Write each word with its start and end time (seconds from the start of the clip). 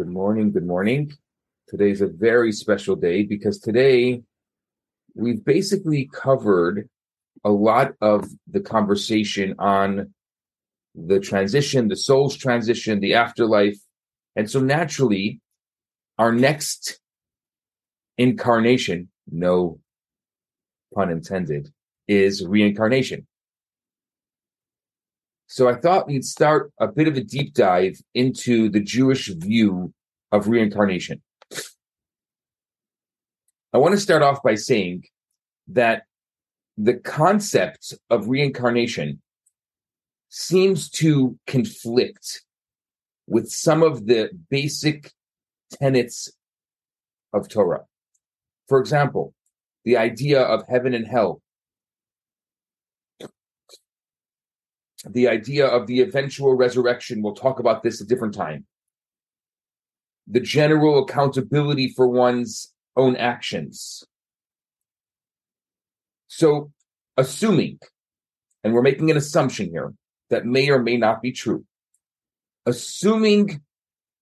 Good 0.00 0.08
morning. 0.08 0.50
Good 0.50 0.66
morning. 0.66 1.12
Today's 1.68 2.00
a 2.00 2.06
very 2.06 2.52
special 2.52 2.96
day 2.96 3.22
because 3.22 3.58
today 3.58 4.22
we've 5.14 5.44
basically 5.44 6.08
covered 6.10 6.88
a 7.44 7.50
lot 7.50 7.92
of 8.00 8.26
the 8.50 8.60
conversation 8.60 9.56
on 9.58 10.14
the 10.94 11.20
transition, 11.20 11.88
the 11.88 11.96
soul's 11.96 12.34
transition, 12.34 13.00
the 13.00 13.12
afterlife. 13.12 13.76
And 14.36 14.50
so 14.50 14.60
naturally, 14.60 15.42
our 16.18 16.32
next 16.32 16.98
incarnation, 18.16 19.10
no 19.30 19.80
pun 20.94 21.10
intended, 21.10 21.74
is 22.08 22.42
reincarnation. 22.42 23.26
So 25.46 25.68
I 25.68 25.74
thought 25.74 26.06
we'd 26.06 26.24
start 26.24 26.72
a 26.78 26.86
bit 26.86 27.08
of 27.08 27.16
a 27.16 27.24
deep 27.24 27.54
dive 27.54 28.00
into 28.14 28.70
the 28.70 28.78
Jewish 28.78 29.26
view 29.26 29.92
of 30.32 30.48
reincarnation. 30.48 31.22
I 33.72 33.78
want 33.78 33.94
to 33.94 34.00
start 34.00 34.22
off 34.22 34.42
by 34.42 34.56
saying 34.56 35.04
that 35.68 36.02
the 36.76 36.94
concept 36.94 37.94
of 38.08 38.28
reincarnation 38.28 39.22
seems 40.28 40.88
to 40.90 41.38
conflict 41.46 42.42
with 43.26 43.48
some 43.48 43.82
of 43.82 44.06
the 44.06 44.30
basic 44.50 45.12
tenets 45.72 46.30
of 47.32 47.48
Torah. 47.48 47.84
For 48.68 48.80
example, 48.80 49.34
the 49.84 49.96
idea 49.96 50.40
of 50.42 50.66
heaven 50.68 50.94
and 50.94 51.06
hell, 51.06 51.42
the 55.08 55.28
idea 55.28 55.66
of 55.66 55.86
the 55.86 56.00
eventual 56.00 56.54
resurrection. 56.54 57.22
We'll 57.22 57.34
talk 57.34 57.58
about 57.58 57.82
this 57.82 58.00
a 58.00 58.06
different 58.06 58.34
time. 58.34 58.66
The 60.30 60.40
general 60.40 61.02
accountability 61.02 61.92
for 61.96 62.06
one's 62.06 62.72
own 62.96 63.16
actions. 63.16 64.04
So, 66.28 66.70
assuming, 67.16 67.80
and 68.62 68.72
we're 68.72 68.82
making 68.82 69.10
an 69.10 69.16
assumption 69.16 69.70
here 69.70 69.92
that 70.30 70.46
may 70.46 70.70
or 70.70 70.80
may 70.80 70.96
not 70.96 71.20
be 71.20 71.32
true, 71.32 71.64
assuming 72.64 73.62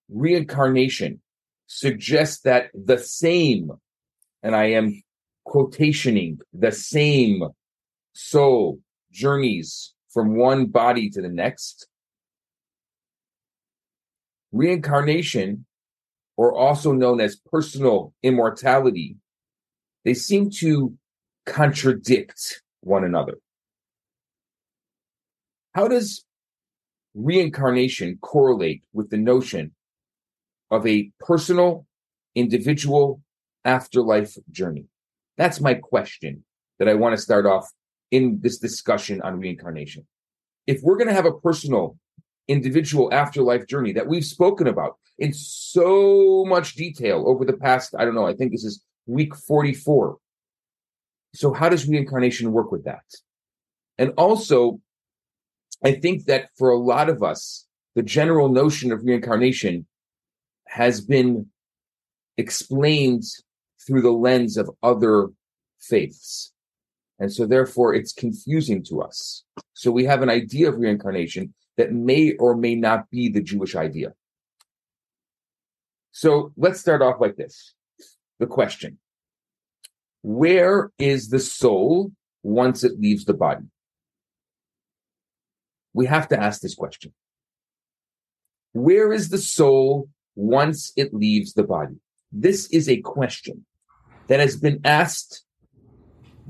reincarnation 0.09 1.21
suggests 1.67 2.41
that 2.43 2.71
the 2.73 2.99
same, 2.99 3.71
and 4.43 4.57
I 4.57 4.71
am 4.71 5.03
quotationing 5.47 6.39
the 6.53 6.73
same 6.73 7.43
soul 8.15 8.81
journeys 9.13 9.95
from 10.11 10.37
one 10.37 10.67
body 10.67 11.11
to 11.11 11.21
the 11.21 11.29
next. 11.29 11.87
Reincarnation, 14.53 15.67
or 16.39 16.55
also 16.55 16.93
known 16.93 17.21
as 17.21 17.37
personal 17.37 18.15
immortality, 18.23 19.17
they 20.05 20.15
seem 20.15 20.49
to 20.49 20.95
contradict 21.45 22.63
one 22.81 23.03
another. 23.03 23.35
How 25.75 25.89
does 25.89 26.25
reincarnation 27.15 28.19
correlate 28.23 28.85
with 28.93 29.11
the 29.11 29.17
notion 29.17 29.73
of 30.71 30.87
a 30.87 31.11
personal, 31.19 31.87
individual 32.37 33.21
afterlife 33.65 34.37
journey? 34.53 34.85
That's 35.37 35.61
my 35.61 35.75
question 35.75 36.45
that 36.79 36.89
I 36.89 36.95
want 36.95 37.17
to 37.17 37.21
start 37.21 37.47
off 37.47 37.69
in 38.13 38.39
this 38.43 38.59
discussion 38.59 39.21
on 39.23 39.41
reincarnation. 39.41 40.07
If 40.69 40.83
we're 40.83 40.99
going 40.99 41.09
to 41.09 41.15
have 41.15 41.27
a 41.27 41.33
personal, 41.33 41.99
individual 42.49 43.13
afterlife 43.13 43.67
journey 43.67 43.93
that 43.93 44.07
we've 44.07 44.25
spoken 44.25 44.67
about 44.67 44.97
in 45.19 45.33
so 45.33 46.45
much 46.47 46.75
detail 46.75 47.25
over 47.27 47.45
the 47.45 47.53
past, 47.53 47.95
I 47.99 48.05
don't 48.05 48.15
know, 48.15 48.27
I 48.27 48.35
think 48.35 48.53
this 48.53 48.65
is 48.65 48.83
week 49.07 49.35
44. 49.35 50.17
So, 51.35 51.53
how 51.53 51.69
does 51.69 51.89
reincarnation 51.89 52.53
work 52.53 52.73
with 52.73 52.85
that? 52.85 53.05
And 53.99 54.13
also, 54.17 54.81
I 55.85 55.93
think 55.93 56.25
that 56.25 56.49
for 56.57 56.71
a 56.71 56.79
lot 56.79 57.09
of 57.09 57.23
us, 57.23 57.67
the 57.95 58.03
general 58.03 58.49
notion 58.49 58.93
of 58.93 59.03
reincarnation 59.05 59.87
has 60.67 61.01
been 61.01 61.47
explained 62.37 63.25
through 63.87 64.03
the 64.03 64.13
lens 64.13 64.57
of 64.57 64.71
other 64.83 65.29
faiths. 65.81 66.53
And 67.19 67.33
so 67.33 67.47
therefore 67.47 67.95
it's 67.95 68.13
confusing 68.13 68.85
to 68.85 69.03
us. 69.03 69.45
So 69.75 69.91
we 69.91 70.05
have 70.05 70.23
an 70.23 70.31
idea 70.31 70.69
of 70.69 70.79
reincarnation 70.79 71.55
that 71.79 71.93
may 71.93 72.33
or 72.35 72.57
may 72.57 72.75
not 72.75 73.09
be 73.09 73.29
the 73.31 73.41
Jewish 73.41 73.75
idea. 73.75 74.13
So 76.11 76.53
let's 76.57 76.81
start 76.81 77.01
off 77.01 77.21
like 77.21 77.37
this. 77.37 77.75
The 78.41 78.47
question. 78.47 78.99
Where 80.23 80.91
is 80.99 81.29
the 81.29 81.39
soul 81.39 82.13
once 82.43 82.83
it 82.83 83.01
leaves 83.01 83.25
the 83.25 83.35
body? 83.35 83.65
We 85.95 86.07
have 86.07 86.29
to 86.29 86.41
ask 86.41 86.61
this 86.61 86.75
question. 86.75 87.15
Where 88.73 89.13
is 89.13 89.31
the 89.31 89.39
soul 89.39 90.09
once 90.35 90.93
it 90.97 91.15
leaves 91.15 91.55
the 91.55 91.63
body? 91.63 91.97
This 92.33 92.69
is 92.71 92.89
a 92.89 93.01
question 93.01 93.65
that 94.27 94.41
has 94.41 94.57
been 94.57 94.81
asked 94.85 95.45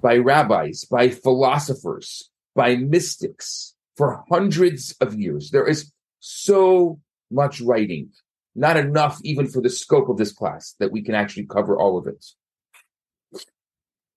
by 0.00 0.16
rabbis, 0.16 0.84
by 0.84 1.10
philosophers, 1.10 2.31
by 2.55 2.77
mystics 2.77 3.75
for 3.98 4.25
hundreds 4.31 4.94
of 5.00 5.19
years. 5.19 5.50
There 5.50 5.66
is 5.66 5.92
so 6.20 7.00
much 7.32 7.60
writing, 7.60 8.10
not 8.54 8.76
enough 8.76 9.19
even 9.25 9.48
for 9.48 9.60
the 9.60 9.69
scope 9.69 10.09
of 10.09 10.16
this 10.16 10.32
class 10.32 10.76
that 10.78 10.92
we 10.92 11.03
can 11.03 11.16
actually 11.16 11.47
cover 11.47 11.76
all 11.76 11.98
of 11.98 12.06
it. 12.06 12.25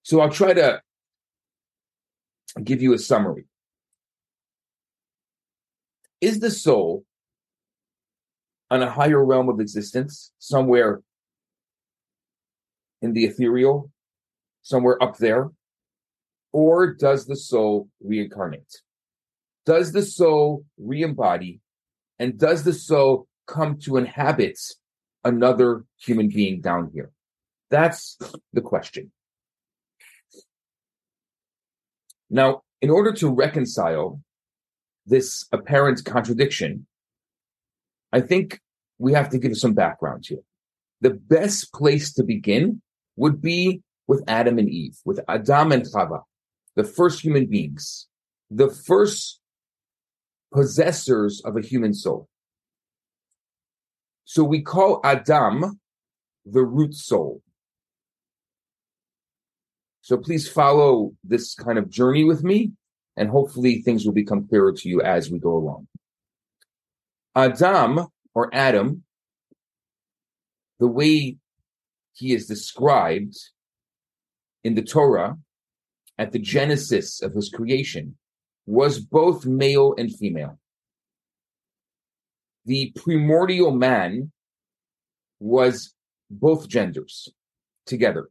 So 0.03 0.21
I'll 0.21 0.29
try 0.29 0.53
to 0.53 0.81
give 2.63 2.81
you 2.81 2.93
a 2.93 2.99
summary. 2.99 3.45
Is 6.21 6.39
the 6.39 6.51
soul 6.51 7.03
on 8.69 8.83
a 8.83 8.89
higher 8.89 9.23
realm 9.25 9.49
of 9.49 9.59
existence, 9.59 10.31
somewhere 10.37 11.01
in 13.01 13.13
the 13.13 13.25
ethereal, 13.25 13.91
somewhere 14.61 15.01
up 15.01 15.17
there? 15.17 15.49
Or 16.53 16.93
does 16.93 17.25
the 17.25 17.35
soul 17.35 17.89
reincarnate? 17.99 18.81
Does 19.65 19.91
the 19.91 20.01
soul 20.01 20.65
re-embody? 20.77 21.61
And 22.19 22.37
does 22.37 22.63
the 22.63 22.73
soul 22.73 23.27
come 23.47 23.77
to 23.79 23.97
inhabit 23.97 24.59
another 25.23 25.85
human 25.97 26.29
being 26.29 26.61
down 26.61 26.91
here? 26.93 27.11
That's 27.69 28.17
the 28.53 28.61
question. 28.61 29.11
Now, 32.29 32.61
in 32.81 32.89
order 32.89 33.11
to 33.13 33.29
reconcile 33.29 34.21
this 35.05 35.45
apparent 35.51 36.03
contradiction, 36.05 36.87
I 38.11 38.21
think 38.21 38.59
we 38.97 39.13
have 39.13 39.29
to 39.29 39.37
give 39.37 39.57
some 39.57 39.73
background 39.73 40.25
here. 40.27 40.43
The 41.01 41.11
best 41.11 41.73
place 41.73 42.13
to 42.13 42.23
begin 42.23 42.81
would 43.15 43.41
be 43.41 43.81
with 44.07 44.23
Adam 44.27 44.59
and 44.59 44.69
Eve, 44.69 44.97
with 45.05 45.19
Adam 45.27 45.71
and 45.71 45.83
Chava 45.83 46.21
the 46.75 46.83
first 46.83 47.21
human 47.21 47.47
beings, 47.47 48.07
the 48.49 48.69
first 48.69 49.40
possessors 50.53 51.41
of 51.45 51.55
a 51.57 51.61
human 51.61 51.93
soul. 51.93 52.27
So 54.25 54.43
we 54.43 54.61
call 54.61 55.01
Adam 55.03 55.79
the 56.45 56.63
root 56.63 56.95
soul. 56.95 57.41
So 60.01 60.17
please 60.17 60.47
follow 60.47 61.13
this 61.23 61.53
kind 61.53 61.77
of 61.77 61.89
journey 61.89 62.23
with 62.23 62.43
me, 62.43 62.71
and 63.15 63.29
hopefully 63.29 63.81
things 63.81 64.05
will 64.05 64.13
become 64.13 64.47
clearer 64.47 64.73
to 64.73 64.89
you 64.89 65.01
as 65.01 65.29
we 65.29 65.39
go 65.39 65.55
along. 65.55 65.87
Adam 67.35 68.07
or 68.33 68.49
Adam, 68.53 69.03
the 70.79 70.87
way 70.87 71.37
he 72.13 72.33
is 72.33 72.47
described 72.47 73.37
in 74.63 74.75
the 74.75 74.81
Torah 74.81 75.37
at 76.17 76.31
the 76.31 76.39
genesis 76.39 77.21
of 77.21 77.33
his 77.33 77.49
creation 77.49 78.17
was 78.71 79.01
both 79.01 79.45
male 79.45 79.93
and 79.97 80.15
female. 80.15 80.57
The 82.63 82.93
primordial 82.95 83.71
man 83.71 84.31
was 85.41 85.93
both 86.29 86.69
genders 86.69 87.27
together. 87.85 88.29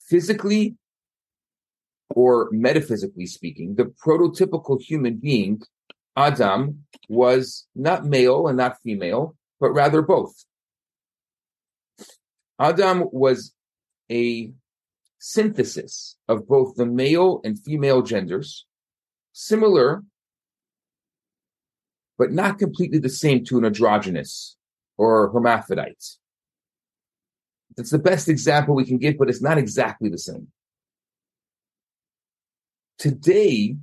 Physically 0.00 0.76
or 2.08 2.48
metaphysically 2.50 3.26
speaking, 3.26 3.74
the 3.74 3.92
prototypical 4.02 4.80
human 4.80 5.16
being, 5.16 5.60
Adam, 6.16 6.86
was 7.10 7.66
not 7.74 8.06
male 8.06 8.46
and 8.48 8.56
not 8.56 8.78
female, 8.82 9.36
but 9.60 9.68
rather 9.72 10.00
both. 10.00 10.32
Adam 12.58 13.04
was 13.12 13.52
a 14.10 14.50
synthesis 15.18 16.16
of 16.26 16.48
both 16.48 16.74
the 16.76 16.86
male 16.86 17.42
and 17.44 17.62
female 17.62 18.00
genders, 18.00 18.64
similar 19.36 20.02
but 22.16 22.32
not 22.32 22.58
completely 22.58 22.98
the 22.98 23.10
same 23.10 23.44
to 23.44 23.58
an 23.58 23.66
androgynous 23.66 24.56
or 24.96 25.30
hermaphrodite. 25.30 26.16
That's 27.76 27.90
the 27.90 27.98
best 27.98 28.30
example 28.30 28.74
we 28.74 28.86
can 28.86 28.96
give, 28.96 29.18
but 29.18 29.28
it's 29.28 29.42
not 29.42 29.58
exactly 29.58 30.08
the 30.08 30.16
same. 30.16 30.48
Today, 32.98 33.76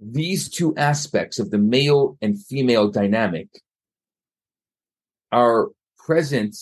these 0.00 0.48
two 0.48 0.74
aspects 0.76 1.38
of 1.38 1.52
the 1.52 1.58
male 1.58 2.18
and 2.20 2.44
female 2.44 2.90
dynamic 2.90 3.46
are 5.30 5.68
present 5.96 6.56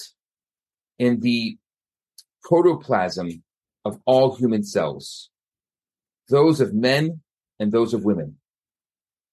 in 0.98 1.20
the 1.20 1.56
protoplasm 2.42 3.42
of 3.86 3.98
all 4.04 4.36
human 4.36 4.62
cells, 4.62 5.30
those 6.28 6.60
of 6.60 6.74
men 6.74 7.22
and 7.60 7.70
those 7.70 7.94
of 7.94 8.04
women. 8.04 8.36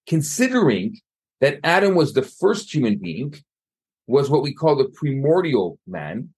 Considering 0.06 1.00
that 1.42 1.60
Adam 1.64 1.96
was 1.96 2.14
the 2.14 2.22
first 2.22 2.74
human 2.74 2.98
being, 2.98 3.34
was 4.06 4.30
what 4.30 4.44
we 4.44 4.54
call 4.54 4.76
the 4.76 4.90
primordial 4.90 5.80
man, 5.88 6.30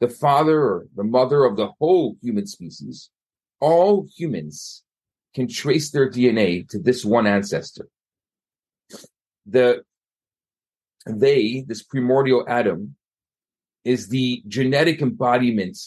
the 0.00 0.08
father 0.08 0.60
or 0.60 0.86
the 0.96 1.04
mother 1.04 1.44
of 1.44 1.56
the 1.56 1.68
whole 1.78 2.16
human 2.22 2.46
species, 2.46 3.10
all 3.60 4.06
humans 4.16 4.82
can 5.34 5.48
trace 5.48 5.90
their 5.90 6.10
DNA 6.10 6.68
to 6.68 6.78
this 6.78 7.04
one 7.04 7.26
ancestor. 7.26 7.88
The 9.46 9.82
they, 11.06 11.64
this 11.66 11.82
primordial 11.82 12.44
Adam, 12.46 12.96
is 13.84 14.08
the 14.08 14.42
genetic 14.46 15.02
embodiment 15.02 15.78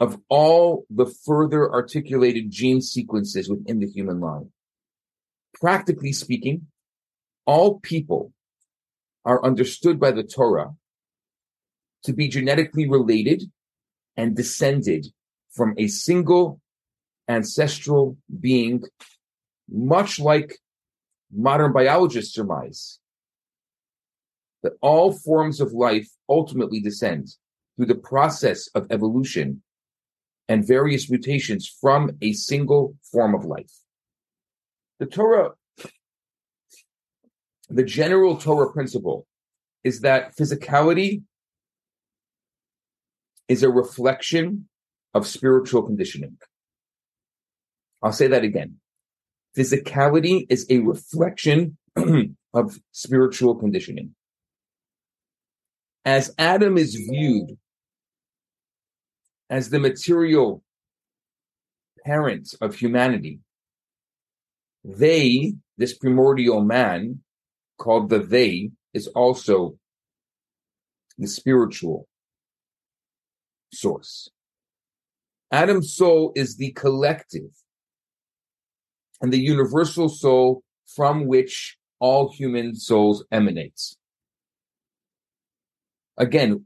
of 0.00 0.20
all 0.28 0.86
the 0.90 1.06
further 1.06 1.72
articulated 1.72 2.50
gene 2.50 2.80
sequences 2.80 3.48
within 3.48 3.80
the 3.80 3.88
human 3.88 4.20
line. 4.20 4.50
Practically 5.54 6.12
speaking, 6.12 6.66
all 7.46 7.80
people 7.80 8.32
are 9.24 9.44
understood 9.44 9.98
by 9.98 10.12
the 10.12 10.22
Torah 10.22 10.74
to 12.04 12.12
be 12.12 12.28
genetically 12.28 12.88
related 12.88 13.42
and 14.16 14.36
descended 14.36 15.06
from 15.50 15.74
a 15.76 15.88
single 15.88 16.60
ancestral 17.28 18.16
being, 18.40 18.82
much 19.68 20.20
like 20.20 20.58
modern 21.32 21.72
biologists 21.72 22.34
surmise 22.34 23.00
that 24.62 24.72
all 24.80 25.12
forms 25.12 25.60
of 25.60 25.72
life 25.72 26.08
ultimately 26.28 26.80
descend 26.80 27.28
through 27.76 27.86
the 27.86 27.94
process 27.94 28.68
of 28.74 28.86
evolution 28.90 29.62
and 30.48 30.66
various 30.66 31.10
mutations 31.10 31.68
from 31.80 32.10
a 32.22 32.32
single 32.32 32.96
form 33.12 33.34
of 33.34 33.44
life. 33.44 33.72
The 34.98 35.06
Torah, 35.06 35.52
the 37.68 37.84
general 37.84 38.36
Torah 38.36 38.72
principle 38.72 39.26
is 39.84 40.00
that 40.00 40.36
physicality 40.36 41.22
is 43.46 43.62
a 43.62 43.70
reflection 43.70 44.68
of 45.14 45.26
spiritual 45.26 45.82
conditioning. 45.82 46.38
I'll 48.02 48.12
say 48.12 48.28
that 48.28 48.44
again. 48.44 48.76
Physicality 49.56 50.46
is 50.48 50.66
a 50.70 50.78
reflection 50.78 51.76
of 52.54 52.78
spiritual 52.92 53.54
conditioning. 53.54 54.14
As 56.04 56.34
Adam 56.38 56.78
is 56.78 56.94
viewed 56.94 57.58
as 59.50 59.70
the 59.70 59.78
material 59.78 60.62
parents 62.04 62.54
of 62.54 62.74
humanity, 62.76 63.40
they, 64.84 65.54
this 65.76 65.96
primordial 65.96 66.62
man 66.62 67.20
called 67.78 68.08
the 68.08 68.18
they, 68.18 68.70
is 68.94 69.06
also 69.08 69.78
the 71.18 71.26
spiritual 71.26 72.08
source. 73.72 74.30
Adam's 75.50 75.94
soul 75.94 76.32
is 76.34 76.56
the 76.56 76.72
collective 76.72 77.50
and 79.20 79.32
the 79.32 79.40
universal 79.40 80.08
soul 80.08 80.62
from 80.94 81.26
which 81.26 81.76
all 82.00 82.32
human 82.32 82.74
souls 82.74 83.24
emanates. 83.32 83.96
Again, 86.16 86.64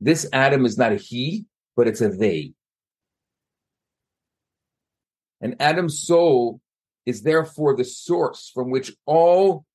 this 0.00 0.26
Adam 0.32 0.64
is 0.66 0.76
not 0.76 0.92
a 0.92 0.96
he, 0.96 1.46
but 1.76 1.88
it's 1.88 2.00
a 2.00 2.08
they. 2.08 2.52
And 5.40 5.56
Adam's 5.60 6.00
soul 6.00 6.60
is 7.04 7.22
therefore 7.22 7.76
the 7.76 7.84
source 7.84 8.50
from 8.54 8.70
which 8.70 8.92
all 9.04 9.66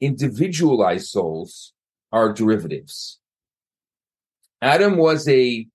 individualized 0.00 1.08
souls 1.08 1.72
are 2.12 2.32
derivatives. 2.32 3.18
Adam 4.62 4.96
was 4.96 5.28
a 5.28 5.66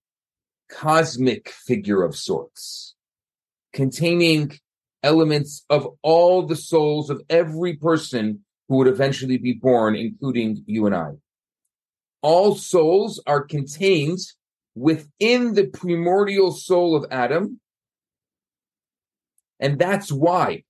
cosmic 0.70 1.50
figure 1.50 2.04
of 2.04 2.16
sorts, 2.16 2.96
containing 3.74 4.58
elements 5.04 5.66
of 5.70 5.88
all 6.02 6.46
the 6.46 6.56
souls 6.56 7.10
of 7.10 7.22
every 7.30 7.76
person 7.76 8.44
who 8.68 8.78
would 8.78 8.88
eventually 8.88 9.38
be 9.38 9.54
born, 9.54 9.96
including 9.96 10.64
you 10.66 10.86
and 10.86 10.96
I. 10.96 11.12
All 12.22 12.56
souls 12.56 13.22
are 13.28 13.44
contained 13.44 14.20
within 14.76 15.54
the 15.54 15.68
primordial 15.68 16.52
soul 16.52 16.96
of 16.96 17.06
Adam. 17.12 17.60
And 19.60 19.78
that's 19.78 20.12
why 20.12 20.64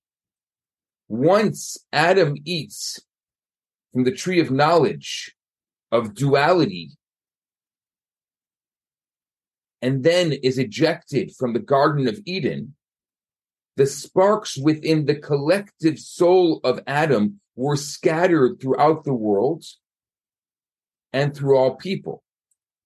once 1.08 1.78
Adam 1.92 2.36
eats 2.44 3.00
from 3.92 4.04
the 4.04 4.12
tree 4.12 4.40
of 4.40 4.50
knowledge 4.50 5.34
of 5.90 6.14
duality 6.14 6.92
and 9.80 10.02
then 10.02 10.32
is 10.32 10.58
ejected 10.58 11.32
from 11.36 11.52
the 11.52 11.58
Garden 11.58 12.08
of 12.08 12.20
Eden, 12.24 12.74
the 13.76 13.86
sparks 13.86 14.56
within 14.56 15.06
the 15.06 15.14
collective 15.14 15.98
soul 15.98 16.60
of 16.64 16.80
Adam 16.86 17.40
were 17.56 17.76
scattered 17.76 18.60
throughout 18.60 19.04
the 19.04 19.14
world 19.14 19.64
and 21.12 21.34
through 21.34 21.56
all 21.56 21.76
people. 21.76 22.21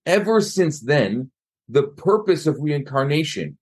Ever 0.07 0.41
since 0.41 0.81
then, 0.81 1.33
the 1.69 1.83
purpose 1.83 2.47
of 2.47 2.61
reincarnation 2.61 3.59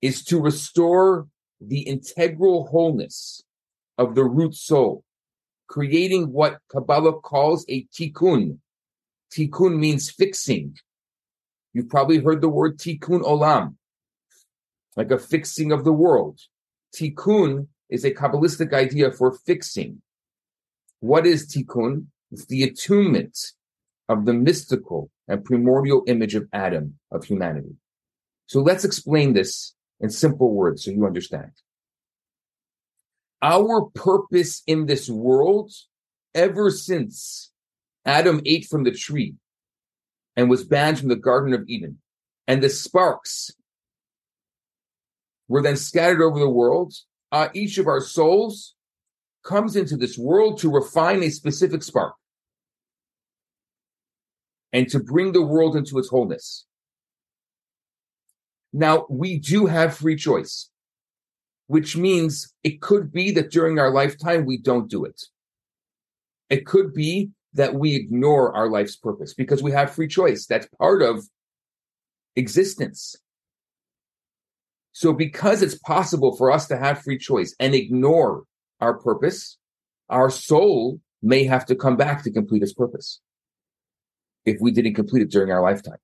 is 0.00 0.24
to 0.26 0.40
restore 0.40 1.26
the 1.60 1.80
integral 1.80 2.66
wholeness 2.66 3.42
of 3.98 4.14
the 4.14 4.22
root 4.22 4.54
soul, 4.54 5.02
creating 5.66 6.32
what 6.32 6.58
Kabbalah 6.70 7.20
calls 7.20 7.64
a 7.68 7.86
tikkun. 7.86 8.58
Tikkun 9.32 9.78
means 9.78 10.08
fixing. 10.08 10.76
You've 11.72 11.88
probably 11.88 12.18
heard 12.18 12.40
the 12.40 12.48
word 12.48 12.78
tikkun 12.78 13.22
olam, 13.22 13.74
like 14.96 15.10
a 15.10 15.18
fixing 15.18 15.72
of 15.72 15.82
the 15.82 15.92
world. 15.92 16.38
Tikkun 16.94 17.66
is 17.90 18.04
a 18.04 18.12
Kabbalistic 18.12 18.72
idea 18.72 19.10
for 19.10 19.32
fixing. 19.32 20.00
What 21.00 21.26
is 21.26 21.52
tikkun? 21.52 22.06
It's 22.30 22.46
the 22.46 22.62
attunement 22.62 23.36
of 24.08 24.24
the 24.24 24.34
mystical 24.34 25.10
and 25.28 25.44
primordial 25.44 26.02
image 26.06 26.34
of 26.34 26.48
Adam, 26.52 26.98
of 27.10 27.24
humanity. 27.24 27.76
So 28.46 28.60
let's 28.60 28.84
explain 28.84 29.32
this 29.32 29.74
in 30.00 30.10
simple 30.10 30.52
words 30.52 30.84
so 30.84 30.90
you 30.90 31.06
understand. 31.06 31.52
Our 33.40 33.86
purpose 33.94 34.62
in 34.66 34.86
this 34.86 35.08
world, 35.08 35.70
ever 36.34 36.70
since 36.70 37.50
Adam 38.04 38.40
ate 38.44 38.66
from 38.66 38.84
the 38.84 38.90
tree 38.90 39.34
and 40.36 40.50
was 40.50 40.64
banned 40.64 40.98
from 40.98 41.08
the 41.08 41.16
Garden 41.16 41.54
of 41.54 41.68
Eden, 41.68 41.98
and 42.46 42.62
the 42.62 42.68
sparks 42.68 43.50
were 45.48 45.62
then 45.62 45.76
scattered 45.76 46.22
over 46.22 46.38
the 46.38 46.48
world, 46.48 46.94
uh, 47.32 47.48
each 47.54 47.78
of 47.78 47.86
our 47.86 48.00
souls 48.00 48.74
comes 49.42 49.76
into 49.76 49.96
this 49.96 50.16
world 50.16 50.58
to 50.58 50.70
refine 50.70 51.22
a 51.22 51.30
specific 51.30 51.82
spark 51.82 52.14
and 54.74 54.88
to 54.88 54.98
bring 54.98 55.32
the 55.32 55.40
world 55.40 55.76
into 55.76 55.98
its 55.98 56.08
wholeness. 56.08 56.66
Now, 58.72 59.06
we 59.08 59.38
do 59.38 59.66
have 59.66 59.96
free 59.96 60.16
choice, 60.16 60.68
which 61.68 61.96
means 61.96 62.52
it 62.64 62.82
could 62.82 63.12
be 63.12 63.30
that 63.30 63.52
during 63.52 63.78
our 63.78 63.92
lifetime 63.92 64.44
we 64.44 64.58
don't 64.58 64.90
do 64.90 65.04
it. 65.04 65.22
It 66.50 66.66
could 66.66 66.92
be 66.92 67.30
that 67.54 67.76
we 67.76 67.94
ignore 67.94 68.52
our 68.52 68.68
life's 68.68 68.96
purpose 68.96 69.32
because 69.32 69.62
we 69.62 69.70
have 69.70 69.94
free 69.94 70.08
choice. 70.08 70.44
That's 70.44 70.66
part 70.80 71.02
of 71.02 71.24
existence. 72.34 73.14
So, 74.90 75.12
because 75.12 75.62
it's 75.62 75.78
possible 75.78 76.36
for 76.36 76.50
us 76.50 76.66
to 76.66 76.76
have 76.76 77.02
free 77.02 77.18
choice 77.18 77.54
and 77.60 77.76
ignore 77.76 78.42
our 78.80 78.94
purpose, 78.94 79.56
our 80.08 80.30
soul 80.30 81.00
may 81.22 81.44
have 81.44 81.64
to 81.66 81.76
come 81.76 81.96
back 81.96 82.24
to 82.24 82.32
complete 82.32 82.62
its 82.62 82.72
purpose 82.72 83.20
if 84.44 84.60
we 84.60 84.70
didn't 84.70 84.94
complete 84.94 85.22
it 85.22 85.30
during 85.30 85.50
our 85.50 85.62
lifetime. 85.62 85.98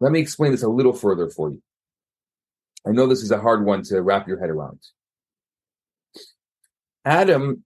Let 0.00 0.12
me 0.12 0.20
explain 0.20 0.52
this 0.52 0.62
a 0.62 0.68
little 0.68 0.92
further 0.92 1.30
for 1.30 1.50
you. 1.50 1.62
I 2.86 2.90
know 2.90 3.06
this 3.06 3.22
is 3.22 3.30
a 3.30 3.40
hard 3.40 3.64
one 3.64 3.82
to 3.84 4.02
wrap 4.02 4.28
your 4.28 4.38
head 4.38 4.50
around. 4.50 4.80
Adam, 7.04 7.64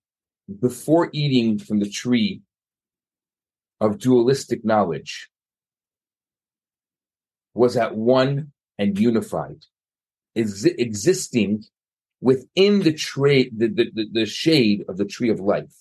before 0.61 1.11
eating 1.13 1.59
from 1.59 1.81
the 1.81 1.89
tree 1.89 2.43
of 3.81 3.99
dualistic 3.99 4.65
knowledge, 4.65 5.29
was 7.55 7.77
at 7.77 7.97
one 7.97 8.53
and 8.79 8.99
unified, 8.99 9.65
is 10.35 10.65
existing 10.65 11.65
within 12.21 12.83
the, 12.83 12.93
trade, 12.93 13.53
the, 13.57 13.69
the, 13.69 14.09
the 14.13 14.27
shade 14.27 14.85
of 14.89 14.97
the 14.97 15.05
tree 15.05 15.31
of 15.31 15.41
life, 15.41 15.75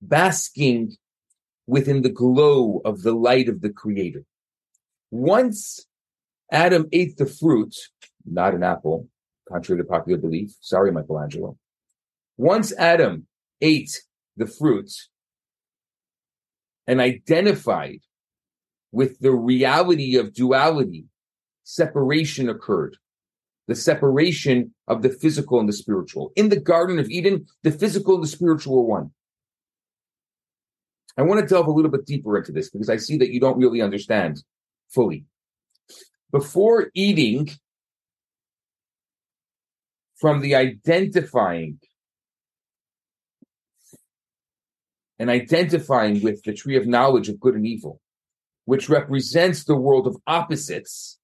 basking 0.00 0.96
within 1.66 2.02
the 2.02 2.10
glow 2.10 2.80
of 2.84 3.02
the 3.02 3.12
light 3.12 3.48
of 3.48 3.60
the 3.60 3.70
Creator. 3.70 4.24
Once 5.10 5.86
Adam 6.50 6.88
ate 6.92 7.16
the 7.16 7.26
fruit, 7.26 7.74
not 8.24 8.54
an 8.54 8.62
apple, 8.62 9.08
contrary 9.48 9.80
to 9.80 9.88
popular 9.88 10.18
belief. 10.18 10.54
Sorry, 10.60 10.92
Michelangelo. 10.92 11.56
Once 12.36 12.72
Adam 12.76 13.26
ate 13.60 14.02
the 14.36 14.46
fruit 14.46 14.90
and 16.86 17.00
identified 17.00 18.00
with 18.90 19.18
the 19.20 19.32
reality 19.32 20.16
of 20.16 20.34
duality, 20.34 21.06
separation 21.64 22.48
occurred. 22.48 22.96
The 23.68 23.74
separation 23.74 24.74
of 24.88 25.02
the 25.02 25.08
physical 25.08 25.60
and 25.60 25.68
the 25.68 25.72
spiritual. 25.72 26.32
In 26.34 26.48
the 26.48 26.60
Garden 26.60 26.98
of 26.98 27.08
Eden, 27.08 27.46
the 27.62 27.70
physical 27.70 28.16
and 28.16 28.24
the 28.24 28.28
spiritual 28.28 28.76
were 28.76 28.88
one. 28.88 29.12
I 31.16 31.22
want 31.22 31.40
to 31.40 31.46
delve 31.46 31.66
a 31.66 31.70
little 31.70 31.90
bit 31.90 32.06
deeper 32.06 32.36
into 32.38 32.52
this 32.52 32.70
because 32.70 32.88
I 32.88 32.96
see 32.96 33.18
that 33.18 33.30
you 33.30 33.38
don't 33.38 33.58
really 33.58 33.82
understand 33.82 34.42
fully. 34.88 35.26
Before 36.30 36.90
eating 36.94 37.50
from 40.16 40.40
the 40.40 40.54
identifying 40.54 41.78
and 45.18 45.28
identifying 45.28 46.22
with 46.22 46.42
the 46.44 46.54
tree 46.54 46.76
of 46.76 46.86
knowledge 46.86 47.28
of 47.28 47.38
good 47.38 47.54
and 47.54 47.66
evil, 47.66 48.00
which 48.64 48.88
represents 48.88 49.64
the 49.64 49.76
world 49.76 50.06
of 50.06 50.16
opposites, 50.26 51.18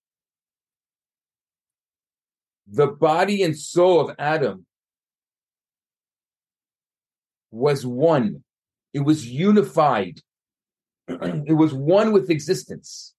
the 2.71 2.87
body 2.87 3.43
and 3.43 3.59
soul 3.59 4.01
of 4.01 4.15
Adam 4.19 4.67
was 7.51 7.87
one. 7.87 8.45
It 8.93 9.01
was 9.01 9.27
unified. 9.27 10.21
it 11.09 11.57
was 11.57 11.73
one 11.73 12.13
with 12.13 12.31
existence. 12.31 13.15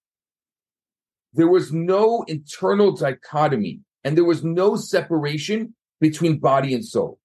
There 1.33 1.47
was 1.47 1.73
no 1.73 2.23
internal 2.27 2.95
dichotomy 2.95 3.81
and 4.03 4.15
there 4.15 4.25
was 4.25 4.43
no 4.43 4.75
separation 4.75 5.75
between 5.99 6.39
body 6.39 6.73
and 6.73 6.85
soul. 6.85 7.19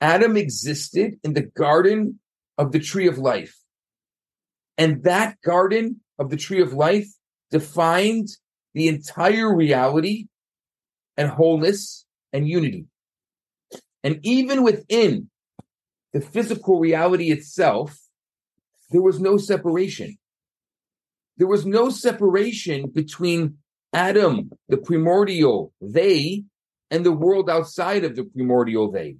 Adam 0.00 0.36
existed 0.36 1.18
in 1.22 1.34
the 1.34 1.42
garden 1.42 2.18
of 2.56 2.72
the 2.72 2.80
tree 2.80 3.06
of 3.06 3.18
life. 3.18 3.56
And 4.76 5.02
that 5.04 5.40
garden 5.42 6.00
of 6.18 6.30
the 6.30 6.36
tree 6.36 6.62
of 6.62 6.72
life 6.72 7.08
defined 7.50 8.28
the 8.74 8.88
entire 8.88 9.54
reality 9.54 10.26
and 11.18 11.28
wholeness 11.28 12.06
and 12.32 12.48
unity. 12.48 12.86
And 14.02 14.20
even 14.22 14.62
within 14.62 15.28
the 16.14 16.20
physical 16.22 16.78
reality 16.78 17.30
itself, 17.30 17.98
there 18.90 19.02
was 19.02 19.20
no 19.20 19.36
separation. 19.36 20.16
There 21.36 21.48
was 21.48 21.66
no 21.66 21.90
separation 21.90 22.88
between 22.88 23.58
Adam, 23.92 24.50
the 24.68 24.78
primordial 24.78 25.72
they, 25.80 26.44
and 26.90 27.04
the 27.04 27.12
world 27.12 27.50
outside 27.50 28.04
of 28.04 28.16
the 28.16 28.24
primordial 28.24 28.90
they. 28.90 29.16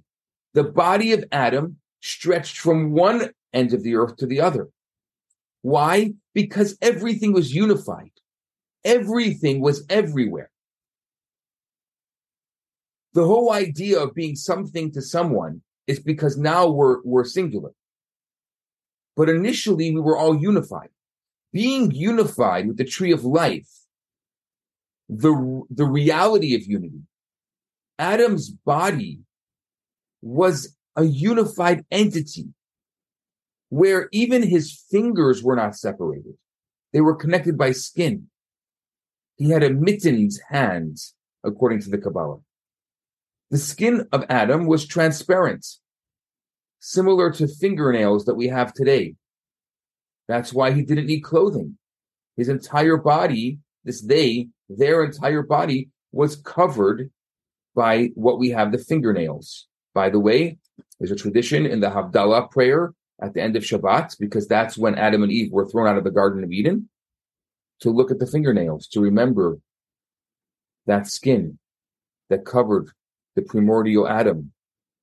The 0.53 0.63
body 0.63 1.13
of 1.13 1.25
Adam 1.31 1.77
stretched 2.01 2.57
from 2.57 2.93
one 2.93 3.29
end 3.53 3.73
of 3.73 3.83
the 3.83 3.95
earth 3.95 4.17
to 4.17 4.25
the 4.25 4.41
other. 4.41 4.69
Why? 5.61 6.13
Because 6.33 6.77
everything 6.81 7.33
was 7.33 7.53
unified. 7.53 8.11
Everything 8.83 9.61
was 9.61 9.85
everywhere. 9.89 10.48
The 13.13 13.25
whole 13.25 13.51
idea 13.51 13.99
of 13.99 14.13
being 14.13 14.35
something 14.35 14.91
to 14.91 15.01
someone 15.01 15.61
is 15.87 15.99
because 15.99 16.37
now 16.37 16.69
we're, 16.69 17.01
we're 17.03 17.25
singular. 17.25 17.71
But 19.15 19.29
initially 19.29 19.93
we 19.93 19.99
were 19.99 20.17
all 20.17 20.39
unified. 20.39 20.89
Being 21.51 21.91
unified 21.91 22.67
with 22.67 22.77
the 22.77 22.85
tree 22.85 23.11
of 23.11 23.23
life 23.23 23.67
the, 25.09 25.63
the 25.71 25.85
reality 25.85 26.55
of 26.55 26.65
unity. 26.65 27.01
Adam's 27.97 28.49
body 28.49 29.19
was 30.21 30.77
a 30.95 31.03
unified 31.03 31.83
entity 31.91 32.49
where 33.69 34.07
even 34.11 34.43
his 34.43 34.83
fingers 34.89 35.43
were 35.43 35.55
not 35.55 35.75
separated. 35.75 36.35
They 36.93 37.01
were 37.01 37.15
connected 37.15 37.57
by 37.57 37.71
skin. 37.71 38.27
He 39.35 39.49
had 39.49 39.63
a 39.63 39.69
mittened 39.69 40.31
hand, 40.49 40.97
according 41.43 41.81
to 41.81 41.89
the 41.89 41.97
Kabbalah. 41.97 42.39
The 43.51 43.57
skin 43.57 44.07
of 44.11 44.25
Adam 44.29 44.67
was 44.67 44.85
transparent, 44.85 45.65
similar 46.79 47.31
to 47.31 47.47
fingernails 47.47 48.25
that 48.25 48.35
we 48.35 48.47
have 48.47 48.73
today. 48.73 49.15
That's 50.27 50.53
why 50.53 50.71
he 50.71 50.83
didn't 50.83 51.07
need 51.07 51.21
clothing. 51.21 51.77
His 52.37 52.47
entire 52.47 52.97
body, 52.97 53.57
this 53.83 54.01
they, 54.01 54.49
their 54.69 55.03
entire 55.03 55.41
body 55.41 55.89
was 56.11 56.35
covered 56.35 57.09
by 57.75 58.11
what 58.13 58.37
we 58.37 58.49
have 58.49 58.71
the 58.71 58.77
fingernails. 58.77 59.67
By 59.95 60.11
the 60.11 60.19
way, 60.19 60.59
there's 60.99 61.11
a 61.11 61.15
tradition 61.15 61.65
in 61.65 61.79
the 61.79 61.89
Havdalah 61.89 62.51
prayer 62.51 62.93
at 63.21 63.33
the 63.33 63.41
end 63.41 63.55
of 63.55 63.63
Shabbat, 63.63 64.17
because 64.19 64.47
that's 64.47 64.77
when 64.77 64.95
Adam 64.95 65.23
and 65.23 65.31
Eve 65.31 65.51
were 65.51 65.67
thrown 65.67 65.87
out 65.87 65.97
of 65.97 66.03
the 66.03 66.11
Garden 66.11 66.43
of 66.43 66.51
Eden, 66.51 66.87
to 67.81 67.89
look 67.89 68.11
at 68.11 68.19
the 68.19 68.27
fingernails, 68.27 68.87
to 68.89 69.01
remember 69.01 69.57
that 70.85 71.07
skin 71.07 71.57
that 72.29 72.45
covered 72.45 72.91
the 73.39 73.45
primordial 73.45 74.05
Adam 74.05 74.51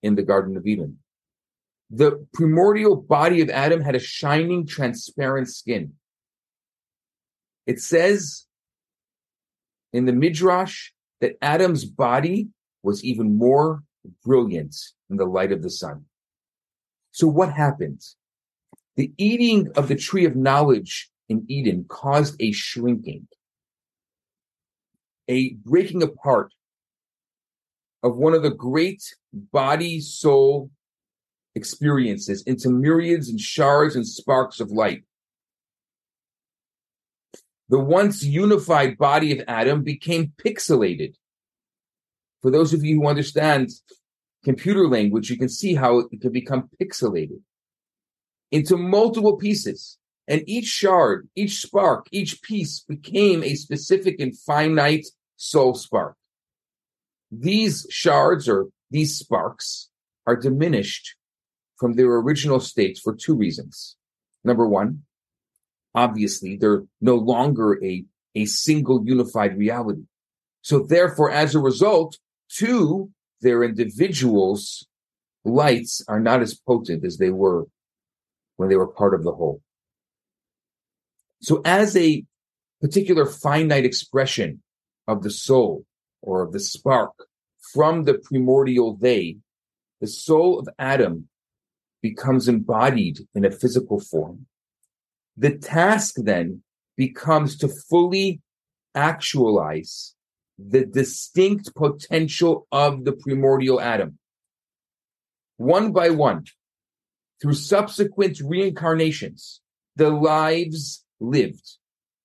in 0.03 0.15
the 0.15 0.23
Garden 0.23 0.59
of 0.59 0.67
Eden. 0.67 0.99
The 1.89 2.27
primordial 2.35 2.97
body 2.97 3.41
of 3.41 3.49
Adam 3.49 3.81
had 3.81 3.95
a 3.95 3.99
shining, 3.99 4.67
transparent 4.67 5.49
skin. 5.49 5.95
It 7.67 7.81
says 7.81 8.45
in 9.93 10.05
the 10.05 10.13
Midrash 10.13 10.91
that 11.23 11.39
Adam's 11.41 11.87
body 11.87 12.49
was 12.83 13.03
even 13.05 13.39
more 13.39 13.83
brilliant 14.23 14.77
in 15.09 15.17
the 15.17 15.25
light 15.25 15.51
of 15.51 15.63
the 15.63 15.71
sun. 15.71 16.05
So 17.13 17.27
what 17.27 17.53
happened? 17.53 18.03
The 18.97 19.13
eating 19.17 19.71
of 19.77 19.89
the 19.89 19.97
tree 19.97 20.27
of 20.27 20.37
knowledge 20.37 21.11
in 21.31 21.47
Eden 21.49 21.87
caused 21.89 22.37
a 22.39 22.53
shrinking, 22.53 23.29
a 25.27 25.55
breaking 25.55 26.03
apart 26.03 26.53
of 28.07 28.17
one 28.17 28.35
of 28.35 28.43
the 28.43 28.51
great 28.51 29.03
body 29.33 30.01
soul 30.01 30.71
experiences 31.55 32.43
into 32.43 32.71
myriads 32.71 33.29
and 33.29 33.41
shards 33.41 33.97
and 33.97 34.07
sparks 34.07 34.61
of 34.61 34.71
light 34.71 35.03
the 37.69 37.79
once 37.79 38.23
unified 38.23 38.97
body 38.97 39.33
of 39.33 39.45
Adam 39.49 39.83
became 39.83 40.33
pixelated. 40.45 41.15
For 42.43 42.51
those 42.51 42.73
of 42.73 42.85
you 42.85 43.01
who 43.01 43.09
understand 43.09 43.71
computer 44.45 44.87
language, 44.87 45.31
you 45.31 45.37
can 45.37 45.49
see 45.49 45.75
how 45.75 45.99
it 45.99 46.21
can 46.21 46.31
become 46.31 46.69
pixelated 46.81 47.41
into 48.53 48.77
multiple 48.77 49.37
pieces. 49.37 49.99
And 50.29 50.43
each 50.47 50.67
shard, 50.67 51.29
each 51.35 51.61
spark, 51.61 52.07
each 52.13 52.43
piece 52.43 52.81
became 52.81 53.43
a 53.43 53.55
specific 53.55 54.21
and 54.21 54.37
finite 54.37 55.07
soul 55.37 55.75
spark. 55.75 56.17
These 57.31 57.87
shards 57.91 58.49
or 58.49 58.67
these 58.91 59.19
sparks 59.19 59.89
are 60.27 60.37
diminished 60.37 61.17
from 61.77 61.95
their 61.95 62.15
original 62.17 62.61
states 62.61 63.01
for 63.01 63.15
two 63.15 63.35
reasons. 63.35 63.97
Number 64.45 64.67
one, 64.67 65.03
obviously 65.95 66.57
they're 66.57 66.85
no 67.01 67.17
longer 67.17 67.83
a, 67.85 68.05
a 68.35 68.45
single 68.45 69.03
unified 69.05 69.57
reality. 69.59 70.05
So 70.63 70.81
therefore, 70.81 71.31
as 71.31 71.55
a 71.55 71.61
result, 71.61 72.19
two, 72.49 73.11
their 73.41 73.63
individuals' 73.63 74.87
lights 75.45 76.03
are 76.09 76.21
not 76.21 76.43
as 76.43 76.55
potent 76.55 77.05
as 77.05 77.19
they 77.19 77.31
were 77.31 77.67
when 78.57 78.69
they 78.69 78.77
were 78.77 78.89
part 78.89 79.15
of 79.15 79.23
the 79.23 79.33
whole. 79.33 79.63
So 81.41 81.63
as 81.65 81.97
a 81.97 82.25
particular 82.81 83.27
finite 83.27 83.85
expression 83.85 84.63
of 85.07 85.23
the 85.23 85.31
soul 85.31 85.85
or 86.27 86.43
of 86.43 86.53
the 86.53 86.61
spark 86.61 87.13
from 87.73 88.05
the 88.05 88.15
primordial 88.15 88.97
they, 88.97 89.39
the 90.03 90.07
soul 90.07 90.59
of 90.59 90.69
Adam 90.79 91.29
becomes 92.03 92.49
embodied 92.49 93.21
in 93.35 93.45
a 93.47 93.51
physical 93.51 93.99
form 93.99 94.47
the 95.37 95.57
task 95.57 96.15
then 96.17 96.63
becomes 96.97 97.59
to 97.59 97.69
fully 97.69 98.41
actualize 98.95 100.15
the 100.59 100.87
distinct 100.87 101.75
potential 101.75 102.67
of 102.73 103.05
the 103.05 103.13
primordial 103.13 103.81
Adam. 103.81 104.19
one 105.59 105.93
by 105.93 106.11
one, 106.11 106.45
through 107.41 107.55
subsequent 107.55 108.41
reincarnations, 108.41 109.61
the 109.97 110.11
lives 110.11 111.05
lived. 111.21 111.79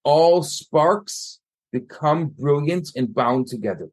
All 0.03 0.43
sparks 0.43 1.39
become 1.71 2.27
brilliant 2.27 2.89
and 2.95 3.13
bound 3.13 3.47
together. 3.47 3.89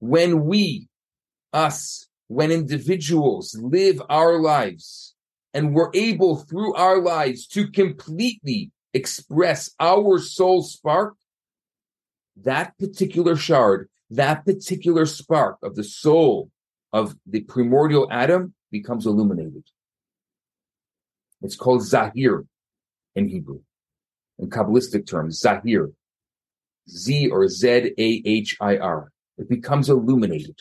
When 0.00 0.44
we, 0.44 0.88
us, 1.52 2.08
when 2.28 2.50
individuals 2.50 3.58
live 3.60 4.00
our 4.08 4.38
lives 4.38 5.14
and 5.54 5.74
we're 5.74 5.90
able 5.94 6.36
through 6.36 6.74
our 6.74 7.00
lives 7.00 7.46
to 7.48 7.68
completely 7.68 8.70
express 8.94 9.70
our 9.80 10.18
soul 10.18 10.62
spark, 10.62 11.14
that 12.36 12.78
particular 12.78 13.34
shard, 13.34 13.88
that 14.10 14.44
particular 14.44 15.06
spark 15.06 15.58
of 15.62 15.74
the 15.74 15.84
soul 15.84 16.50
of 16.92 17.16
the 17.26 17.40
primordial 17.40 18.08
Adam 18.10 18.54
becomes 18.70 19.06
illuminated. 19.06 19.64
It's 21.42 21.56
called 21.56 21.82
Zahir 21.82 22.44
in 23.14 23.28
Hebrew. 23.28 23.60
In 24.38 24.50
Kabbalistic 24.50 25.06
terms, 25.06 25.40
Zahir. 25.40 25.90
Z 26.88 27.28
or 27.28 27.48
Z 27.48 27.68
A 27.98 28.22
H 28.24 28.56
I 28.60 28.76
R. 28.78 29.12
It 29.36 29.48
becomes 29.48 29.88
illuminated. 29.88 30.60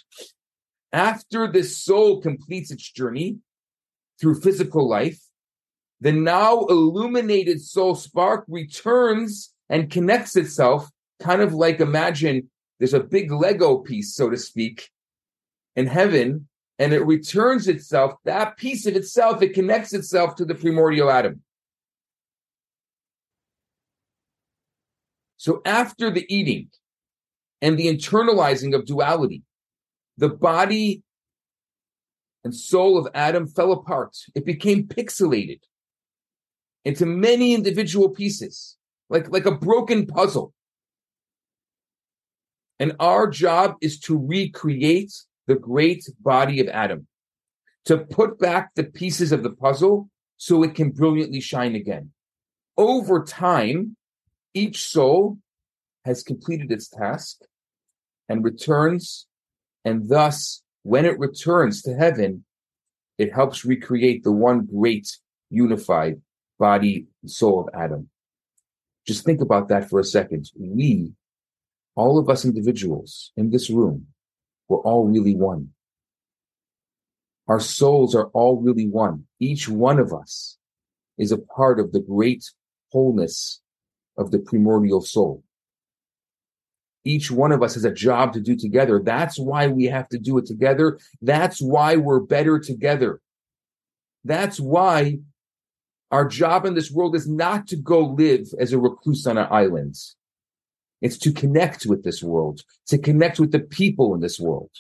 After 0.93 1.51
the 1.51 1.63
soul 1.63 2.21
completes 2.21 2.71
its 2.71 2.89
journey 2.91 3.37
through 4.19 4.41
physical 4.41 4.87
life, 4.87 5.19
the 5.99 6.11
now 6.11 6.65
illuminated 6.65 7.61
soul 7.61 7.95
spark 7.95 8.45
returns 8.47 9.53
and 9.69 9.91
connects 9.91 10.35
itself, 10.35 10.89
kind 11.19 11.41
of 11.41 11.53
like 11.53 11.79
imagine 11.79 12.49
there's 12.79 12.93
a 12.93 12.99
big 12.99 13.31
Lego 13.31 13.79
piece, 13.79 14.13
so 14.13 14.29
to 14.29 14.37
speak, 14.37 14.89
in 15.75 15.87
heaven, 15.87 16.47
and 16.79 16.93
it 16.93 17.05
returns 17.05 17.67
itself, 17.67 18.13
that 18.25 18.57
piece 18.57 18.85
of 18.85 18.95
itself, 18.95 19.41
it 19.41 19.53
connects 19.53 19.93
itself 19.93 20.35
to 20.35 20.45
the 20.45 20.55
primordial 20.55 21.09
Adam. 21.09 21.41
So 25.37 25.61
after 25.65 26.09
the 26.11 26.25
eating 26.33 26.69
and 27.61 27.77
the 27.77 27.87
internalizing 27.87 28.75
of 28.75 28.85
duality, 28.85 29.43
the 30.17 30.29
body 30.29 31.03
and 32.43 32.55
soul 32.55 32.97
of 32.97 33.07
Adam 33.13 33.45
fell 33.47 33.71
apart. 33.71 34.15
It 34.33 34.45
became 34.45 34.87
pixelated 34.87 35.59
into 36.85 37.05
many 37.05 37.53
individual 37.53 38.09
pieces, 38.09 38.77
like, 39.09 39.29
like 39.31 39.45
a 39.45 39.51
broken 39.51 40.05
puzzle. 40.07 40.53
And 42.79 42.95
our 42.99 43.29
job 43.29 43.75
is 43.81 43.99
to 44.01 44.17
recreate 44.17 45.13
the 45.47 45.55
great 45.55 46.09
body 46.21 46.59
of 46.61 46.67
Adam, 46.69 47.07
to 47.85 47.97
put 47.97 48.39
back 48.39 48.73
the 48.75 48.83
pieces 48.85 49.31
of 49.31 49.43
the 49.43 49.51
puzzle 49.51 50.09
so 50.37 50.63
it 50.63 50.75
can 50.75 50.91
brilliantly 50.91 51.41
shine 51.41 51.75
again. 51.75 52.11
Over 52.77 53.23
time, 53.23 53.97
each 54.57 54.89
soul 54.89 55.37
has 56.03 56.23
completed 56.23 56.71
its 56.71 56.89
task 56.89 57.37
and 58.27 58.43
returns, 58.43 59.27
and 59.85 60.09
thus, 60.09 60.63
when 60.83 61.05
it 61.05 61.19
returns 61.19 61.81
to 61.83 61.93
heaven, 61.93 62.43
it 63.17 63.33
helps 63.33 63.65
recreate 63.65 64.23
the 64.23 64.31
one 64.31 64.65
great 64.65 65.07
unified 65.49 66.21
body 66.59 67.05
and 67.21 67.31
soul 67.31 67.59
of 67.61 67.69
Adam. 67.73 68.09
Just 69.05 69.23
think 69.23 69.41
about 69.41 69.69
that 69.69 69.89
for 69.89 69.99
a 69.99 70.03
second. 70.03 70.49
We, 70.57 71.13
all 71.95 72.17
of 72.17 72.29
us 72.29 72.43
individuals 72.43 73.31
in 73.37 73.51
this 73.51 73.69
room, 73.69 74.07
we're 74.67 74.81
all 74.81 75.07
really 75.07 75.35
one. 75.35 75.69
Our 77.47 77.59
souls 77.61 78.13
are 78.15 78.27
all 78.27 78.59
really 78.59 78.87
one. 78.87 79.25
Each 79.39 79.69
one 79.69 79.99
of 79.99 80.11
us 80.13 80.57
is 81.17 81.31
a 81.31 81.37
part 81.37 81.79
of 81.79 81.91
the 81.91 82.01
great 82.01 82.43
wholeness 82.91 83.61
of 84.17 84.31
the 84.31 84.39
primordial 84.39 85.01
soul. 85.01 85.43
Each 87.05 87.31
one 87.31 87.51
of 87.51 87.63
us 87.63 87.75
has 87.75 87.85
a 87.85 87.93
job 87.93 88.33
to 88.33 88.41
do 88.41 88.55
together. 88.55 89.01
That's 89.01 89.39
why 89.39 89.67
we 89.67 89.85
have 89.85 90.09
to 90.09 90.17
do 90.17 90.37
it 90.37 90.45
together. 90.45 90.99
That's 91.21 91.61
why 91.61 91.95
we're 91.95 92.19
better 92.19 92.59
together. 92.59 93.21
That's 94.25 94.59
why 94.59 95.19
our 96.11 96.27
job 96.27 96.65
in 96.65 96.73
this 96.73 96.91
world 96.91 97.15
is 97.15 97.27
not 97.27 97.67
to 97.67 97.75
go 97.77 97.99
live 97.99 98.47
as 98.59 98.73
a 98.73 98.79
recluse 98.79 99.25
on 99.25 99.37
an 99.37 99.47
island. 99.49 99.95
It's 101.01 101.17
to 101.19 101.31
connect 101.31 101.85
with 101.85 102.03
this 102.03 102.23
world, 102.23 102.63
to 102.87 102.97
connect 102.97 103.39
with 103.39 103.51
the 103.51 103.59
people 103.59 104.13
in 104.15 104.21
this 104.21 104.39
world. 104.39 104.71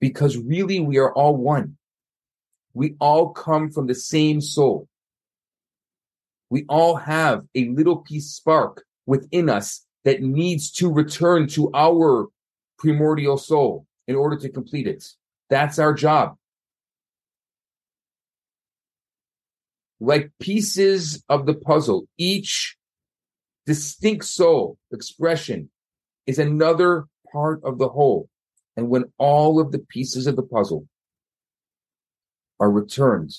Because 0.00 0.36
really 0.36 0.80
we 0.80 0.98
are 0.98 1.12
all 1.12 1.36
one. 1.36 1.76
We 2.74 2.96
all 3.00 3.30
come 3.30 3.70
from 3.70 3.86
the 3.86 3.94
same 3.94 4.40
soul. 4.40 4.88
We 6.52 6.66
all 6.68 6.96
have 6.96 7.46
a 7.54 7.70
little 7.70 7.96
piece 7.96 8.26
spark 8.26 8.84
within 9.06 9.48
us 9.48 9.86
that 10.04 10.20
needs 10.20 10.70
to 10.72 10.92
return 10.92 11.46
to 11.56 11.70
our 11.72 12.28
primordial 12.78 13.38
soul 13.38 13.86
in 14.06 14.16
order 14.16 14.36
to 14.36 14.50
complete 14.50 14.86
it. 14.86 15.02
That's 15.48 15.78
our 15.78 15.94
job. 15.94 16.36
Like 19.98 20.30
pieces 20.40 21.24
of 21.30 21.46
the 21.46 21.54
puzzle, 21.54 22.06
each 22.18 22.76
distinct 23.64 24.26
soul 24.26 24.76
expression 24.92 25.70
is 26.26 26.38
another 26.38 27.06
part 27.32 27.64
of 27.64 27.78
the 27.78 27.88
whole. 27.88 28.28
And 28.76 28.90
when 28.90 29.04
all 29.16 29.58
of 29.58 29.72
the 29.72 29.78
pieces 29.78 30.26
of 30.26 30.36
the 30.36 30.42
puzzle 30.42 30.86
are 32.60 32.70
returned 32.70 33.32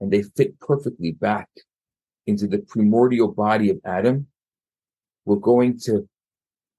and 0.00 0.12
they 0.12 0.22
fit 0.22 0.60
perfectly 0.60 1.10
back 1.10 1.48
into 2.26 2.46
the 2.46 2.58
primordial 2.58 3.28
body 3.28 3.70
of 3.70 3.80
Adam, 3.84 4.26
we're 5.24 5.36
going 5.36 5.78
to 5.80 6.08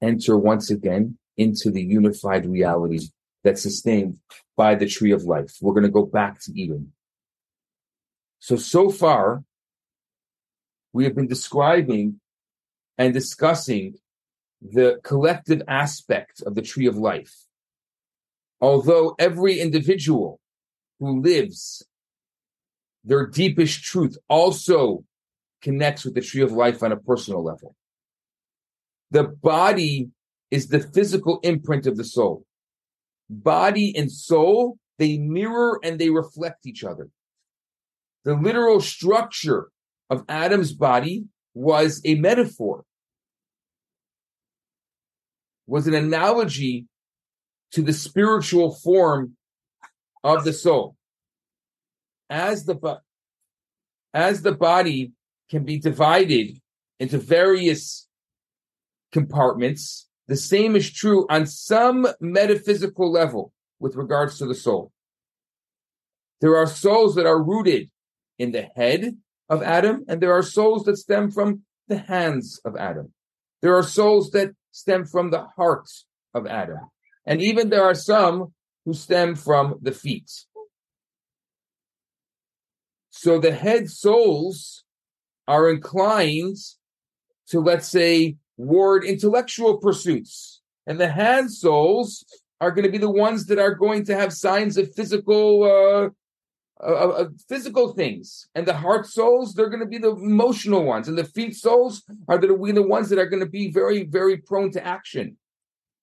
enter 0.01 0.37
once 0.37 0.69
again 0.69 1.17
into 1.37 1.71
the 1.71 1.81
unified 1.81 2.45
reality 2.45 2.99
that's 3.43 3.61
sustained 3.61 4.17
by 4.55 4.75
the 4.75 4.87
tree 4.87 5.11
of 5.11 5.23
life. 5.23 5.57
We're 5.61 5.73
going 5.73 5.83
to 5.83 5.89
go 5.89 6.05
back 6.05 6.39
to 6.41 6.51
Eden. 6.53 6.93
So, 8.39 8.55
so 8.55 8.89
far, 8.89 9.43
we 10.93 11.03
have 11.05 11.15
been 11.15 11.27
describing 11.27 12.19
and 12.97 13.13
discussing 13.13 13.95
the 14.61 14.99
collective 15.03 15.61
aspect 15.67 16.41
of 16.41 16.55
the 16.55 16.61
tree 16.61 16.85
of 16.85 16.97
life. 16.97 17.33
Although 18.59 19.15
every 19.17 19.59
individual 19.59 20.39
who 20.99 21.21
lives 21.21 21.83
their 23.03 23.25
deepest 23.25 23.81
truth 23.83 24.17
also 24.27 25.03
connects 25.61 26.05
with 26.05 26.15
the 26.15 26.21
tree 26.21 26.41
of 26.41 26.51
life 26.51 26.83
on 26.83 26.91
a 26.91 26.97
personal 26.97 27.43
level. 27.43 27.75
The 29.11 29.23
body 29.23 30.09
is 30.49 30.67
the 30.67 30.79
physical 30.79 31.39
imprint 31.43 31.85
of 31.87 31.97
the 31.97 32.03
soul. 32.03 32.45
Body 33.29 33.95
and 33.95 34.11
soul, 34.11 34.77
they 34.97 35.17
mirror 35.17 35.79
and 35.83 35.99
they 35.99 36.09
reflect 36.09 36.65
each 36.65 36.83
other. 36.83 37.09
The 38.23 38.35
literal 38.35 38.81
structure 38.81 39.69
of 40.09 40.23
Adam's 40.27 40.73
body 40.73 41.25
was 41.53 42.01
a 42.05 42.15
metaphor 42.15 42.85
was 45.71 45.87
an 45.87 45.93
analogy 45.93 46.85
to 47.71 47.81
the 47.81 47.93
spiritual 47.93 48.75
form 48.75 49.37
of 50.21 50.43
the 50.43 50.51
soul. 50.51 50.97
As 52.29 52.65
the 52.65 52.99
as 54.13 54.41
the 54.41 54.51
body 54.51 55.13
can 55.51 55.65
be 55.65 55.77
divided 55.77 56.57
into 56.99 57.17
various 57.17 58.07
compartments, 59.11 60.07
the 60.27 60.37
same 60.37 60.75
is 60.77 60.89
true 60.89 61.27
on 61.29 61.45
some 61.45 62.07
metaphysical 62.21 63.11
level 63.11 63.51
with 63.79 63.95
regards 63.95 64.37
to 64.37 64.45
the 64.45 64.55
soul. 64.55 64.91
There 66.39 66.55
are 66.55 66.65
souls 66.65 67.15
that 67.15 67.25
are 67.25 67.43
rooted 67.43 67.91
in 68.39 68.51
the 68.53 68.63
head 68.75 69.17
of 69.49 69.61
Adam, 69.61 70.05
and 70.07 70.21
there 70.21 70.33
are 70.33 70.41
souls 70.41 70.85
that 70.85 70.97
stem 70.97 71.29
from 71.29 71.63
the 71.89 71.97
hands 71.97 72.61
of 72.63 72.77
Adam. 72.77 73.11
There 73.61 73.75
are 73.75 73.83
souls 73.83 74.31
that 74.31 74.55
stem 74.71 75.05
from 75.05 75.29
the 75.31 75.47
heart 75.57 75.89
of 76.33 76.47
Adam. 76.47 76.89
And 77.25 77.41
even 77.41 77.69
there 77.69 77.83
are 77.83 77.93
some 77.93 78.53
who 78.85 78.93
stem 78.93 79.35
from 79.35 79.77
the 79.81 79.91
feet. 79.91 80.31
So 83.09 83.37
the 83.37 83.51
head 83.51 83.89
souls 83.89 84.85
are 85.55 85.69
inclined 85.69 86.57
to, 87.49 87.59
let's 87.59 87.89
say, 87.89 88.37
ward 88.55 89.03
intellectual 89.03 89.73
pursuits. 89.85 90.61
And 90.87 90.97
the 90.97 91.11
hand 91.21 91.51
souls 91.51 92.07
are 92.61 92.71
going 92.71 92.85
to 92.85 92.95
be 92.97 93.05
the 93.07 93.17
ones 93.27 93.47
that 93.47 93.59
are 93.59 93.75
going 93.75 94.05
to 94.05 94.15
have 94.15 94.31
signs 94.47 94.77
of 94.77 94.95
physical 94.95 95.45
uh, 95.75 96.05
uh, 96.81 97.25
physical 97.47 97.93
things, 97.93 98.47
and 98.55 98.65
the 98.65 98.73
heart 98.85 99.05
souls 99.05 99.53
they're 99.53 99.73
going 99.75 99.87
to 99.87 99.93
be 99.97 99.99
the 99.99 100.15
emotional 100.33 100.83
ones, 100.83 101.07
and 101.07 101.17
the 101.17 101.31
feet 101.35 101.55
souls 101.55 102.03
are 102.27 102.39
the, 102.39 102.47
the 102.47 102.89
ones 102.95 103.07
that 103.09 103.19
are 103.19 103.31
going 103.33 103.45
to 103.47 103.53
be 103.59 103.69
very, 103.69 104.03
very 104.03 104.37
prone 104.37 104.71
to 104.71 104.83
action. 104.97 105.37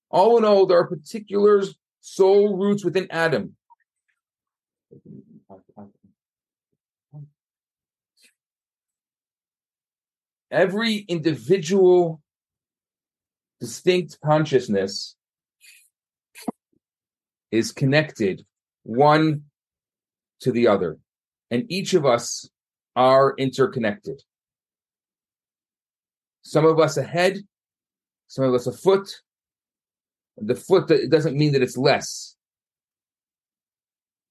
All 0.09 0.39
in 0.39 0.45
all, 0.45 0.67
there 0.67 0.79
are 0.79 0.87
particular 0.87 1.65
soul 2.01 2.57
roots 2.57 2.85
within 2.85 3.09
Adam. 3.11 3.57
Every 10.51 10.97
individual 11.09 12.23
distinct 13.61 14.19
consciousness 14.25 15.17
is 17.51 17.73
connected 17.73 18.45
one 18.83 19.43
to 20.41 20.53
the 20.53 20.69
other, 20.69 20.99
and 21.51 21.65
each 21.69 21.95
of 21.95 22.07
us 22.07 22.49
are 22.97 23.35
interconnected. 23.37 24.23
Some 26.43 26.65
of 26.65 26.79
us 26.79 26.97
a 26.97 27.03
head, 27.03 27.39
some 28.29 28.45
of 28.45 28.55
us 28.55 28.67
a 28.67 28.73
foot. 28.73 29.11
The 30.39 30.55
foot 30.55 30.91
it 30.91 31.11
doesn't 31.11 31.37
mean 31.37 31.53
that 31.53 31.63
it's 31.63 31.77
less. 31.77 32.37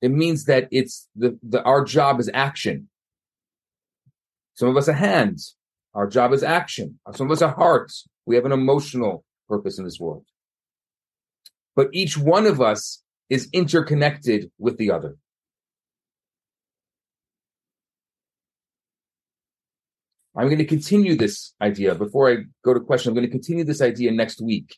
It 0.01 0.09
means 0.09 0.45
that 0.45 0.67
it's 0.71 1.07
the, 1.15 1.37
the 1.43 1.61
our 1.63 1.83
job 1.83 2.19
is 2.19 2.29
action. 2.33 2.89
Some 4.53 4.69
of 4.69 4.77
us 4.77 4.87
are 4.87 4.93
hands. 4.93 5.56
Our 5.97 6.05
job 6.05 6.31
is 6.31 6.43
action. 6.43 6.99
Some 7.15 7.25
of 7.25 7.31
us 7.31 7.41
are 7.41 7.55
hearts. 7.55 8.07
We 8.27 8.35
have 8.35 8.45
an 8.45 8.51
emotional 8.51 9.25
purpose 9.49 9.79
in 9.79 9.83
this 9.83 9.99
world. 9.99 10.25
But 11.75 11.89
each 11.91 12.19
one 12.19 12.45
of 12.45 12.61
us 12.61 13.01
is 13.31 13.49
interconnected 13.51 14.51
with 14.59 14.77
the 14.77 14.91
other. 14.91 15.17
I'm 20.35 20.45
going 20.45 20.59
to 20.59 20.65
continue 20.65 21.15
this 21.15 21.55
idea 21.59 21.95
before 21.95 22.29
I 22.29 22.35
go 22.63 22.75
to 22.75 22.79
question. 22.79 23.09
I'm 23.09 23.15
going 23.15 23.25
to 23.25 23.31
continue 23.31 23.63
this 23.63 23.81
idea 23.81 24.11
next 24.11 24.39
week 24.39 24.77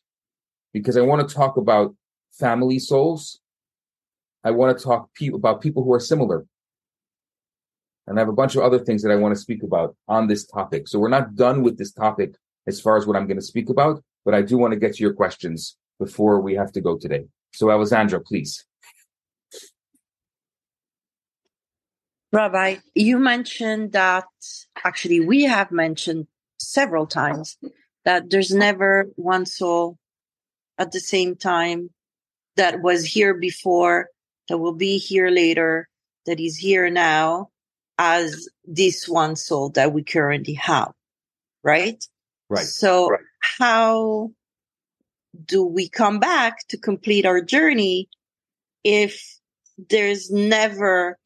because 0.71 0.95
I 0.95 1.01
want 1.01 1.27
to 1.27 1.35
talk 1.35 1.57
about 1.57 1.95
family 2.31 2.79
souls. 2.79 3.41
I 4.45 4.51
want 4.51 4.77
to 4.77 4.81
talk 4.81 5.09
pe- 5.15 5.31
about 5.33 5.59
people 5.59 5.83
who 5.83 5.91
are 5.91 5.99
similar. 5.99 6.45
And 8.09 8.17
I 8.17 8.21
have 8.21 8.29
a 8.29 8.33
bunch 8.33 8.55
of 8.55 8.63
other 8.63 8.79
things 8.79 9.03
that 9.03 9.11
I 9.11 9.15
want 9.15 9.35
to 9.35 9.39
speak 9.39 9.61
about 9.61 9.95
on 10.07 10.25
this 10.25 10.43
topic. 10.43 10.87
So 10.87 10.97
we're 10.97 11.09
not 11.09 11.35
done 11.35 11.61
with 11.61 11.77
this 11.77 11.91
topic 11.91 12.33
as 12.65 12.81
far 12.81 12.97
as 12.97 13.05
what 13.05 13.15
I'm 13.15 13.27
going 13.27 13.37
to 13.37 13.45
speak 13.45 13.69
about, 13.69 14.03
but 14.25 14.33
I 14.33 14.41
do 14.41 14.57
want 14.57 14.73
to 14.73 14.79
get 14.79 14.95
to 14.95 15.03
your 15.03 15.13
questions 15.13 15.77
before 15.99 16.41
we 16.41 16.55
have 16.55 16.71
to 16.71 16.81
go 16.81 16.97
today. 16.97 17.25
So, 17.53 17.69
Alessandra, 17.69 18.19
please. 18.19 18.65
Rabbi, 22.33 22.77
you 22.95 23.19
mentioned 23.19 23.91
that 23.91 24.25
actually 24.83 25.19
we 25.19 25.43
have 25.43 25.71
mentioned 25.71 26.25
several 26.57 27.05
times 27.05 27.57
that 28.05 28.31
there's 28.31 28.51
never 28.51 29.09
one 29.17 29.45
soul 29.45 29.99
at 30.79 30.91
the 30.91 30.99
same 30.99 31.35
time 31.35 31.91
that 32.55 32.81
was 32.81 33.05
here 33.05 33.35
before, 33.35 34.09
that 34.47 34.57
will 34.57 34.73
be 34.73 34.97
here 34.97 35.29
later, 35.29 35.87
that 36.25 36.39
is 36.39 36.57
here 36.57 36.89
now 36.89 37.49
as 37.99 38.49
this 38.65 39.07
one 39.07 39.35
soul 39.35 39.69
that 39.71 39.93
we 39.93 40.03
currently 40.03 40.53
have. 40.55 40.91
Right? 41.63 42.03
Right. 42.49 42.65
So 42.65 43.09
right. 43.09 43.19
how 43.59 44.31
do 45.45 45.63
we 45.63 45.87
come 45.87 46.19
back 46.19 46.67
to 46.69 46.77
complete 46.77 47.25
our 47.25 47.41
journey 47.41 48.09
if 48.83 49.39
there's 49.89 50.31
never 50.31 51.17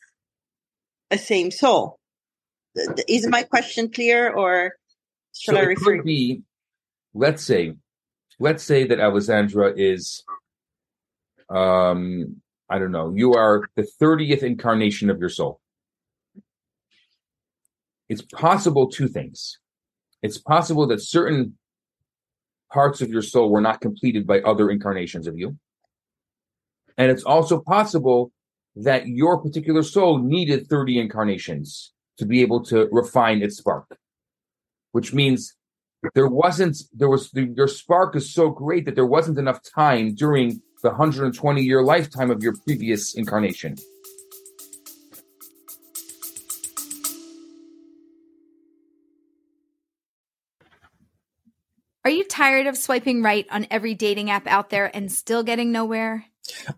a 1.11 1.17
same 1.17 1.51
soul. 1.51 1.99
Is 3.07 3.27
my 3.27 3.43
question 3.43 3.89
clear 3.89 4.31
or 4.31 4.73
should 5.35 5.55
so 5.55 5.61
I 5.61 5.63
refer? 5.63 5.97
Could 5.97 6.05
be, 6.05 6.41
let's 7.13 7.43
say, 7.43 7.75
let's 8.39 8.63
say 8.63 8.85
that 8.87 8.99
Alessandra 8.99 9.73
is, 9.75 10.23
um, 11.49 12.41
I 12.69 12.79
don't 12.79 12.91
know, 12.91 13.13
you 13.15 13.33
are 13.33 13.63
the 13.75 13.87
30th 14.01 14.41
incarnation 14.41 15.09
of 15.09 15.19
your 15.19 15.29
soul. 15.29 15.59
It's 18.09 18.21
possible 18.21 18.89
two 18.89 19.07
things. 19.07 19.59
It's 20.21 20.37
possible 20.37 20.87
that 20.87 21.01
certain 21.01 21.57
parts 22.71 23.01
of 23.01 23.09
your 23.09 23.21
soul 23.21 23.51
were 23.51 23.61
not 23.61 23.81
completed 23.81 24.25
by 24.25 24.39
other 24.41 24.69
incarnations 24.69 25.27
of 25.27 25.37
you. 25.37 25.57
And 26.97 27.11
it's 27.11 27.23
also 27.23 27.59
possible 27.59 28.31
that 28.75 29.07
your 29.07 29.41
particular 29.41 29.83
soul 29.83 30.17
needed 30.19 30.67
30 30.67 30.99
incarnations 30.99 31.93
to 32.17 32.25
be 32.25 32.41
able 32.41 32.63
to 32.65 32.87
refine 32.91 33.41
its 33.41 33.57
spark, 33.57 33.97
which 34.91 35.13
means 35.13 35.55
there 36.15 36.27
wasn't, 36.27 36.77
there 36.93 37.09
was, 37.09 37.31
your 37.33 37.67
spark 37.67 38.15
is 38.15 38.33
so 38.33 38.49
great 38.49 38.85
that 38.85 38.95
there 38.95 39.05
wasn't 39.05 39.37
enough 39.37 39.59
time 39.75 40.15
during 40.15 40.61
the 40.81 40.89
120 40.89 41.61
year 41.61 41.83
lifetime 41.83 42.29
of 42.29 42.43
your 42.43 42.53
previous 42.65 43.15
incarnation. 43.15 43.75
Tired 52.43 52.67
of 52.67 52.75
swiping 52.75 53.23
right 53.23 53.47
on 53.51 53.67
every 53.71 53.93
dating 53.93 54.29
app 54.29 54.47
out 54.47 54.69
there 54.69 54.93
and 54.93 55.09
still 55.09 55.43
getting 55.43 55.71
nowhere? 55.71 56.25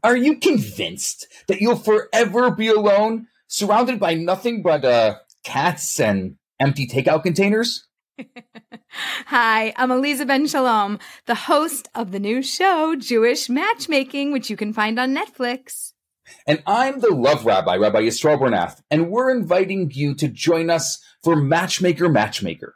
Are 0.04 0.15
you 0.15 0.38
convinced 0.38 1.25
that 1.47 1.60
you'll 1.60 1.75
forever 1.75 2.51
be 2.51 2.67
alone, 2.67 3.25
surrounded 3.47 3.99
by 3.99 4.13
nothing 4.13 4.62
but 4.62 4.86
uh, 4.86 5.15
cats 5.43 5.99
and 5.99 6.36
empty 6.60 6.86
takeout 6.86 7.23
containers? 7.23 7.88
Hi, 9.25 9.73
I'm 9.75 9.89
Aleeza 9.89 10.28
Ben 10.28 10.45
Shalom, 10.45 10.99
the 11.25 11.34
host 11.34 11.89
of 11.95 12.12
the 12.12 12.19
new 12.19 12.43
show, 12.43 12.95
Jewish 12.95 13.49
Matchmaking, 13.49 14.32
which 14.32 14.51
you 14.51 14.56
can 14.56 14.71
find 14.71 14.99
on 14.99 15.15
Netflix. 15.15 15.93
And 16.45 16.62
I'm 16.67 16.99
the 16.99 17.10
love 17.10 17.43
rabbi, 17.43 17.78
Rabbi 17.78 18.01
Yisrael 18.01 18.39
Bernath, 18.39 18.84
and 18.91 19.10
we're 19.10 19.36
inviting 19.36 19.89
you 19.91 20.13
to 20.13 20.28
join 20.28 20.69
us 20.69 20.99
for 21.23 21.36
Matchmaker 21.36 22.08
Matchmaker. 22.08 22.75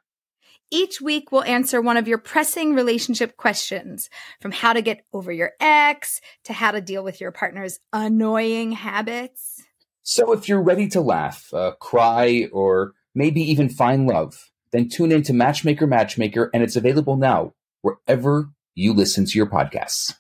Each 0.71 1.01
week, 1.01 1.31
we'll 1.31 1.43
answer 1.43 1.81
one 1.81 1.97
of 1.97 2.07
your 2.07 2.19
pressing 2.19 2.75
relationship 2.75 3.37
questions 3.37 4.07
from 4.39 4.51
how 4.51 4.73
to 4.73 4.83
get 4.83 5.03
over 5.11 5.31
your 5.31 5.53
ex 5.59 6.21
to 6.43 6.53
how 6.53 6.69
to 6.71 6.79
deal 6.79 7.03
with 7.03 7.19
your 7.19 7.31
partner's 7.31 7.79
annoying 7.91 8.73
habits. 8.73 9.63
So, 10.03 10.31
if 10.31 10.47
you're 10.47 10.61
ready 10.61 10.87
to 10.89 11.01
laugh, 11.01 11.51
uh, 11.53 11.71
cry, 11.79 12.47
or 12.51 12.93
maybe 13.15 13.41
even 13.41 13.69
find 13.69 14.05
love, 14.05 14.51
then 14.71 14.89
tune 14.89 15.11
in 15.11 15.23
to 15.23 15.33
Matchmaker 15.33 15.87
Matchmaker, 15.87 16.51
and 16.53 16.61
it's 16.61 16.75
available 16.75 17.17
now 17.17 17.53
wherever 17.81 18.49
you 18.75 18.93
listen 18.93 19.25
to 19.25 19.37
your 19.37 19.47
podcasts. 19.47 20.13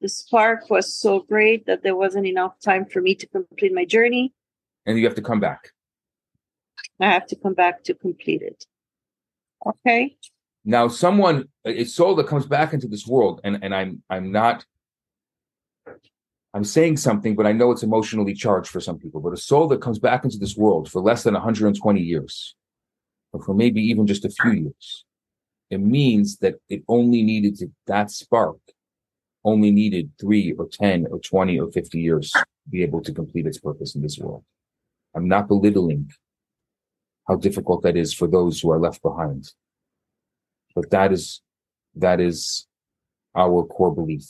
The 0.00 0.08
spark 0.08 0.70
was 0.70 0.94
so 0.94 1.20
great 1.20 1.66
that 1.66 1.82
there 1.82 1.96
wasn't 1.96 2.26
enough 2.26 2.58
time 2.60 2.86
for 2.86 3.00
me 3.00 3.14
to 3.14 3.26
complete 3.26 3.72
my 3.74 3.84
journey. 3.84 4.32
And 4.86 4.98
you 4.98 5.04
have 5.04 5.14
to 5.16 5.22
come 5.22 5.40
back. 5.40 5.70
I 7.00 7.10
have 7.10 7.26
to 7.26 7.36
come 7.36 7.54
back 7.54 7.84
to 7.84 7.94
complete 7.94 8.42
it. 8.42 8.64
Okay. 9.66 10.16
Now, 10.64 10.88
someone, 10.88 11.48
a 11.64 11.84
soul 11.84 12.14
that 12.16 12.26
comes 12.26 12.46
back 12.46 12.72
into 12.72 12.88
this 12.88 13.06
world, 13.06 13.40
and, 13.44 13.58
and 13.62 13.74
I'm 13.74 14.02
I'm 14.10 14.32
not 14.32 14.64
I'm 16.52 16.64
saying 16.64 16.96
something, 16.96 17.36
but 17.36 17.46
I 17.46 17.52
know 17.52 17.70
it's 17.70 17.82
emotionally 17.82 18.34
charged 18.34 18.70
for 18.70 18.80
some 18.80 18.98
people. 18.98 19.20
But 19.20 19.32
a 19.32 19.36
soul 19.36 19.68
that 19.68 19.80
comes 19.80 19.98
back 19.98 20.24
into 20.24 20.38
this 20.38 20.56
world 20.56 20.90
for 20.90 21.00
less 21.00 21.22
than 21.22 21.34
120 21.34 22.00
years, 22.00 22.56
or 23.32 23.42
for 23.42 23.54
maybe 23.54 23.80
even 23.82 24.06
just 24.06 24.24
a 24.24 24.30
few 24.30 24.52
years, 24.52 25.04
it 25.70 25.80
means 25.80 26.38
that 26.38 26.56
it 26.68 26.82
only 26.88 27.22
needed 27.22 27.56
to, 27.58 27.68
that 27.86 28.10
spark 28.10 28.58
only 29.44 29.70
needed 29.70 30.10
three 30.20 30.52
or 30.52 30.68
10 30.70 31.06
or 31.10 31.18
20 31.18 31.58
or 31.58 31.70
50 31.70 31.98
years 31.98 32.30
to 32.32 32.44
be 32.68 32.82
able 32.82 33.02
to 33.02 33.12
complete 33.12 33.46
its 33.46 33.58
purpose 33.58 33.94
in 33.94 34.02
this 34.02 34.18
world. 34.18 34.44
I'm 35.14 35.28
not 35.28 35.48
belittling 35.48 36.10
how 37.26 37.36
difficult 37.36 37.82
that 37.82 37.96
is 37.96 38.12
for 38.12 38.28
those 38.28 38.60
who 38.60 38.70
are 38.70 38.78
left 38.78 39.02
behind. 39.02 39.52
But 40.74 40.90
that 40.90 41.12
is, 41.12 41.40
that 41.96 42.20
is 42.20 42.66
our 43.34 43.64
core 43.64 43.94
belief 43.94 44.24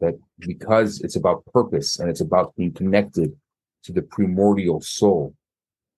that 0.00 0.18
because 0.38 1.00
it's 1.00 1.16
about 1.16 1.44
purpose 1.46 1.98
and 1.98 2.08
it's 2.08 2.20
about 2.20 2.54
being 2.56 2.72
connected 2.72 3.36
to 3.84 3.92
the 3.92 4.02
primordial 4.02 4.80
soul 4.80 5.34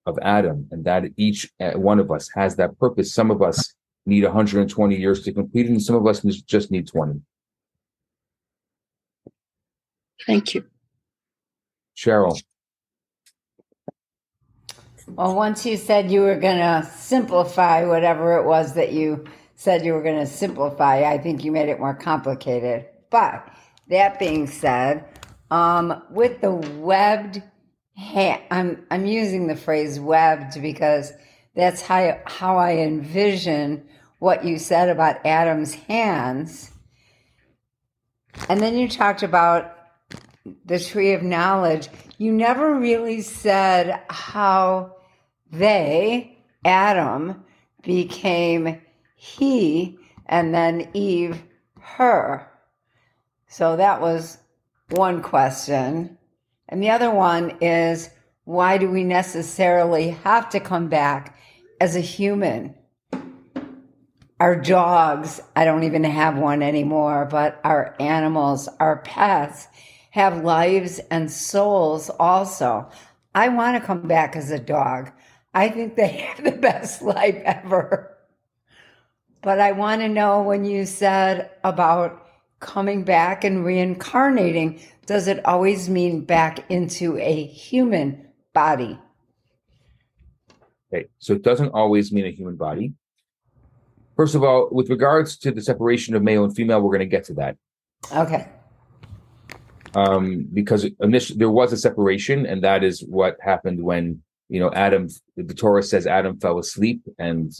of 0.07 0.19
Adam 0.23 0.69
and 0.71 0.85
that 0.85 1.05
each 1.17 1.51
uh, 1.61 1.73
one 1.73 2.01
of 2.01 2.11
us 2.11 2.29
has 2.35 2.57
that 2.57 2.79
purpose. 2.79 3.15
Some 3.15 3.31
of 3.31 3.43
us 3.43 3.75
need 4.05 4.25
120 4.25 4.97
years 4.97 5.23
to 5.23 5.33
complete 5.33 5.67
it 5.67 5.71
and 5.71 5.83
some 5.83 5.95
of 5.95 6.07
us 6.07 6.21
just 6.23 6.71
need 6.71 6.89
20. 6.89 7.21
Thank 10.27 10.55
you. 10.55 10.65
Cheryl. 11.97 12.41
Well, 15.09 15.35
once 15.35 15.67
you 15.67 15.77
said 15.77 16.11
you 16.11 16.23
were 16.23 16.39
going 16.39 16.59
to 16.59 16.89
simplify 16.97 17.85
whatever 17.85 18.39
it 18.39 18.47
was 18.47 18.75
that 18.75 18.93
you 18.93 19.25
said 19.57 19.85
you 19.85 19.93
were 19.93 20.03
going 20.03 20.19
to 20.19 20.27
simplify, 20.27 21.05
I 21.05 21.19
think 21.19 21.45
you 21.45 21.53
made 21.53 21.69
it 21.69 21.79
more 21.79 21.95
complicated. 21.95 22.87
But 23.11 23.47
that 23.89 24.19
being 24.19 24.47
said, 24.47 25.05
um, 25.51 26.03
with 26.11 26.41
the 26.41 26.53
webbed, 26.53 27.43
hand, 27.97 28.43
I'm 28.51 28.87
I'm 28.91 29.07
using 29.07 29.47
the 29.47 29.57
phrase 29.57 30.01
webbed 30.01 30.61
because 30.63 31.13
that's 31.55 31.83
how 31.83 32.19
how 32.27 32.57
I 32.57 32.77
envision 32.77 33.87
what 34.19 34.45
you 34.45 34.59
said 34.59 34.89
about 34.89 35.25
Adam's 35.27 35.75
hands. 35.75 36.71
And 38.49 38.61
then 38.61 38.79
you 38.79 38.89
talked 38.89 39.23
about 39.23 39.77
the 40.65 40.79
tree 40.79 41.13
of 41.13 41.23
knowledge. 41.23 41.89
You 42.19 42.33
never 42.33 42.75
really 42.75 43.21
said 43.21 44.01
how 44.09 44.97
they, 45.51 46.39
Adam, 46.65 47.45
became 47.83 48.81
he 49.17 49.99
and 50.27 50.55
then 50.55 50.89
Eve 50.95 51.43
her. 51.81 52.49
So 53.49 53.77
that 53.77 54.01
was 54.01 54.39
one 54.91 55.23
question. 55.23 56.17
And 56.69 56.83
the 56.83 56.91
other 56.91 57.11
one 57.11 57.59
is 57.61 58.09
why 58.45 58.79
do 58.79 58.91
we 58.91 59.05
necessarily 59.05 60.11
have 60.11 60.49
to 60.51 60.61
come 60.61 60.89
back 60.89 61.39
as 61.81 61.97
a 61.97 62.01
human? 62.01 62.75
Our 64.41 64.57
dogs, 64.57 65.41
I 65.55 65.65
don't 65.65 65.85
even 65.85 66.03
have 66.03 66.37
one 66.37 66.63
anymore, 66.63 67.29
but 67.31 67.61
our 67.63 67.95
animals, 68.01 68.69
our 68.81 68.97
pets 69.03 69.69
have 70.13 70.45
lives 70.45 71.01
and 71.11 71.31
souls 71.31 72.11
also. 72.21 72.89
I 73.35 73.49
want 73.49 73.81
to 73.81 73.87
come 73.87 74.07
back 74.07 74.37
as 74.37 74.51
a 74.51 74.59
dog. 74.59 75.11
I 75.55 75.69
think 75.69 75.97
they 75.97 76.09
have 76.29 76.45
the 76.45 76.53
best 76.53 77.03
life 77.03 77.41
ever. 77.45 78.17
But 79.41 79.59
I 79.59 79.73
want 79.73 80.03
to 80.03 80.09
know 80.09 80.43
when 80.43 80.65
you 80.65 80.85
said 80.85 81.51
about 81.65 82.27
coming 82.61 83.05
back 83.05 83.43
and 83.43 83.65
reincarnating, 83.65 84.81
does 85.07 85.29
it 85.29 85.45
always 85.47 85.89
mean 85.89 86.25
back 86.25 86.71
into 86.71 87.19
a 87.19 87.45
human 87.45 88.29
body? 88.53 88.99
Okay, 90.93 91.07
so 91.19 91.33
it 91.33 91.43
doesn't 91.43 91.71
always 91.71 92.13
mean 92.13 92.27
a 92.27 92.31
human 92.31 92.57
body. 92.57 92.93
First 94.15 94.35
of 94.35 94.45
all, 94.45 94.69
with 94.71 94.91
regards 94.91 95.39
to 95.39 95.51
the 95.51 95.63
separation 95.63 96.15
of 96.15 96.23
male 96.23 96.45
and 96.45 96.55
female, 96.55 96.83
we're 96.83 96.91
going 96.91 97.01
to 97.01 97.07
get 97.07 97.25
to 97.25 97.35
that. 97.35 97.57
Okay. 98.15 98.47
Um, 99.95 100.49
because 100.53 100.87
initially 101.01 101.39
there 101.39 101.51
was 101.51 101.73
a 101.73 101.77
separation, 101.77 102.47
and 102.47 102.63
that 102.65 102.83
is 102.83 103.05
what 103.09 103.37
happened 103.41 103.83
when 103.83 104.23
you 104.49 104.61
know 104.61 104.71
Adam. 104.73 105.09
The 105.37 105.55
Torah 105.55 105.83
says 105.83 106.07
Adam 106.07 106.39
fell 106.39 106.59
asleep, 106.59 107.03
and 107.19 107.53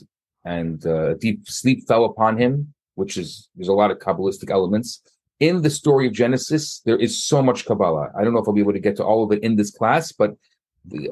and 0.45 0.85
uh, 0.87 1.15
deep 1.15 1.47
sleep 1.47 1.87
fell 1.87 2.05
upon 2.05 2.39
him, 2.39 2.73
which 2.95 3.17
is 3.17 3.49
there's 3.55 3.69
a 3.69 3.75
lot 3.75 3.91
of 3.91 3.99
kabbalistic 3.99 4.51
elements 4.51 5.03
in 5.41 5.63
the 5.63 5.71
story 5.71 6.07
of 6.07 6.13
Genesis. 6.13 6.81
There 6.85 6.97
is 6.97 7.23
so 7.23 7.43
much 7.43 7.67
Kabbalah. 7.67 8.11
I 8.19 8.25
don't 8.25 8.33
know 8.33 8.41
if 8.41 8.49
I'll 8.49 8.55
be 8.55 8.61
able 8.61 8.73
to 8.73 8.79
get 8.79 8.97
to 8.97 9.05
all 9.05 9.25
of 9.25 9.33
it 9.33 9.43
in 9.43 9.57
this 9.57 9.71
class, 9.71 10.13
but 10.13 10.37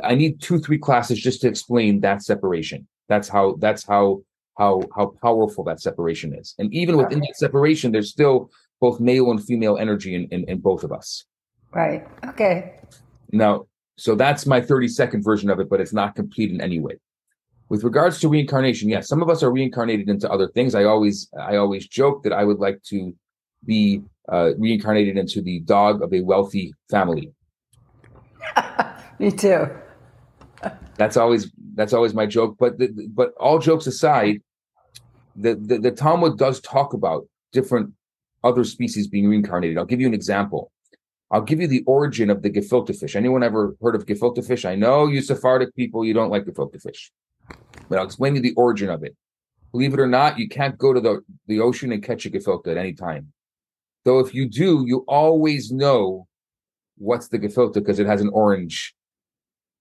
I 0.02 0.14
need 0.14 0.40
two, 0.40 0.58
three 0.58 0.78
classes 0.78 1.20
just 1.20 1.40
to 1.42 1.48
explain 1.48 2.00
that 2.00 2.22
separation. 2.22 2.86
That's 3.08 3.28
how 3.28 3.56
that's 3.58 3.84
how 3.86 4.22
how 4.56 4.82
how 4.94 5.14
powerful 5.22 5.64
that 5.64 5.80
separation 5.80 6.34
is. 6.34 6.54
And 6.58 6.72
even 6.72 6.96
within 6.96 7.20
that 7.20 7.36
separation, 7.36 7.92
there's 7.92 8.10
still 8.10 8.50
both 8.80 9.00
male 9.00 9.30
and 9.30 9.44
female 9.44 9.76
energy 9.78 10.14
in, 10.14 10.26
in, 10.30 10.44
in 10.48 10.58
both 10.58 10.84
of 10.84 10.92
us. 10.92 11.24
Right. 11.72 12.06
Okay. 12.26 12.80
Now, 13.32 13.66
so 13.96 14.14
that's 14.14 14.46
my 14.46 14.60
30 14.60 14.88
second 14.88 15.22
version 15.22 15.50
of 15.50 15.60
it, 15.60 15.68
but 15.68 15.80
it's 15.80 15.92
not 15.92 16.14
complete 16.14 16.50
in 16.50 16.60
any 16.60 16.80
way. 16.80 16.98
With 17.68 17.84
regards 17.84 18.18
to 18.20 18.28
reincarnation, 18.28 18.88
yes, 18.88 19.06
some 19.06 19.22
of 19.22 19.28
us 19.28 19.42
are 19.42 19.52
reincarnated 19.52 20.08
into 20.08 20.28
other 20.28 20.48
things. 20.48 20.74
I 20.74 20.84
always 20.84 21.28
I 21.38 21.56
always 21.56 21.86
joke 21.86 22.24
that 22.24 22.32
I 22.32 22.42
would 22.42 22.58
like 22.58 22.82
to 22.84 23.14
be 23.64 24.02
uh, 24.28 24.52
reincarnated 24.58 25.16
into 25.16 25.40
the 25.40 25.60
dog 25.60 26.02
of 26.02 26.12
a 26.12 26.22
wealthy 26.22 26.74
family. 26.90 27.32
Me 29.20 29.30
too. 29.30 29.68
That's 30.96 31.16
always 31.16 31.52
that's 31.74 31.92
always 31.92 32.14
my 32.14 32.26
joke. 32.26 32.56
But 32.58 32.78
the, 32.78 33.08
but 33.14 33.34
all 33.38 33.58
jokes 33.58 33.86
aside, 33.86 34.42
the, 35.36 35.54
the 35.54 35.78
the 35.78 35.90
Talmud 35.92 36.38
does 36.38 36.60
talk 36.60 36.92
about 36.92 37.28
different 37.52 37.92
other 38.42 38.64
species 38.64 39.06
being 39.06 39.28
reincarnated. 39.28 39.78
I'll 39.78 39.84
give 39.84 40.00
you 40.00 40.06
an 40.06 40.14
example. 40.14 40.72
I'll 41.30 41.42
give 41.42 41.60
you 41.60 41.68
the 41.68 41.84
origin 41.86 42.30
of 42.30 42.42
the 42.42 42.50
gefilte 42.50 42.98
fish. 42.98 43.14
Anyone 43.14 43.42
ever 43.42 43.76
heard 43.80 43.94
of 43.94 44.06
gefilte 44.06 44.44
fish? 44.44 44.64
I 44.64 44.74
know 44.74 45.06
you 45.06 45.22
Sephardic 45.22 45.74
people, 45.76 46.04
you 46.04 46.12
don't 46.12 46.30
like 46.30 46.44
gefilte 46.44 46.82
fish 46.82 47.12
but 47.88 47.98
I'll 47.98 48.04
explain 48.04 48.36
you 48.36 48.40
the 48.40 48.54
origin 48.54 48.88
of 48.88 49.02
it. 49.02 49.16
Believe 49.72 49.94
it 49.94 50.00
or 50.00 50.06
not, 50.06 50.38
you 50.38 50.48
can't 50.48 50.78
go 50.78 50.92
to 50.92 51.00
the, 51.00 51.20
the 51.46 51.60
ocean 51.60 51.92
and 51.92 52.02
catch 52.02 52.26
a 52.26 52.30
gefilte 52.30 52.68
at 52.68 52.76
any 52.76 52.92
time. 52.92 53.32
Though 54.04 54.20
if 54.20 54.34
you 54.34 54.48
do, 54.48 54.84
you 54.86 55.04
always 55.06 55.70
know 55.70 56.26
what's 56.96 57.28
the 57.28 57.38
gefilte 57.38 57.74
because 57.74 57.98
it 57.98 58.06
has 58.06 58.20
an 58.20 58.30
orange 58.30 58.94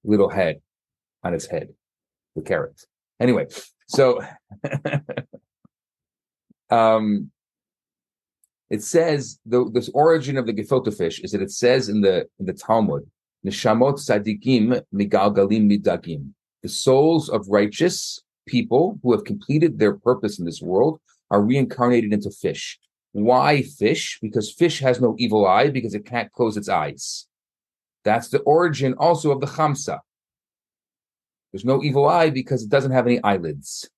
little 0.03 0.29
head 0.29 0.61
on 1.23 1.33
its 1.33 1.45
head, 1.45 1.69
the 2.35 2.41
carrot. 2.41 2.81
Anyway, 3.19 3.47
so 3.87 4.21
um, 6.69 7.31
it 8.69 8.83
says 8.83 9.39
the 9.45 9.69
this 9.73 9.89
origin 9.93 10.37
of 10.37 10.45
the 10.45 10.53
gefilte 10.53 10.95
fish 10.95 11.19
is 11.21 11.31
that 11.31 11.41
it 11.41 11.51
says 11.51 11.89
in 11.89 12.01
the 12.01 12.27
in 12.39 12.45
the 12.45 12.53
Talmud, 12.53 13.09
Neshamot 13.45 13.97
sadikim 13.99 14.81
migalgalim 14.93 15.69
midagim 15.71 16.33
the 16.61 16.69
souls 16.69 17.29
of 17.29 17.47
righteous 17.47 18.21
people 18.47 18.99
who 19.01 19.11
have 19.13 19.23
completed 19.23 19.79
their 19.79 19.95
purpose 19.95 20.39
in 20.39 20.45
this 20.45 20.61
world 20.61 20.99
are 21.31 21.41
reincarnated 21.41 22.11
into 22.11 22.31
fish. 22.31 22.79
Why 23.11 23.61
fish? 23.61 24.19
Because 24.21 24.51
fish 24.51 24.79
has 24.79 24.99
no 24.99 25.15
evil 25.17 25.45
eye 25.47 25.69
because 25.69 25.93
it 25.93 26.05
can't 26.05 26.31
close 26.31 26.57
its 26.57 26.69
eyes. 26.69 27.27
That's 28.03 28.29
the 28.29 28.39
origin 28.39 28.93
also 28.95 29.31
of 29.31 29.41
the 29.41 29.47
chamsa. 29.47 29.99
There's 31.51 31.65
no 31.65 31.83
evil 31.83 32.07
eye 32.07 32.29
because 32.29 32.63
it 32.63 32.69
doesn't 32.69 32.91
have 32.91 33.07
any 33.07 33.21
eyelids. 33.23 33.89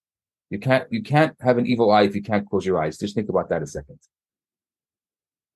You 0.49 0.59
can't 0.59 0.87
you 0.91 1.01
can't 1.01 1.35
have 1.41 1.57
an 1.57 1.65
evil 1.65 1.91
eye 1.91 2.03
if 2.03 2.15
you 2.15 2.21
can't 2.21 2.47
close 2.49 2.65
your 2.65 2.81
eyes. 2.81 2.97
Just 2.97 3.15
think 3.15 3.29
about 3.29 3.49
that 3.49 3.61
a 3.61 3.67
second. 3.67 3.99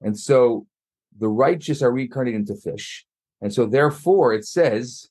And 0.02 0.18
so 0.18 0.68
the 1.18 1.28
righteous 1.28 1.82
are 1.82 1.92
reincarnated 1.92 2.40
into 2.40 2.56
fish. 2.56 3.06
And 3.42 3.54
so 3.54 3.66
therefore 3.66 4.34
it 4.34 4.46
says 4.46 5.10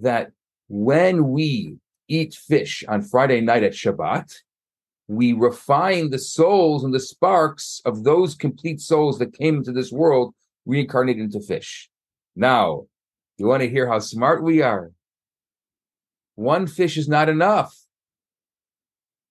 that 0.00 0.32
when 0.68 1.30
we 1.30 1.76
eat 2.08 2.34
fish 2.34 2.84
on 2.88 3.02
Friday 3.02 3.40
night 3.40 3.62
at 3.62 3.72
Shabbat, 3.72 4.32
we 5.08 5.32
refine 5.32 6.10
the 6.10 6.18
souls 6.18 6.84
and 6.84 6.94
the 6.94 7.00
sparks 7.00 7.82
of 7.84 8.04
those 8.04 8.34
complete 8.34 8.80
souls 8.80 9.18
that 9.18 9.36
came 9.36 9.56
into 9.56 9.72
this 9.72 9.92
world 9.92 10.34
reincarnated 10.64 11.22
into 11.22 11.40
fish. 11.40 11.90
Now, 12.34 12.86
you 13.36 13.46
want 13.46 13.62
to 13.62 13.68
hear 13.68 13.86
how 13.88 13.98
smart 13.98 14.42
we 14.42 14.62
are? 14.62 14.92
One 16.34 16.66
fish 16.66 16.96
is 16.96 17.08
not 17.08 17.28
enough. 17.28 17.76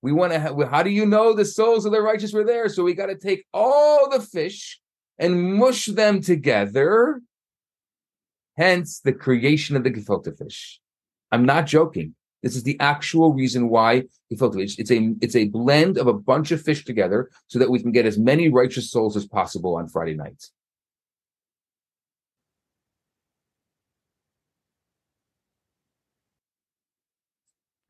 We 0.02 0.12
want 0.12 0.34
to 0.34 0.68
how 0.68 0.84
do 0.84 0.90
you 0.90 1.06
know 1.06 1.34
the 1.34 1.46
souls 1.46 1.86
of 1.86 1.92
the 1.92 2.02
righteous 2.02 2.34
were 2.34 2.44
there? 2.44 2.70
So 2.70 2.84
we 2.84 2.94
got 2.94 3.08
to 3.08 3.18
take 3.18 3.46
all 3.54 4.10
the 4.10 4.20
fish 4.20 4.80
and 5.20 5.56
mush 5.56 5.86
them 5.86 6.22
together. 6.22 7.22
Hence 8.58 9.00
the 9.00 9.14
creation 9.14 9.76
of 9.76 9.84
the 9.84 9.92
gefilte 9.92 10.38
fish. 10.38 10.80
I'm 11.32 11.46
not 11.46 11.68
joking. 11.68 12.16
This 12.44 12.56
is 12.56 12.64
the 12.64 12.80
actual 12.80 13.34
reason 13.34 13.70
why 13.70 14.04
we 14.30 14.38
filter 14.38 14.60
It's, 14.60 14.78
it's 14.80 14.92
a 14.92 15.14
it's 15.22 15.36
a 15.36 15.48
blend 15.50 15.98
of 15.98 16.08
a 16.08 16.14
bunch 16.14 16.52
of 16.52 16.62
fish 16.62 16.84
together 16.84 17.30
so 17.48 17.60
that 17.60 17.70
we 17.70 17.80
can 17.80 17.92
get 17.92 18.06
as 18.06 18.18
many 18.18 18.50
righteous 18.50 18.90
souls 18.90 19.16
as 19.16 19.28
possible 19.28 19.76
on 19.76 19.88
Friday 19.88 20.16
nights. 20.16 20.52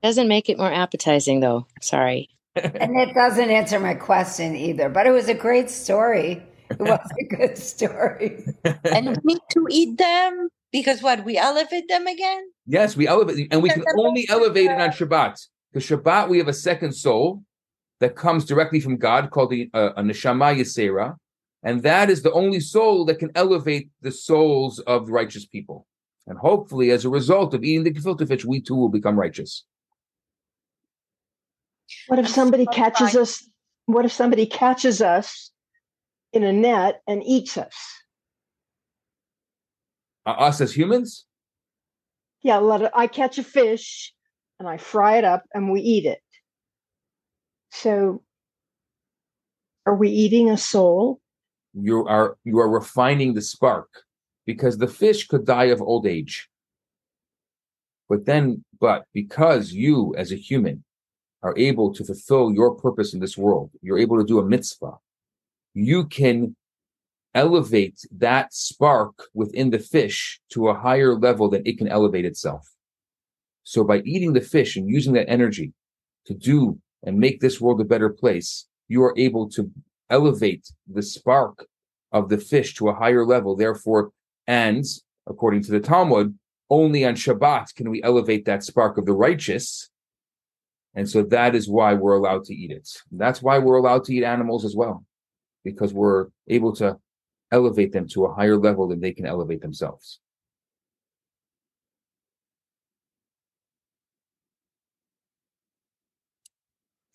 Doesn't 0.03 0.27
make 0.27 0.49
it 0.49 0.57
more 0.57 0.71
appetizing 0.71 1.39
though. 1.39 1.67
Sorry. 1.81 2.29
and 2.55 2.97
it 2.97 3.13
doesn't 3.13 3.49
answer 3.49 3.79
my 3.79 3.93
question 3.93 4.55
either, 4.55 4.89
but 4.89 5.07
it 5.07 5.11
was 5.11 5.29
a 5.29 5.33
great 5.33 5.69
story. 5.69 6.43
It 6.69 6.79
was 6.79 7.09
a 7.19 7.35
good 7.35 7.57
story. 7.57 8.43
and 8.65 9.17
we 9.23 9.33
need 9.33 9.41
to 9.51 9.67
eat 9.69 9.97
them 9.97 10.49
because 10.71 11.01
what 11.01 11.23
we 11.23 11.37
elevate 11.37 11.87
them 11.87 12.07
again? 12.07 12.49
Yes, 12.65 12.95
we 12.95 13.07
elevate, 13.07 13.47
and 13.51 13.61
we 13.61 13.69
can 13.69 13.83
only 13.97 14.27
elevate 14.29 14.71
it 14.71 14.81
on 14.81 14.89
Shabbat. 14.89 15.37
Because 15.71 15.89
Shabbat, 15.89 16.29
we 16.29 16.37
have 16.37 16.47
a 16.47 16.53
second 16.53 16.93
soul 16.93 17.43
that 17.99 18.15
comes 18.15 18.45
directly 18.45 18.79
from 18.79 18.97
God 18.97 19.31
called 19.31 19.51
the 19.51 19.69
uh, 19.73 19.91
a 19.95 20.01
neshama 20.01 20.57
yisera, 20.57 21.15
and 21.63 21.83
that 21.83 22.09
is 22.09 22.21
the 22.21 22.31
only 22.31 22.59
soul 22.59 23.05
that 23.05 23.19
can 23.19 23.31
elevate 23.35 23.89
the 24.01 24.11
souls 24.11 24.79
of 24.79 25.09
righteous 25.09 25.45
people. 25.45 25.85
And 26.27 26.37
hopefully, 26.37 26.91
as 26.91 27.05
a 27.05 27.09
result 27.09 27.53
of 27.53 27.63
eating 27.63 27.83
the 27.83 27.93
gefilte 27.93 28.27
fish, 28.27 28.45
we 28.45 28.61
too 28.61 28.75
will 28.75 28.89
become 28.89 29.19
righteous. 29.19 29.65
What 32.07 32.19
if 32.19 32.27
somebody 32.27 32.65
catches 32.65 33.15
us? 33.15 33.47
What 33.85 34.05
if 34.05 34.11
somebody 34.11 34.45
catches 34.45 35.01
us 35.01 35.51
in 36.33 36.43
a 36.43 36.53
net 36.53 37.01
and 37.07 37.23
eats 37.23 37.57
us? 37.57 37.75
Uh, 40.25 40.31
us 40.31 40.61
as 40.61 40.75
humans? 40.75 41.25
Yeah, 42.43 42.57
let 42.57 42.81
it, 42.81 42.91
I 42.93 43.07
catch 43.07 43.37
a 43.37 43.43
fish 43.43 44.13
and 44.59 44.67
I 44.67 44.77
fry 44.77 45.17
it 45.17 45.23
up 45.23 45.43
and 45.53 45.71
we 45.71 45.81
eat 45.81 46.05
it. 46.05 46.19
So 47.71 48.23
are 49.85 49.95
we 49.95 50.09
eating 50.09 50.49
a 50.49 50.57
soul? 50.57 51.19
You 51.73 52.05
are 52.07 52.37
you 52.43 52.59
are 52.59 52.69
refining 52.69 53.33
the 53.33 53.41
spark 53.41 53.89
because 54.45 54.77
the 54.77 54.87
fish 54.87 55.27
could 55.27 55.45
die 55.45 55.65
of 55.65 55.81
old 55.81 56.05
age. 56.05 56.49
But 58.09 58.25
then, 58.25 58.65
but 58.79 59.05
because 59.13 59.71
you 59.71 60.13
as 60.17 60.31
a 60.31 60.35
human 60.35 60.83
are 61.43 61.57
able 61.57 61.93
to 61.93 62.03
fulfill 62.03 62.51
your 62.51 62.75
purpose 62.75 63.13
in 63.13 63.19
this 63.19 63.37
world, 63.37 63.71
you're 63.81 63.99
able 63.99 64.17
to 64.17 64.25
do 64.25 64.39
a 64.39 64.45
mitzvah, 64.45 64.93
you 65.73 66.05
can 66.05 66.55
elevate 67.33 67.99
that 68.11 68.53
spark 68.53 69.23
within 69.33 69.69
the 69.69 69.79
fish 69.79 70.39
to 70.49 70.67
a 70.67 70.73
higher 70.73 71.15
level 71.15 71.49
than 71.49 71.63
it 71.65 71.77
can 71.77 71.87
elevate 71.87 72.25
itself. 72.25 72.67
So 73.63 73.83
by 73.83 73.99
eating 73.99 74.33
the 74.33 74.41
fish 74.41 74.75
and 74.75 74.89
using 74.89 75.13
that 75.13 75.29
energy 75.29 75.73
to 76.25 76.33
do 76.33 76.79
and 77.03 77.17
make 77.17 77.39
this 77.39 77.61
world 77.61 77.79
a 77.81 77.85
better 77.85 78.09
place, 78.09 78.67
you 78.87 79.03
are 79.03 79.13
able 79.17 79.49
to 79.51 79.71
elevate 80.09 80.67
the 80.91 81.01
spark 81.01 81.67
of 82.11 82.29
the 82.29 82.37
fish 82.37 82.75
to 82.75 82.89
a 82.89 82.93
higher 82.93 83.25
level. 83.25 83.55
Therefore, 83.55 84.11
and 84.47 84.83
according 85.27 85.63
to 85.63 85.71
the 85.71 85.79
Talmud, 85.79 86.37
only 86.69 87.05
on 87.05 87.15
Shabbat 87.15 87.75
can 87.75 87.89
we 87.89 88.03
elevate 88.03 88.45
that 88.45 88.63
spark 88.63 88.97
of 88.97 89.05
the 89.05 89.13
righteous. 89.13 89.89
And 90.95 91.09
so 91.09 91.23
that 91.23 91.55
is 91.55 91.69
why 91.69 91.93
we're 91.93 92.17
allowed 92.17 92.43
to 92.45 92.55
eat 92.55 92.71
it. 92.71 92.89
That's 93.11 93.41
why 93.41 93.59
we're 93.59 93.77
allowed 93.77 94.03
to 94.05 94.13
eat 94.13 94.23
animals 94.23 94.65
as 94.65 94.75
well, 94.75 95.05
because 95.63 95.93
we're 95.93 96.27
able 96.47 96.75
to 96.75 96.97
elevate 97.51 97.91
them 97.93 98.07
to 98.09 98.25
a 98.25 98.33
higher 98.33 98.57
level 98.57 98.87
than 98.87 98.99
they 98.99 99.13
can 99.13 99.25
elevate 99.25 99.61
themselves. 99.61 100.19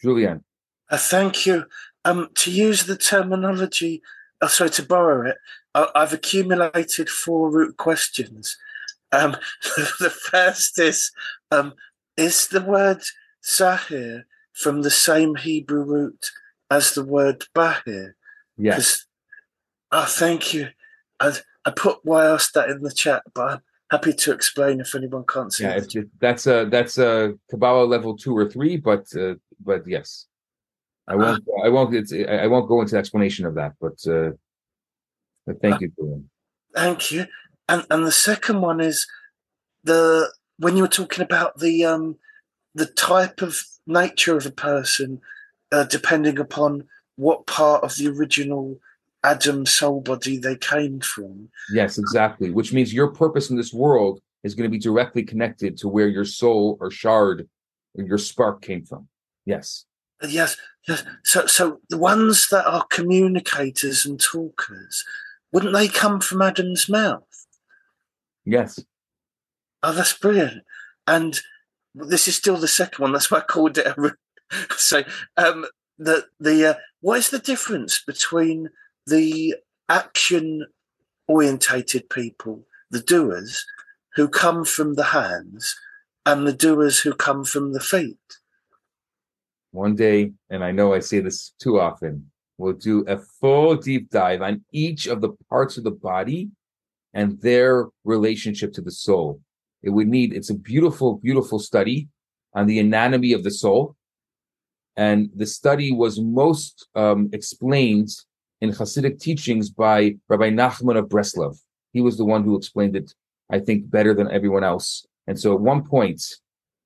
Julian. 0.01 0.45
Uh, 0.91 0.97
thank 0.97 1.47
you. 1.47 1.65
Um, 2.05 2.29
to 2.37 2.51
use 2.51 2.85
the 2.85 2.97
terminology, 2.97 4.03
oh, 4.41 4.47
sorry, 4.47 4.71
to 4.71 4.83
borrow 4.85 5.29
it, 5.29 5.37
I, 5.75 5.89
have 5.97 6.13
accumulated 6.13 7.09
four 7.09 7.51
root 7.51 7.77
questions. 7.77 8.57
Um, 9.13 9.37
the 10.01 10.11
first 10.11 10.79
is 10.79 11.11
um, 11.51 11.75
Is 12.17 12.49
the 12.49 12.61
word 12.61 13.03
Zahir 13.47 14.27
from 14.53 14.83
the 14.83 14.91
same 14.91 15.35
Hebrew 15.37 15.85
root 15.85 16.31
as 16.71 16.93
the 16.93 17.05
word 17.05 17.45
Bahir? 17.55 18.15
Yes. 18.57 19.07
Oh, 19.93 20.07
thank 20.07 20.53
you. 20.53 20.69
I, 21.21 21.33
I 21.65 21.71
put 21.71 21.99
why 22.03 22.25
I 22.25 22.35
asked 22.35 22.55
that 22.55 22.71
in 22.71 22.83
the 22.83 22.91
chat, 22.91 23.23
but 23.35 23.51
I'm 23.51 23.61
happy 23.91 24.13
to 24.13 24.33
explain 24.33 24.81
if 24.81 24.95
anyone 24.95 25.25
can't 25.29 25.53
see 25.53 25.65
yeah, 25.65 25.77
it. 25.77 26.09
That's 26.21 26.47
a 26.47 26.67
that's 26.71 26.99
a 26.99 27.35
Kabbalah 27.51 27.85
level 27.85 28.17
two 28.17 28.37
or 28.37 28.49
three, 28.49 28.77
but 28.77 29.07
uh, 29.17 29.35
but 29.65 29.87
yes, 29.87 30.27
I 31.09 31.15
uh, 31.15 31.19
won't 31.19 31.45
uh, 31.49 31.63
I 31.63 31.69
won't 31.69 31.95
it's, 31.95 32.13
I 32.13 32.47
won't 32.47 32.69
go 32.69 32.81
into 32.81 32.93
the 32.93 32.99
explanation 32.99 33.47
of 33.47 33.55
that, 33.55 33.75
but 33.81 34.07
uh, 34.07 34.33
but 35.47 35.61
thank 35.63 35.77
uh, 35.77 35.79
you, 35.81 35.93
Julian. 35.97 36.31
Thank 36.75 37.13
you. 37.13 37.27
And 37.69 37.87
and 37.91 38.07
the 38.07 38.13
second 38.13 38.61
one 38.61 38.81
is 38.81 39.07
the 39.85 40.31
when 40.59 40.77
you 40.77 40.83
were 40.83 40.89
talking 40.89 41.23
about 41.23 41.59
the 41.59 41.85
um 41.85 42.17
the 42.77 42.87
type 42.87 43.41
of 43.41 43.65
nature 43.87 44.37
of 44.37 44.47
a 44.47 44.51
person, 44.51 45.21
uh, 45.73 45.85
depending 45.85 46.39
upon 46.39 46.85
what 47.17 47.47
part 47.47 47.83
of 47.83 47.97
the 47.97 48.07
original 48.07 48.79
Adam 49.25 49.65
soul 49.65 50.03
body 50.03 50.37
they 50.37 50.57
came 50.57 51.01
from. 51.01 51.49
Yes, 51.73 51.99
exactly. 51.99 52.51
Which 52.51 52.73
means 52.73 52.93
your 52.93 53.09
purpose 53.09 53.51
in 53.51 53.57
this 53.57 53.73
world 53.73 54.21
is 54.45 54.55
going 54.55 54.71
to 54.71 54.77
be 54.77 54.79
directly 54.79 55.25
connected 55.25 55.79
to 55.79 55.89
where 55.89 56.07
your 56.07 56.27
soul 56.27 56.77
or 56.81 56.91
shard 56.91 57.49
or 57.97 58.05
your 58.05 58.19
spark 58.19 58.61
came 58.61 58.85
from. 58.85 59.09
Yes. 59.47 59.87
Yes, 60.23 60.57
yes. 60.87 61.03
So, 61.25 61.47
so 61.47 61.81
the 61.89 61.99
ones 61.99 62.49
that 62.51 62.67
are 62.67 62.85
communicators 62.91 64.05
and 64.05 64.21
talkers, 64.21 65.03
wouldn't 65.51 65.75
they 65.75 65.89
come 65.89 66.21
from 66.21 66.43
Adam's 66.43 66.89
mouth? 66.89 67.25
Yes. 68.45 68.79
Oh, 69.83 69.93
that's 69.93 70.13
brilliant. 70.13 70.63
And 71.07 71.41
this 71.97 72.29
is 72.29 72.37
still 72.37 72.57
the 72.57 72.69
second 72.69 73.03
one. 73.03 73.13
That's 73.13 73.31
why 73.31 73.39
I 73.39 73.43
called 73.43 73.79
it 73.79 73.87
a. 73.87 74.17
so, 74.77 75.03
um, 75.37 75.67
the 75.99 76.27
the 76.39 76.71
uh, 76.71 76.75
what 77.01 77.19
is 77.19 77.31
the 77.31 77.39
difference 77.39 78.03
between 78.07 78.69
the 79.07 79.57
action 79.89 80.67
orientated 81.29 82.09
people, 82.11 82.65
the 82.91 83.01
doers 83.01 83.65
who 84.15 84.29
come 84.29 84.65
from 84.65 84.95
the 84.95 85.05
hands, 85.05 85.75
and 86.25 86.47
the 86.47 86.53
doers 86.53 87.01
who 87.01 87.15
come 87.15 87.45
from 87.45 87.73
the 87.73 87.81
feet. 87.81 88.19
One 89.73 89.95
day, 89.95 90.33
and 90.51 90.65
I 90.65 90.73
know 90.73 90.95
I 90.95 91.01
say 91.01 91.21
this 91.21 91.53
too 91.61 91.81
often, 91.81 92.31
we'll 92.59 92.73
do 92.73 93.05
a 93.07 93.19
full 93.19 93.77
deep 93.77 94.11
dive 94.11 94.43
on 94.43 94.65
each 94.73 95.07
of 95.07 95.21
the 95.21 95.31
parts 95.51 95.77
of 95.77 95.85
the 95.85 95.91
body 95.91 96.51
and 97.13 97.41
their 97.41 97.89
relationship 98.05 98.73
to 98.75 98.81
the 98.81 98.91
soul. 98.91 99.41
It 99.87 99.91
would 99.91 100.09
need, 100.09 100.35
it's 100.35 100.51
a 100.51 100.55
beautiful, 100.55 101.19
beautiful 101.19 101.61
study 101.61 102.09
on 102.55 102.67
the 102.67 102.81
anatomy 102.81 103.33
of 103.33 103.45
the 103.45 103.53
soul. 103.53 103.95
And 104.97 105.31
the 105.33 105.47
study 105.47 105.93
was 105.93 106.19
most 106.19 106.89
um, 106.97 107.31
explained 107.33 108.09
in 108.61 108.71
Hasidic 108.71 109.21
teachings 109.21 109.71
by 109.71 110.17
Rabbi 110.29 110.51
Nachman 110.51 110.99
of 110.99 111.09
Breslov. 111.09 111.61
He 111.93 112.01
was 112.01 112.17
the 112.17 112.25
one 112.25 112.43
who 112.43 112.57
explained 112.57 112.97
it, 112.97 113.15
I 113.49 113.61
think, 113.61 113.89
better 113.89 114.13
than 114.13 114.29
everyone 114.29 114.65
else. 114.65 115.07
And 115.29 115.39
so 115.39 115.55
at 115.55 115.61
one 115.61 115.85
point, 115.85 116.21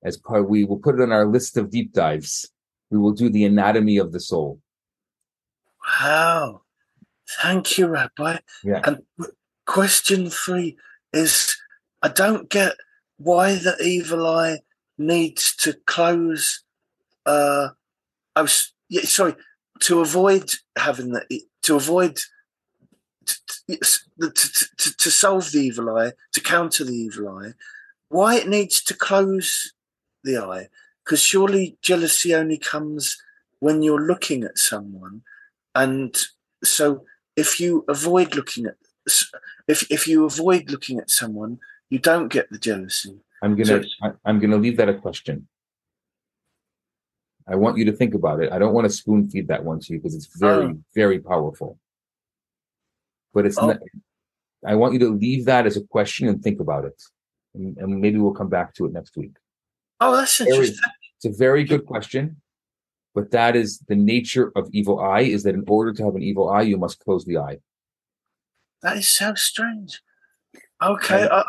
as 0.03 0.17
part, 0.17 0.47
we 0.47 0.63
will 0.63 0.77
put 0.77 0.93
it 0.93 1.01
on 1.01 1.11
our 1.11 1.25
list 1.25 1.57
of 1.57 1.71
deep 1.71 1.93
dives. 1.93 2.47
We 2.91 2.99
will 2.99 3.13
do 3.13 3.29
the 3.29 3.45
anatomy 3.45 3.97
of 3.97 4.11
the 4.11 4.19
soul. 4.19 4.59
Wow. 5.99 6.61
Thank 7.41 7.79
you, 7.79 7.87
Rabbi. 7.87 8.37
Yeah. 8.63 8.81
And 8.83 9.01
question 9.65 10.29
three 10.29 10.77
is 11.13 11.55
I 12.03 12.09
don't 12.09 12.49
get 12.49 12.75
why 13.23 13.55
the 13.55 13.75
evil 13.83 14.27
eye 14.27 14.59
needs 14.97 15.55
to 15.55 15.73
close 15.85 16.63
uh 17.25 17.69
I 18.35 18.41
was 18.41 18.73
yeah, 18.89 19.03
sorry, 19.03 19.35
to 19.81 20.01
avoid 20.01 20.51
having 20.77 21.13
the 21.13 21.25
to 21.63 21.75
avoid 21.75 22.19
to, 23.25 23.35
to, 23.69 24.31
to, 24.31 24.97
to, 24.97 25.11
solve 25.11 25.51
the 25.51 25.59
evil 25.59 25.95
eye, 25.95 26.11
to 26.33 26.41
counter 26.41 26.83
the 26.83 26.93
evil 26.93 27.29
eye, 27.29 27.53
why 28.09 28.35
it 28.35 28.49
needs 28.49 28.83
to 28.83 28.93
close 28.93 29.73
the 30.23 30.37
eye? 30.37 30.67
Because 31.05 31.21
surely 31.21 31.77
jealousy 31.81 32.35
only 32.35 32.57
comes 32.57 33.17
when 33.59 33.81
you're 33.81 34.05
looking 34.05 34.43
at 34.43 34.57
someone, 34.57 35.21
and 35.73 36.15
so 36.63 37.05
if 37.37 37.59
you 37.59 37.85
avoid 37.87 38.35
looking 38.35 38.65
at 38.65 38.75
if 39.67 39.89
if 39.89 40.07
you 40.07 40.25
avoid 40.25 40.69
looking 40.69 40.99
at 40.99 41.09
someone, 41.09 41.59
you 41.91 41.99
don't 41.99 42.29
get 42.29 42.49
the 42.49 42.57
jealousy. 42.57 43.19
I'm 43.43 43.55
gonna 43.55 43.83
so, 43.83 44.13
I'm 44.25 44.39
gonna 44.39 44.57
leave 44.57 44.77
that 44.77 44.89
a 44.89 44.95
question. 44.95 45.47
I 47.47 47.55
want 47.55 47.77
you 47.77 47.85
to 47.85 47.91
think 47.91 48.13
about 48.13 48.41
it. 48.41 48.51
I 48.51 48.57
don't 48.59 48.73
want 48.73 48.85
to 48.85 48.89
spoon 48.89 49.29
feed 49.29 49.49
that 49.49 49.63
one 49.63 49.79
to 49.81 49.93
you 49.93 49.99
because 49.99 50.15
it's 50.15 50.29
oh. 50.37 50.39
very, 50.39 50.65
oh. 50.65 50.79
very 50.95 51.19
powerful. 51.19 51.77
But 53.33 53.45
it's 53.45 53.57
oh. 53.57 53.67
not, 53.67 53.79
I 54.65 54.75
want 54.75 54.93
you 54.93 54.99
to 54.99 55.09
leave 55.09 55.45
that 55.45 55.65
as 55.65 55.75
a 55.75 55.81
question 55.81 56.27
and 56.27 56.41
think 56.41 56.59
about 56.61 56.85
it. 56.85 57.01
And, 57.53 57.77
and 57.77 57.99
maybe 57.99 58.19
we'll 58.19 58.33
come 58.33 58.49
back 58.49 58.73
to 58.75 58.85
it 58.85 58.93
next 58.93 59.17
week. 59.17 59.33
Oh, 59.99 60.15
that's 60.15 60.39
interesting. 60.39 60.77
it's 61.17 61.25
a 61.25 61.37
very 61.37 61.65
good 61.65 61.85
question. 61.85 62.37
But 63.13 63.31
that 63.31 63.57
is 63.57 63.79
the 63.89 63.95
nature 63.95 64.53
of 64.55 64.69
evil 64.71 65.01
eye 65.01 65.21
is 65.21 65.43
that 65.43 65.55
in 65.55 65.65
order 65.67 65.91
to 65.91 66.05
have 66.05 66.15
an 66.15 66.23
evil 66.23 66.49
eye, 66.49 66.61
you 66.61 66.77
must 66.77 66.99
close 66.99 67.25
the 67.25 67.37
eye. 67.37 67.57
That 68.81 68.95
is 68.95 69.09
so 69.09 69.35
strange. 69.35 70.01
Okay. 70.81 71.27
I, 71.29 71.43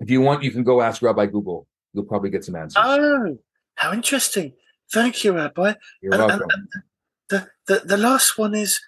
if 0.00 0.10
you 0.10 0.20
want, 0.20 0.42
you 0.42 0.50
can 0.50 0.64
go 0.64 0.80
ask 0.80 1.02
Rabbi 1.02 1.26
Google. 1.26 1.66
You'll 1.92 2.04
probably 2.04 2.30
get 2.30 2.44
some 2.44 2.56
answers. 2.56 2.82
Oh, 2.84 3.38
how 3.74 3.92
interesting. 3.92 4.52
Thank 4.92 5.24
you, 5.24 5.32
Rabbi. 5.32 5.74
You're 6.02 6.14
and, 6.14 6.22
welcome. 6.22 6.50
And, 6.50 6.68
and 6.74 6.82
the, 7.28 7.50
the, 7.66 7.86
the 7.86 7.96
last 7.96 8.38
one 8.38 8.54
is 8.54 8.80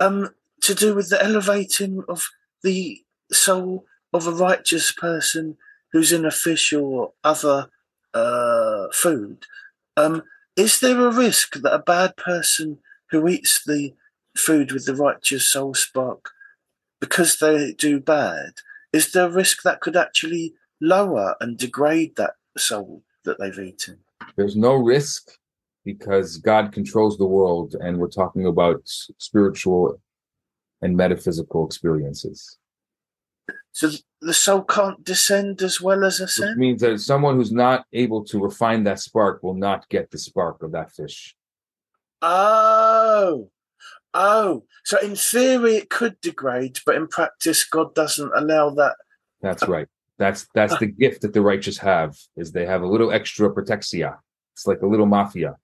um, 0.00 0.30
to 0.62 0.74
do 0.74 0.94
with 0.94 1.10
the 1.10 1.22
elevating 1.22 2.02
of 2.08 2.26
the 2.62 3.02
soul 3.32 3.84
of 4.12 4.26
a 4.26 4.32
righteous 4.32 4.92
person 4.92 5.56
who's 5.92 6.12
in 6.12 6.24
a 6.24 6.30
fish 6.30 6.72
or 6.72 7.12
other 7.24 7.68
uh, 8.14 8.86
food. 8.92 9.44
Um, 9.96 10.22
is 10.56 10.80
there 10.80 11.00
a 11.00 11.12
risk 11.12 11.60
that 11.60 11.74
a 11.74 11.78
bad 11.78 12.16
person 12.16 12.78
who 13.10 13.28
eats 13.28 13.62
the 13.64 13.94
food 14.36 14.72
with 14.72 14.86
the 14.86 14.94
righteous 14.94 15.50
soul 15.50 15.74
spark, 15.74 16.30
because 17.00 17.38
they 17.38 17.72
do 17.72 18.00
bad, 18.00 18.52
is 18.92 19.12
there 19.12 19.26
a 19.26 19.30
risk 19.30 19.62
that 19.62 19.80
could 19.80 19.96
actually 19.96 20.54
lower 20.80 21.34
and 21.40 21.56
degrade 21.56 22.16
that 22.16 22.34
soul 22.56 23.02
that 23.24 23.38
they've 23.38 23.58
eaten? 23.58 23.98
There's 24.36 24.56
no 24.56 24.74
risk 24.74 25.30
because 25.84 26.36
God 26.36 26.72
controls 26.72 27.18
the 27.18 27.26
world 27.26 27.74
and 27.80 27.98
we're 27.98 28.08
talking 28.08 28.46
about 28.46 28.82
spiritual 28.84 30.00
and 30.80 30.96
metaphysical 30.96 31.66
experiences. 31.66 32.58
So 33.72 33.90
the 34.20 34.34
soul 34.34 34.62
can't 34.62 35.02
descend 35.02 35.62
as 35.62 35.80
well 35.80 36.04
as 36.04 36.20
ascend? 36.20 36.50
Which 36.50 36.58
means 36.58 36.80
that 36.82 37.00
someone 37.00 37.36
who's 37.36 37.52
not 37.52 37.86
able 37.92 38.24
to 38.26 38.38
refine 38.38 38.84
that 38.84 39.00
spark 39.00 39.42
will 39.42 39.54
not 39.54 39.88
get 39.88 40.10
the 40.10 40.18
spark 40.18 40.62
of 40.62 40.72
that 40.72 40.92
fish. 40.92 41.34
Oh, 42.20 43.50
oh. 44.14 44.64
So 44.84 44.98
in 44.98 45.16
theory 45.16 45.76
it 45.76 45.90
could 45.90 46.20
degrade, 46.20 46.78
but 46.84 46.96
in 46.96 47.08
practice 47.08 47.64
God 47.64 47.94
doesn't 47.94 48.32
allow 48.34 48.70
that. 48.70 48.96
That's 49.40 49.66
right. 49.66 49.88
That's 50.18 50.46
that's 50.54 50.76
the 50.78 50.86
gift 50.86 51.22
that 51.22 51.32
the 51.32 51.42
righteous 51.42 51.78
have 51.78 52.16
is 52.36 52.52
they 52.52 52.66
have 52.66 52.82
a 52.82 52.86
little 52.86 53.12
extra 53.12 53.52
protexia. 53.52 54.18
It's 54.54 54.66
like 54.66 54.82
a 54.82 54.86
little 54.86 55.06
mafia 55.06 55.56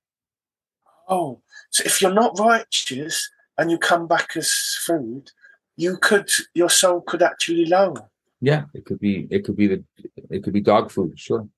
Oh, 1.09 1.41
so 1.71 1.85
if 1.85 2.03
you're 2.03 2.13
not 2.13 2.39
righteous 2.39 3.31
and 3.57 3.71
you 3.71 3.79
come 3.79 4.07
back 4.07 4.37
as 4.37 4.77
food, 4.85 5.31
you 5.77 5.97
could 5.97 6.31
your 6.55 6.69
soul 6.69 7.01
could 7.01 7.23
actually 7.23 7.65
lower. 7.65 8.11
Yeah, 8.41 8.65
it 8.75 8.85
could 8.85 9.01
be. 9.01 9.27
It 9.31 9.45
could 9.45 9.57
be 9.57 9.69
the. 9.69 9.85
It 10.31 10.45
could 10.45 10.53
be 10.53 10.61
dog 10.61 10.91
food. 10.91 11.19
Sure. 11.19 11.49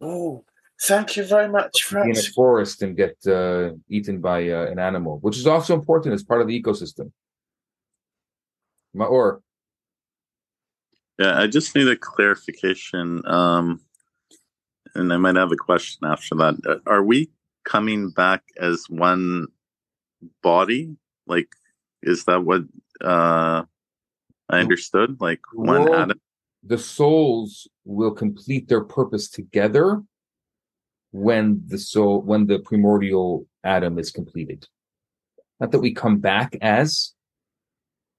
Oh, 0.00 0.44
thank 0.82 1.16
you 1.16 1.24
very 1.24 1.48
much, 1.48 1.90
Be 1.90 2.10
in 2.10 2.16
a 2.16 2.22
forest 2.34 2.82
and 2.82 2.96
get 2.96 3.16
uh, 3.26 3.70
eaten 3.88 4.20
by 4.20 4.48
uh, 4.48 4.66
an 4.66 4.78
animal, 4.78 5.18
which 5.20 5.36
is 5.38 5.46
also 5.46 5.74
important 5.74 6.14
as 6.14 6.22
part 6.22 6.40
of 6.40 6.48
the 6.48 6.60
ecosystem. 6.60 7.12
Ma- 8.94 9.06
Or 9.06 9.42
Yeah, 11.18 11.38
I 11.38 11.46
just 11.46 11.74
need 11.74 11.88
a 11.88 11.96
clarification. 11.96 13.22
Um, 13.26 13.80
and 14.94 15.12
I 15.12 15.16
might 15.16 15.36
have 15.36 15.52
a 15.52 15.56
question 15.56 16.06
after 16.06 16.34
that. 16.36 16.54
Uh, 16.66 16.90
Are 16.90 17.02
we 17.02 17.30
coming 17.64 18.10
back 18.10 18.42
as 18.60 18.84
one 18.88 19.46
body? 20.42 20.96
Like, 21.26 21.48
is 22.02 22.24
that 22.24 22.44
what 22.44 22.62
uh, 23.00 23.62
I 24.50 24.58
understood? 24.58 25.20
Like 25.20 25.40
one 25.54 25.84
world- 25.84 25.96
Adam? 25.96 26.20
the 26.64 26.78
souls 26.78 27.66
will 27.84 28.12
complete 28.12 28.68
their 28.68 28.84
purpose 28.84 29.28
together 29.28 30.00
when 31.12 31.62
the 31.66 31.78
soul 31.78 32.22
when 32.22 32.46
the 32.46 32.58
primordial 32.58 33.46
Adam 33.64 33.98
is 33.98 34.10
completed 34.10 34.66
not 35.60 35.70
that 35.70 35.78
we 35.78 35.92
come 35.92 36.18
back 36.18 36.56
as 36.62 37.12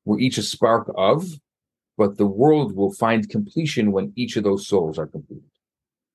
we're 0.06 0.20
each 0.20 0.38
a 0.38 0.44
spark 0.44 0.90
of 0.96 1.26
but 1.98 2.18
the 2.18 2.26
world 2.26 2.76
will 2.76 2.94
find 2.94 3.30
completion 3.30 3.92
when 3.92 4.14
each 4.16 4.38
of 4.38 4.44
those 4.44 4.68
souls 4.68 4.98
are 5.00 5.08
completed 5.08 5.50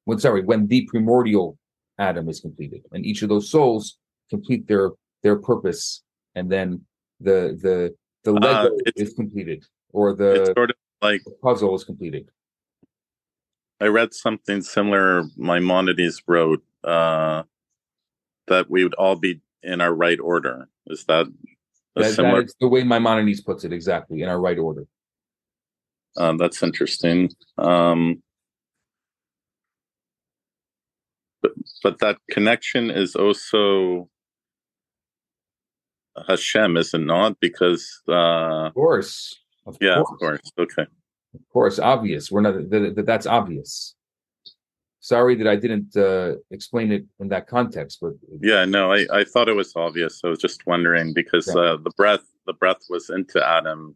when 0.04 0.18
sorry 0.20 0.42
when 0.44 0.68
the 0.68 0.86
primordial 0.86 1.58
Adam 1.98 2.28
is 2.28 2.38
completed 2.40 2.82
and 2.92 3.04
each 3.04 3.22
of 3.22 3.28
those 3.28 3.50
souls 3.50 3.98
complete 4.30 4.68
their 4.68 4.92
their 5.24 5.36
purpose 5.36 6.02
and 6.36 6.50
then 6.50 6.80
the 7.20 7.58
the 7.60 7.92
the 8.22 8.30
Uh, 8.30 8.40
lego 8.40 8.76
it's- 8.86 9.08
is 9.08 9.14
completed 9.14 9.64
or 9.92 10.14
the 10.14 10.52
sort 10.56 10.70
of 10.70 10.76
like 11.02 11.22
puzzle 11.42 11.74
is 11.74 11.82
completed 11.82 12.30
I 13.80 13.86
read 13.86 14.12
something 14.12 14.60
similar. 14.62 15.22
Maimonides 15.36 16.20
wrote 16.26 16.64
uh, 16.84 17.42
that 18.46 18.70
we 18.70 18.82
would 18.84 18.94
all 18.94 19.16
be 19.16 19.40
in 19.62 19.80
our 19.80 19.94
right 19.94 20.18
order. 20.20 20.68
Is 20.86 21.04
that 21.04 21.26
That, 21.94 22.04
that 22.04 22.14
similar? 22.14 22.42
is 22.42 22.54
the 22.60 22.68
way 22.68 22.84
Maimonides 22.84 23.40
puts 23.40 23.64
it 23.64 23.72
exactly 23.72 24.22
in 24.22 24.28
our 24.28 24.40
right 24.40 24.58
order. 24.58 24.86
Uh, 26.16 26.34
that's 26.36 26.62
interesting. 26.62 27.30
Um, 27.58 28.22
but, 31.42 31.52
but 31.82 31.98
that 32.00 32.18
connection 32.30 32.90
is 32.90 33.14
also 33.14 34.08
Hashem, 36.26 36.76
is 36.76 36.94
it 36.94 36.98
not? 36.98 37.38
Because 37.40 38.00
uh, 38.08 38.66
Of 38.66 38.74
course, 38.74 39.38
of 39.66 39.76
yeah, 39.80 39.96
course, 40.02 40.10
of 40.12 40.18
course. 40.18 40.52
Okay. 40.58 40.82
of 41.34 41.40
course, 41.52 41.78
obvious. 41.78 42.30
We're 42.30 42.40
not 42.40 42.54
that, 42.70 42.94
that 42.96 43.06
that's 43.06 43.26
obvious. 43.26 43.94
Sorry 45.09 45.34
that 45.36 45.46
I 45.48 45.56
didn't 45.56 45.96
uh, 45.96 46.34
explain 46.50 46.92
it 46.92 47.06
in 47.18 47.28
that 47.28 47.46
context, 47.46 47.98
but 48.02 48.12
Yeah, 48.42 48.66
no, 48.66 48.92
I, 48.92 49.06
I 49.11 49.24
thought 49.24 49.48
it 49.48 49.56
was 49.56 49.72
obvious. 49.74 50.20
I 50.22 50.28
was 50.28 50.38
just 50.38 50.66
wondering 50.66 51.14
because 51.14 51.46
Yeah. 51.48 51.61
uh, 51.62 51.76
the 51.78 51.92
breath 51.96 52.26
the 52.46 52.52
breath 52.52 52.82
was 52.90 53.09
into 53.09 53.38
Adam 53.56 53.94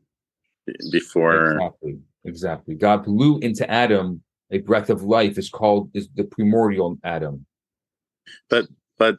before. 0.91 1.53
exactly, 1.53 1.99
exactly. 2.25 2.75
God 2.77 3.05
blew 3.05 3.39
into 3.41 3.71
Adam 3.71 4.23
a 4.51 4.59
breath 4.59 4.89
of 4.89 5.03
life. 5.03 5.37
is 5.37 5.51
called 5.51 5.91
is 5.93 6.09
the 6.17 6.25
primordial 6.25 6.97
Adam. 7.05 7.45
But 8.49 8.65
but 8.97 9.17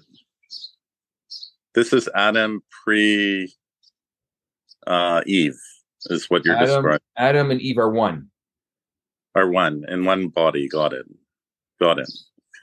this 1.76 1.94
is 1.94 2.10
Adam 2.16 2.64
pre 2.84 3.54
uh, 4.88 5.22
Eve, 5.28 5.60
is 6.10 6.28
what 6.30 6.44
you're 6.44 6.56
Adam, 6.56 6.68
describing. 6.68 7.00
Adam 7.18 7.52
and 7.52 7.62
Eve 7.62 7.78
are 7.78 7.92
one. 7.92 8.30
Are 9.36 9.50
one 9.50 9.86
in 9.88 10.06
one 10.06 10.30
body. 10.30 10.68
Got 10.68 10.94
it. 10.94 11.06
Got 11.80 12.00
it. 12.00 12.10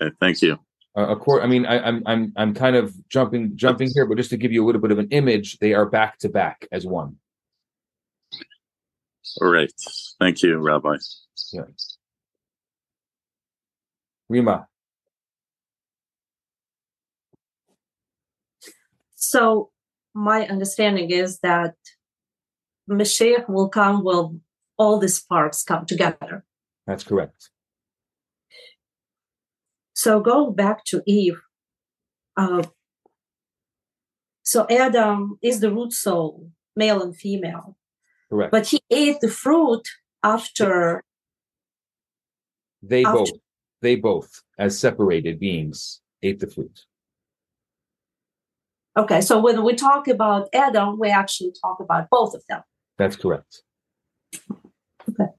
Okay, 0.00 0.14
thank 0.20 0.42
you. 0.42 0.58
Uh, 0.96 1.06
of 1.06 1.20
course, 1.20 1.42
I 1.44 1.46
mean 1.46 1.66
I, 1.66 1.78
I'm 1.80 2.02
I'm 2.06 2.32
I'm 2.36 2.54
kind 2.54 2.76
of 2.76 2.94
jumping 3.08 3.56
jumping 3.56 3.90
here, 3.94 4.06
but 4.06 4.16
just 4.16 4.30
to 4.30 4.36
give 4.36 4.52
you 4.52 4.64
a 4.64 4.66
little 4.66 4.80
bit 4.80 4.90
of 4.90 4.98
an 4.98 5.08
image, 5.10 5.58
they 5.58 5.74
are 5.74 5.86
back 5.86 6.18
to 6.18 6.28
back 6.28 6.66
as 6.72 6.86
one. 6.86 7.16
All 9.40 9.48
right. 9.48 9.72
Thank 10.18 10.42
you, 10.42 10.58
Rabbi. 10.58 10.96
Yeah. 11.52 11.62
Rima, 14.28 14.68
So 19.20 19.70
my 20.14 20.46
understanding 20.48 21.10
is 21.10 21.40
that 21.40 21.74
Mashiach 22.90 23.48
will 23.48 23.68
come 23.68 24.02
when 24.02 24.40
all 24.78 24.98
the 24.98 25.08
sparks 25.08 25.62
come 25.62 25.86
together. 25.86 26.44
that's 26.86 27.04
correct. 27.04 27.50
So 30.00 30.18
go 30.18 30.50
back 30.50 30.86
to 30.86 31.02
Eve. 31.04 31.38
Uh, 32.34 32.62
so 34.42 34.66
Adam 34.70 35.38
is 35.42 35.60
the 35.60 35.70
root 35.70 35.92
soul, 35.92 36.50
male 36.74 37.02
and 37.02 37.14
female, 37.14 37.76
Correct. 38.30 38.50
but 38.50 38.66
he 38.66 38.80
ate 38.90 39.20
the 39.20 39.28
fruit 39.28 39.86
after. 40.22 41.04
They 42.82 43.04
After- 43.04 43.18
both, 43.18 43.30
they 43.82 43.96
both, 43.96 44.42
as 44.58 44.78
separated 44.78 45.38
beings, 45.38 46.00
ate 46.22 46.40
the 46.40 46.46
fruit. 46.46 46.86
Okay, 48.96 49.20
so 49.20 49.38
when 49.38 49.62
we 49.62 49.74
talk 49.74 50.08
about 50.08 50.48
Adam, 50.54 50.98
we 50.98 51.10
actually 51.10 51.52
talk 51.60 51.78
about 51.78 52.08
both 52.08 52.32
of 52.34 52.42
them. 52.48 52.62
That's 52.96 53.16
correct. 53.16 53.64
Okay. 55.10 55.30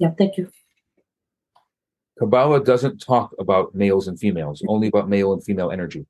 Yeah, 0.00 0.10
thank 0.18 0.36
you. 0.38 0.50
Kabbalah 2.22 2.62
doesn't 2.62 2.98
talk 2.98 3.34
about 3.40 3.74
males 3.74 4.06
and 4.06 4.16
females, 4.16 4.62
only 4.68 4.86
about 4.86 5.08
male 5.08 5.32
and 5.32 5.42
female 5.42 5.72
energy. 5.72 6.06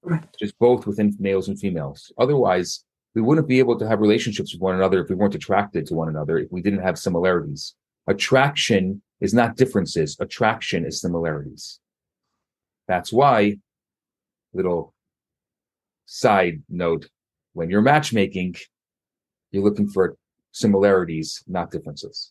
Right. 0.00 0.24
Just 0.38 0.56
both 0.60 0.86
within 0.86 1.12
males 1.18 1.48
and 1.48 1.58
females. 1.58 2.12
Otherwise, 2.18 2.84
we 3.16 3.20
wouldn't 3.20 3.48
be 3.48 3.58
able 3.58 3.76
to 3.80 3.88
have 3.88 3.98
relationships 3.98 4.54
with 4.54 4.62
one 4.62 4.76
another 4.76 5.02
if 5.02 5.08
we 5.08 5.16
weren't 5.16 5.34
attracted 5.34 5.86
to 5.86 5.94
one 5.94 6.08
another, 6.08 6.38
if 6.38 6.52
we 6.52 6.62
didn't 6.62 6.82
have 6.82 7.00
similarities. 7.00 7.74
Attraction 8.06 9.02
is 9.20 9.34
not 9.34 9.56
differences, 9.56 10.16
attraction 10.20 10.86
is 10.86 11.00
similarities. 11.00 11.80
That's 12.86 13.12
why, 13.12 13.56
little 14.52 14.94
side 16.06 16.62
note, 16.68 17.08
when 17.54 17.70
you're 17.70 17.82
matchmaking, 17.82 18.54
you're 19.50 19.64
looking 19.64 19.88
for 19.88 20.16
similarities, 20.52 21.42
not 21.48 21.72
differences. 21.72 22.30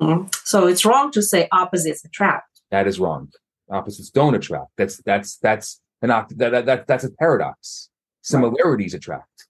Mhm. 0.00 0.34
So 0.44 0.66
it's 0.66 0.84
wrong 0.84 1.10
to 1.12 1.22
say 1.22 1.48
opposites 1.52 2.04
attract. 2.04 2.60
That 2.70 2.86
is 2.86 2.98
wrong. 2.98 3.30
Opposites 3.70 4.10
don't 4.10 4.34
attract. 4.34 4.70
That's 4.76 4.96
that's 5.04 5.36
that's 5.38 5.80
an 6.02 6.10
opt- 6.10 6.36
that, 6.38 6.50
that, 6.50 6.66
that 6.66 6.86
that's 6.86 7.04
a 7.04 7.10
paradox. 7.10 7.90
Similarities 8.22 8.94
attract. 8.94 9.46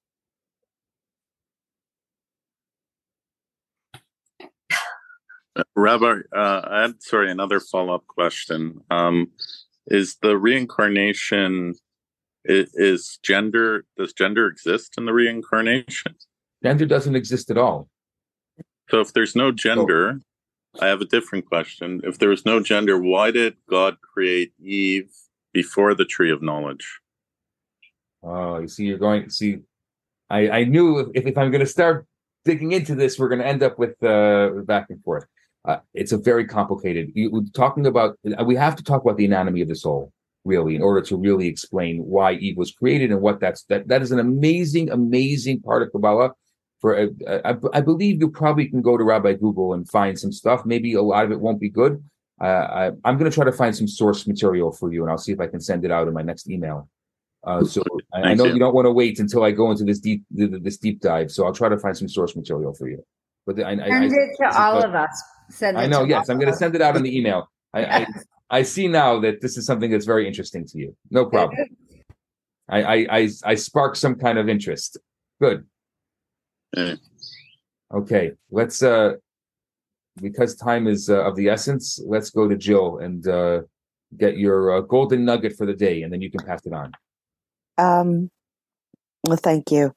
Uh, 5.56 5.62
Rabbi, 5.76 6.14
uh, 6.34 6.60
I 6.64 6.82
had 6.82 7.02
sorry 7.02 7.30
another 7.30 7.60
follow 7.60 7.94
up 7.94 8.06
question. 8.06 8.80
Um, 8.90 9.30
is 9.86 10.16
the 10.22 10.36
reincarnation 10.36 11.74
is, 12.44 12.74
is 12.74 13.18
gender 13.22 13.84
does 13.96 14.12
gender 14.12 14.46
exist 14.48 14.94
in 14.98 15.04
the 15.06 15.12
reincarnation? 15.12 16.16
Gender 16.62 16.86
doesn't 16.86 17.14
exist 17.14 17.50
at 17.50 17.58
all. 17.58 17.88
So 18.90 19.00
if 19.00 19.12
there's 19.12 19.36
no 19.36 19.52
gender, 19.52 20.20
I 20.80 20.86
have 20.86 21.00
a 21.00 21.06
different 21.06 21.46
question. 21.46 22.00
If 22.04 22.18
there 22.18 22.28
was 22.28 22.44
no 22.44 22.60
gender, 22.60 22.98
why 22.98 23.30
did 23.30 23.56
God 23.68 23.96
create 24.00 24.52
Eve 24.62 25.10
before 25.52 25.94
the 25.94 26.04
tree 26.04 26.30
of 26.30 26.42
knowledge? 26.42 27.00
Oh, 28.22 28.58
you 28.58 28.68
see, 28.68 28.84
you're 28.84 28.98
going. 28.98 29.30
See, 29.30 29.58
I 30.30 30.48
I 30.50 30.64
knew 30.64 30.98
if 31.14 31.26
if 31.26 31.38
I'm 31.38 31.50
going 31.50 31.60
to 31.60 31.66
start 31.66 32.06
digging 32.44 32.72
into 32.72 32.94
this, 32.94 33.18
we're 33.18 33.28
going 33.28 33.40
to 33.40 33.46
end 33.46 33.62
up 33.62 33.78
with 33.78 34.02
uh 34.02 34.50
back 34.64 34.86
and 34.90 35.02
forth. 35.02 35.26
Uh, 35.66 35.78
it's 35.94 36.12
a 36.12 36.18
very 36.18 36.46
complicated. 36.46 37.10
You, 37.14 37.46
talking 37.54 37.86
about 37.86 38.18
we 38.44 38.56
have 38.56 38.76
to 38.76 38.82
talk 38.82 39.02
about 39.02 39.16
the 39.16 39.24
anatomy 39.24 39.62
of 39.62 39.68
the 39.68 39.76
soul, 39.76 40.12
really, 40.44 40.74
in 40.74 40.82
order 40.82 41.00
to 41.02 41.16
really 41.16 41.46
explain 41.46 41.98
why 42.04 42.32
Eve 42.34 42.56
was 42.56 42.72
created 42.72 43.10
and 43.10 43.20
what 43.20 43.40
that's 43.40 43.64
that 43.64 43.88
that 43.88 44.02
is 44.02 44.12
an 44.12 44.18
amazing, 44.18 44.90
amazing 44.90 45.60
part 45.62 45.82
of 45.82 45.92
Kabbalah. 45.92 46.32
For 46.84 46.98
uh, 46.98 47.06
I, 47.46 47.78
I 47.78 47.80
believe 47.80 48.20
you 48.20 48.28
probably 48.28 48.66
can 48.68 48.82
go 48.82 48.98
to 48.98 49.04
Rabbi 49.04 49.32
Google 49.32 49.72
and 49.72 49.88
find 49.88 50.18
some 50.18 50.30
stuff. 50.30 50.66
Maybe 50.66 50.92
a 50.92 51.00
lot 51.00 51.24
of 51.24 51.32
it 51.32 51.40
won't 51.40 51.58
be 51.58 51.70
good. 51.70 52.04
Uh, 52.38 52.44
I, 52.44 52.90
I'm 53.06 53.16
going 53.16 53.30
to 53.30 53.34
try 53.34 53.46
to 53.46 53.52
find 53.52 53.74
some 53.74 53.88
source 53.88 54.26
material 54.26 54.70
for 54.70 54.92
you, 54.92 55.00
and 55.00 55.10
I'll 55.10 55.16
see 55.16 55.32
if 55.32 55.40
I 55.40 55.46
can 55.46 55.60
send 55.60 55.86
it 55.86 55.90
out 55.90 56.08
in 56.08 56.12
my 56.12 56.20
next 56.20 56.46
email. 56.50 56.90
Uh, 57.42 57.64
so 57.64 57.82
I, 58.12 58.20
I 58.20 58.34
know 58.34 58.44
you. 58.44 58.52
you 58.52 58.58
don't 58.58 58.74
want 58.74 58.84
to 58.84 58.92
wait 58.92 59.18
until 59.18 59.44
I 59.44 59.50
go 59.50 59.70
into 59.70 59.84
this 59.84 59.98
deep 59.98 60.24
this 60.30 60.76
deep 60.76 61.00
dive. 61.00 61.30
So 61.30 61.46
I'll 61.46 61.54
try 61.54 61.70
to 61.70 61.78
find 61.78 61.96
some 61.96 62.06
source 62.06 62.36
material 62.36 62.74
for 62.74 62.86
you. 62.86 63.02
But 63.46 63.60
I, 63.60 63.70
I, 63.70 63.76
Send 63.76 63.90
I, 63.90 64.04
it 64.04 64.36
to 64.42 64.60
all 64.60 64.84
of 64.84 64.94
us. 64.94 65.22
Send 65.48 65.78
I 65.78 65.86
know. 65.86 66.02
to 66.04 66.10
Yes, 66.10 66.28
I'm 66.28 66.38
going 66.38 66.52
to 66.52 66.58
send 66.58 66.74
it 66.74 66.82
out 66.82 66.96
in 66.98 67.02
the 67.02 67.16
email. 67.16 67.50
I, 67.72 67.84
I 67.84 68.06
I 68.50 68.62
see 68.62 68.88
now 68.88 69.18
that 69.20 69.40
this 69.40 69.56
is 69.56 69.64
something 69.64 69.90
that's 69.90 70.04
very 70.04 70.28
interesting 70.28 70.66
to 70.66 70.76
you. 70.76 70.94
No 71.10 71.24
problem. 71.24 71.56
I 72.68 72.82
I 72.82 73.06
I, 73.10 73.28
I 73.46 73.54
spark 73.54 73.96
some 73.96 74.16
kind 74.16 74.36
of 74.36 74.50
interest. 74.50 74.98
Good. 75.40 75.64
Okay. 76.76 77.00
Okay, 77.92 78.32
let's 78.50 78.82
uh 78.82 79.12
because 80.20 80.54
time 80.54 80.86
is 80.86 81.10
uh, 81.10 81.24
of 81.24 81.36
the 81.36 81.48
essence, 81.48 82.00
let's 82.06 82.30
go 82.30 82.48
to 82.48 82.56
Jill 82.56 82.98
and 82.98 83.26
uh 83.26 83.62
get 84.16 84.36
your 84.36 84.76
uh, 84.76 84.80
golden 84.80 85.24
nugget 85.24 85.56
for 85.56 85.66
the 85.66 85.74
day 85.74 86.02
and 86.02 86.12
then 86.12 86.22
you 86.22 86.30
can 86.30 86.44
pass 86.46 86.64
it 86.66 86.72
on. 86.72 86.92
Um, 87.78 88.30
well, 89.26 89.36
thank 89.36 89.70
you. 89.70 89.92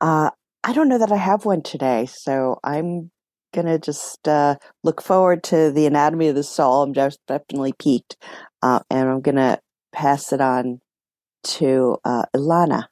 Uh, 0.00 0.30
I 0.62 0.72
don't 0.72 0.88
know 0.88 0.98
that 0.98 1.12
I 1.12 1.16
have 1.16 1.44
one 1.44 1.62
today, 1.62 2.06
so 2.06 2.58
I'm 2.62 3.10
gonna 3.52 3.78
just 3.78 4.26
uh, 4.28 4.56
look 4.82 5.02
forward 5.02 5.42
to 5.44 5.70
the 5.70 5.86
anatomy 5.86 6.28
of 6.28 6.34
the 6.34 6.42
soul. 6.42 6.82
I'm 6.82 6.94
just 6.94 7.18
definitely 7.26 7.72
peaked, 7.78 8.16
uh, 8.62 8.80
and 8.90 9.08
I'm 9.08 9.20
gonna 9.20 9.58
pass 9.92 10.32
it 10.32 10.40
on 10.40 10.80
to 11.44 11.98
uh, 12.04 12.24
Ilana. 12.34 12.86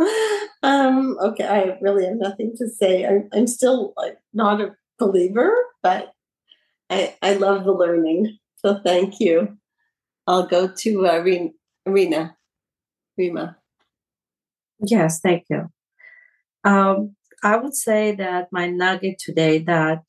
um, 0.62 1.16
okay, 1.20 1.46
I 1.46 1.78
really 1.80 2.06
have 2.06 2.16
nothing 2.16 2.54
to 2.58 2.68
say. 2.68 3.04
I'm, 3.04 3.28
I'm 3.32 3.46
still 3.46 3.94
not 4.32 4.60
a 4.60 4.74
believer, 4.98 5.52
but 5.82 6.12
I, 6.88 7.16
I 7.22 7.34
love 7.34 7.64
the 7.64 7.72
learning. 7.72 8.38
So 8.56 8.80
thank 8.84 9.20
you. 9.20 9.56
I'll 10.26 10.46
go 10.46 10.68
to 10.68 11.06
uh, 11.08 11.18
Re- 11.18 11.54
Rena. 11.86 12.36
Rima. 13.16 13.56
Yes, 14.80 15.20
thank 15.20 15.44
you. 15.50 15.68
Um, 16.64 17.16
I 17.42 17.56
would 17.56 17.74
say 17.74 18.14
that 18.16 18.48
my 18.52 18.68
nugget 18.68 19.18
today 19.18 19.58
that 19.60 20.02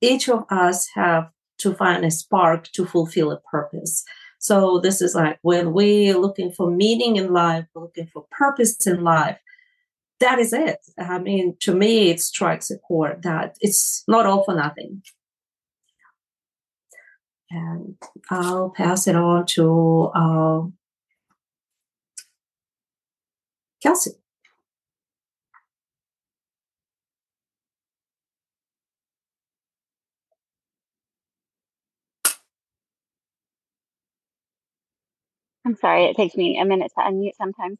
each 0.00 0.28
of 0.28 0.44
us 0.50 0.88
have 0.94 1.30
to 1.58 1.74
find 1.74 2.04
a 2.04 2.10
spark 2.10 2.68
to 2.72 2.86
fulfill 2.86 3.30
a 3.30 3.40
purpose. 3.40 4.04
So 4.38 4.78
this 4.80 5.00
is 5.00 5.14
like 5.14 5.38
when 5.42 5.72
we're 5.72 6.18
looking 6.18 6.52
for 6.52 6.70
meaning 6.70 7.16
in 7.16 7.32
life, 7.32 7.66
looking 7.74 8.06
for 8.06 8.26
purpose 8.30 8.86
in 8.86 9.02
life. 9.02 9.38
That 10.20 10.38
is 10.38 10.52
it. 10.52 10.78
I 10.98 11.18
mean, 11.18 11.56
to 11.60 11.74
me, 11.74 12.10
it 12.10 12.20
strikes 12.20 12.70
a 12.70 12.78
chord 12.78 13.22
that 13.22 13.56
it's 13.60 14.02
not 14.08 14.24
all 14.24 14.44
for 14.44 14.54
nothing. 14.54 15.02
And 17.50 17.96
I'll 18.30 18.70
pass 18.70 19.06
it 19.06 19.14
on 19.14 19.46
to 19.46 20.10
uh, 20.14 20.62
Kelsey. 23.82 24.12
I'm 35.66 35.76
sorry, 35.76 36.04
it 36.06 36.16
takes 36.16 36.36
me 36.36 36.58
a 36.60 36.64
minute 36.64 36.92
to 36.96 37.02
unmute 37.04 37.36
sometimes. 37.36 37.78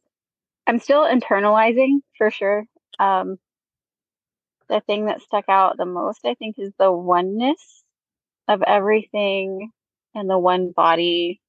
I'm 0.66 0.80
still 0.80 1.04
internalizing 1.04 2.00
for 2.18 2.30
sure. 2.32 2.64
Um, 2.98 3.38
the 4.68 4.80
thing 4.80 5.06
that 5.06 5.22
stuck 5.22 5.48
out 5.48 5.76
the 5.76 5.86
most, 5.86 6.20
I 6.26 6.34
think, 6.34 6.56
is 6.58 6.72
the 6.78 6.90
oneness 6.92 7.84
of 8.48 8.62
everything 8.62 9.70
and 10.14 10.28
the 10.28 10.38
one 10.38 10.72
body 10.72 11.40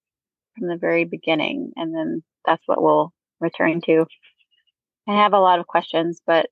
from 0.57 0.67
the 0.67 0.77
very 0.77 1.05
beginning. 1.05 1.73
And 1.75 1.95
then 1.95 2.23
that's 2.45 2.63
what 2.67 2.81
we'll 2.81 3.13
return 3.39 3.81
to. 3.87 4.05
I 5.07 5.15
have 5.15 5.33
a 5.33 5.39
lot 5.39 5.59
of 5.59 5.67
questions, 5.67 6.21
but 6.27 6.49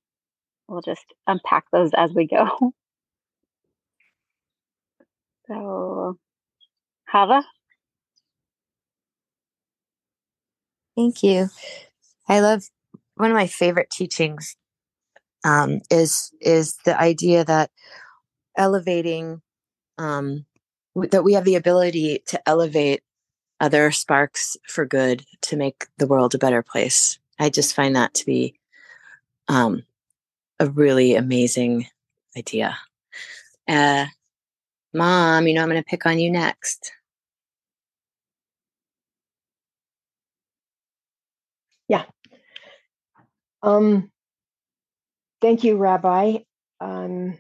we'll 0.68 0.82
just 0.82 1.06
unpack 1.28 1.66
those 1.72 1.92
as 1.96 2.12
we 2.14 2.28
go. 2.28 2.74
So, 5.48 6.18
Hava? 7.08 7.44
Thank 10.96 11.24
you. 11.24 11.50
I 12.30 12.41
love 12.41 12.64
one 13.16 13.32
of 13.32 13.36
my 13.36 13.48
favorite 13.48 13.89
teachings 13.91 14.56
um, 15.46 15.82
is 15.91 16.32
is 16.41 16.78
the 16.86 17.00
idea 17.00 17.46
that 17.46 17.72
elevating 18.58 19.41
um, 19.98 20.46
w- 20.96 21.10
that 21.12 21.24
we 21.24 21.34
have 21.34 21.46
the 21.46 21.56
ability 21.56 22.24
to 22.28 22.41
elevate 22.50 23.04
other 23.60 23.91
sparks 23.91 24.58
for 24.68 24.86
good 24.86 25.26
to 25.41 25.58
make 25.58 25.88
the 25.98 26.08
world 26.08 26.36
a 26.36 26.39
better 26.39 26.64
place. 26.64 27.20
I 27.39 27.50
just 27.50 27.76
find 27.76 27.96
that 27.96 28.14
to 28.16 28.26
be 28.26 28.56
um, 29.48 29.84
a 30.60 30.68
really 30.70 31.16
amazing 31.16 31.88
idea. 32.38 32.78
Uh, 33.68 34.08
Mom, 34.93 35.48
you 35.48 35.54
know 35.56 35.64
I'm 35.64 35.70
going 35.70 35.82
to 35.84 35.89
pick 35.89 36.06
on 36.08 36.20
you 36.20 36.32
next. 36.32 36.93
Yeah. 41.88 42.06
Um, 43.64 44.12
thank 45.42 45.64
you, 45.64 45.78
Rabbi. 45.78 46.40
Um, 46.80 47.38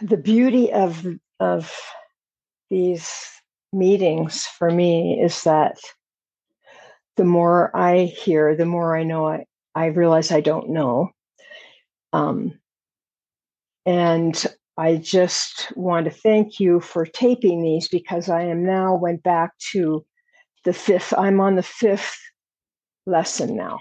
the 0.00 0.16
beauty 0.16 0.72
of 0.72 1.06
of 1.40 1.72
these 2.70 3.12
meetings 3.72 4.44
for 4.58 4.70
me 4.70 5.20
is 5.22 5.42
that 5.44 5.78
the 7.16 7.24
more 7.24 7.74
I 7.76 8.04
hear, 8.04 8.56
the 8.56 8.66
more 8.66 8.96
I 8.96 9.02
know. 9.02 9.26
I, 9.28 9.44
I 9.74 9.86
realize 9.86 10.32
I 10.32 10.40
don't 10.40 10.70
know. 10.70 11.10
Um, 12.12 12.58
and 13.86 14.46
I 14.78 14.96
just 14.96 15.72
want 15.76 16.06
to 16.06 16.10
thank 16.10 16.60
you 16.60 16.80
for 16.80 17.04
taping 17.04 17.62
these 17.62 17.88
because 17.88 18.28
I 18.28 18.42
am 18.42 18.64
now 18.64 18.94
went 18.94 19.22
back 19.22 19.52
to 19.72 20.04
the 20.64 20.72
fifth. 20.72 21.12
I'm 21.16 21.40
on 21.40 21.56
the 21.56 21.62
fifth 21.62 22.16
lesson 23.06 23.56
now. 23.56 23.78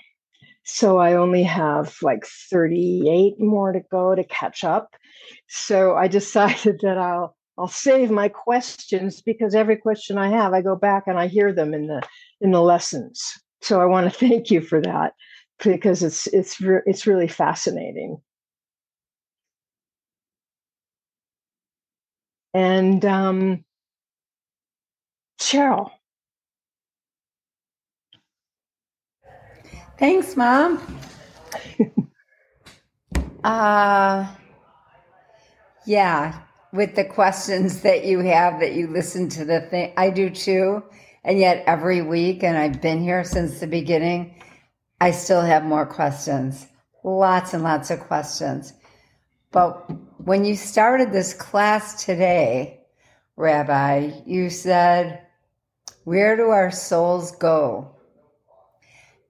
So 0.64 1.00
I 1.00 1.14
only 1.14 1.44
have 1.44 1.96
like 2.02 2.26
38 2.52 3.40
more 3.40 3.72
to 3.72 3.82
go 3.92 4.16
to 4.16 4.24
catch 4.26 4.64
up. 4.64 4.96
So 5.50 5.96
I 5.96 6.08
decided 6.20 6.80
that 6.84 6.98
I'll 6.98 7.36
I'll 7.58 7.68
save 7.68 8.10
my 8.10 8.30
questions 8.30 9.22
because 9.22 9.54
every 9.54 9.78
question 9.78 10.18
I 10.18 10.30
have, 10.30 10.54
I 10.54 10.62
go 10.62 10.76
back 10.76 11.04
and 11.08 11.20
I 11.20 11.28
hear 11.28 11.54
them 11.54 11.74
in 11.74 11.88
the 11.88 12.02
in 12.42 12.52
the 12.52 12.62
lessons. 12.62 13.22
So 13.62 13.82
I 13.82 13.86
want 13.86 14.12
to 14.12 14.20
thank 14.28 14.52
you 14.52 14.62
for 14.62 14.82
that 14.82 15.14
because 15.64 16.04
it's 16.04 16.28
it's 16.28 16.60
re- 16.62 16.82
it's 16.86 17.08
really 17.08 17.28
fascinating. 17.28 18.18
And 22.54 23.04
um, 23.06 23.64
Cheryl, 25.40 25.92
Thanks, 30.02 30.36
Mom. 30.36 30.82
uh, 33.44 34.36
yeah, 35.86 36.42
with 36.74 36.96
the 36.96 37.06
questions 37.06 37.82
that 37.82 38.04
you 38.04 38.18
have 38.22 38.60
that 38.62 38.74
you 38.74 38.88
listen 38.88 39.30
to 39.30 39.46
the 39.46 39.62
thing, 39.62 39.94
I 39.98 40.10
do 40.10 40.32
too. 40.32 40.84
And 41.24 41.38
yet, 41.38 41.64
every 41.68 42.02
week, 42.02 42.42
and 42.44 42.58
I've 42.58 42.82
been 42.82 43.00
here 43.00 43.24
since 43.24 43.60
the 43.60 43.68
beginning, 43.68 44.42
I 45.00 45.12
still 45.12 45.42
have 45.42 45.64
more 45.64 45.86
questions. 45.86 46.66
Lots 47.04 47.54
and 47.54 47.62
lots 47.62 47.92
of 47.92 48.00
questions. 48.00 48.74
But 49.52 49.88
when 50.18 50.46
you 50.46 50.56
started 50.56 51.12
this 51.12 51.36
class 51.36 52.04
today, 52.04 52.80
Rabbi, 53.36 54.14
you 54.26 54.50
said, 54.50 55.28
Where 56.06 56.36
do 56.36 56.50
our 56.50 56.72
souls 56.72 57.34
go? 57.34 58.01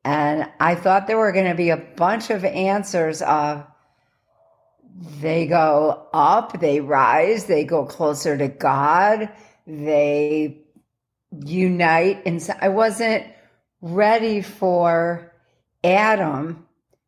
And 0.04 0.50
I 0.60 0.76
thought 0.76 1.08
there 1.08 1.18
were 1.18 1.32
going 1.32 1.50
to 1.50 1.56
be 1.56 1.70
a 1.70 1.78
bunch 1.78 2.30
of 2.30 2.44
answers 2.44 3.22
of 3.22 3.66
they 5.22 5.48
go 5.48 6.08
up, 6.14 6.60
they 6.60 6.82
rise, 6.82 7.46
they 7.46 7.64
go 7.64 7.86
closer 7.86 8.38
to 8.38 8.48
God, 8.48 9.30
they 9.66 10.64
unite. 11.44 12.24
And 12.26 12.42
so 12.42 12.54
I 12.60 12.70
wasn't 12.70 13.26
ready 13.82 14.42
for 14.42 15.34
Adam 15.84 16.66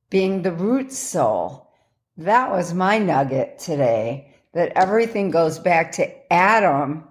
being 0.09 0.41
the 0.41 0.51
root 0.51 0.91
soul. 0.91 1.69
That 2.17 2.51
was 2.51 2.73
my 2.73 2.99
nugget 2.99 3.59
today 3.59 4.35
that 4.53 4.71
everything 4.75 5.31
goes 5.31 5.57
back 5.57 5.93
to 5.93 6.33
Adam 6.33 7.03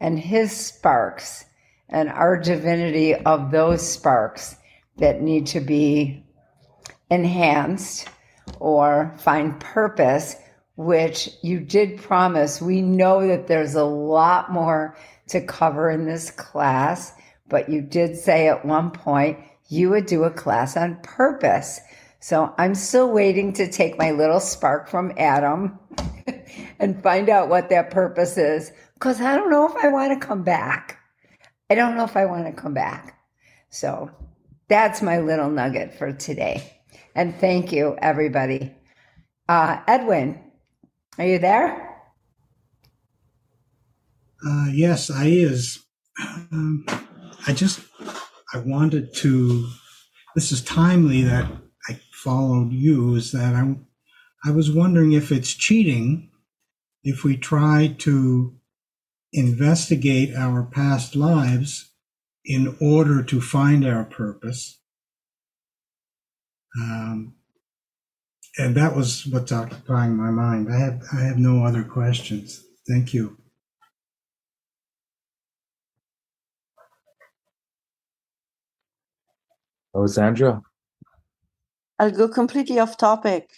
and 0.00 0.18
his 0.18 0.54
sparks 0.54 1.44
and 1.88 2.08
our 2.10 2.36
divinity 2.36 3.14
of 3.14 3.50
those 3.50 3.86
sparks 3.86 4.56
that 5.00 5.20
need 5.20 5.48
to 5.48 5.60
be 5.60 6.24
enhanced 7.10 8.08
or 8.58 9.14
find 9.18 9.58
purpose, 9.58 10.36
which 10.76 11.30
you 11.42 11.60
did 11.60 12.00
promise. 12.00 12.62
We 12.62 12.82
know 12.82 13.26
that 13.26 13.48
there's 13.48 13.74
a 13.74 13.84
lot 13.84 14.52
more 14.52 14.96
to 15.28 15.40
cover 15.40 15.90
in 15.90 16.06
this 16.06 16.30
class, 16.30 17.12
but 17.48 17.68
you 17.68 17.82
did 17.82 18.16
say 18.16 18.48
at 18.48 18.64
one 18.64 18.90
point 18.90 19.38
you 19.68 19.90
would 19.90 20.06
do 20.06 20.24
a 20.24 20.30
class 20.30 20.76
on 20.76 21.00
purpose. 21.02 21.80
So 22.20 22.54
I'm 22.58 22.74
still 22.74 23.10
waiting 23.10 23.54
to 23.54 23.70
take 23.70 23.98
my 23.98 24.10
little 24.10 24.40
spark 24.40 24.88
from 24.88 25.12
Adam 25.16 25.78
and 26.78 27.02
find 27.02 27.28
out 27.28 27.48
what 27.48 27.70
that 27.70 27.90
purpose 27.90 28.36
is. 28.36 28.72
Because 28.94 29.20
I 29.20 29.36
don't 29.36 29.50
know 29.50 29.66
if 29.66 29.76
I 29.82 29.88
want 29.88 30.20
to 30.20 30.26
come 30.26 30.42
back. 30.42 30.98
I 31.70 31.74
don't 31.74 31.96
know 31.96 32.04
if 32.04 32.16
I 32.16 32.26
want 32.26 32.46
to 32.46 32.52
come 32.52 32.74
back. 32.74 33.18
So 33.70 34.10
that's 34.70 35.02
my 35.02 35.18
little 35.18 35.50
nugget 35.50 35.92
for 35.92 36.12
today. 36.12 36.80
And 37.14 37.34
thank 37.38 37.72
you, 37.72 37.96
everybody. 38.00 38.72
Uh, 39.48 39.80
Edwin, 39.86 40.40
are 41.18 41.26
you 41.26 41.38
there? 41.40 41.98
Uh, 44.46 44.68
yes, 44.70 45.10
I 45.10 45.26
is. 45.26 45.84
Um, 46.52 46.86
I 47.46 47.52
just 47.52 47.80
I 48.54 48.58
wanted 48.58 49.12
to. 49.16 49.68
This 50.34 50.52
is 50.52 50.62
timely 50.62 51.22
that 51.22 51.50
I 51.88 52.00
followed 52.12 52.72
you. 52.72 53.16
Is 53.16 53.32
that 53.32 53.54
I 53.54 53.74
I 54.44 54.52
was 54.52 54.70
wondering 54.70 55.12
if 55.12 55.32
it's 55.32 55.52
cheating 55.52 56.30
if 57.02 57.24
we 57.24 57.36
try 57.36 57.94
to 57.98 58.54
investigate 59.32 60.34
our 60.34 60.62
past 60.62 61.16
lives 61.16 61.89
in 62.50 62.76
order 62.80 63.22
to 63.22 63.40
find 63.40 63.86
our 63.86 64.02
purpose. 64.02 64.80
Um, 66.82 67.34
and 68.58 68.74
that 68.74 68.96
was 68.96 69.24
what's 69.26 69.52
occupying 69.52 70.16
my 70.16 70.30
mind. 70.32 70.66
I 70.68 70.76
have 70.76 71.00
I 71.12 71.20
have 71.20 71.38
no 71.38 71.64
other 71.64 71.84
questions. 71.84 72.64
Thank 72.88 73.14
you. 73.14 73.36
Oh, 79.94 80.06
Sandra. 80.06 80.60
I'll 82.00 82.10
go 82.10 82.26
completely 82.28 82.80
off 82.80 82.96
topic. 82.96 83.48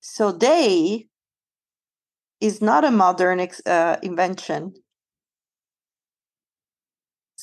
So 0.00 0.36
day 0.36 1.08
is 2.40 2.62
not 2.62 2.84
a 2.84 2.92
modern 2.92 3.40
ex- 3.40 3.66
uh, 3.66 3.96
invention. 4.04 4.74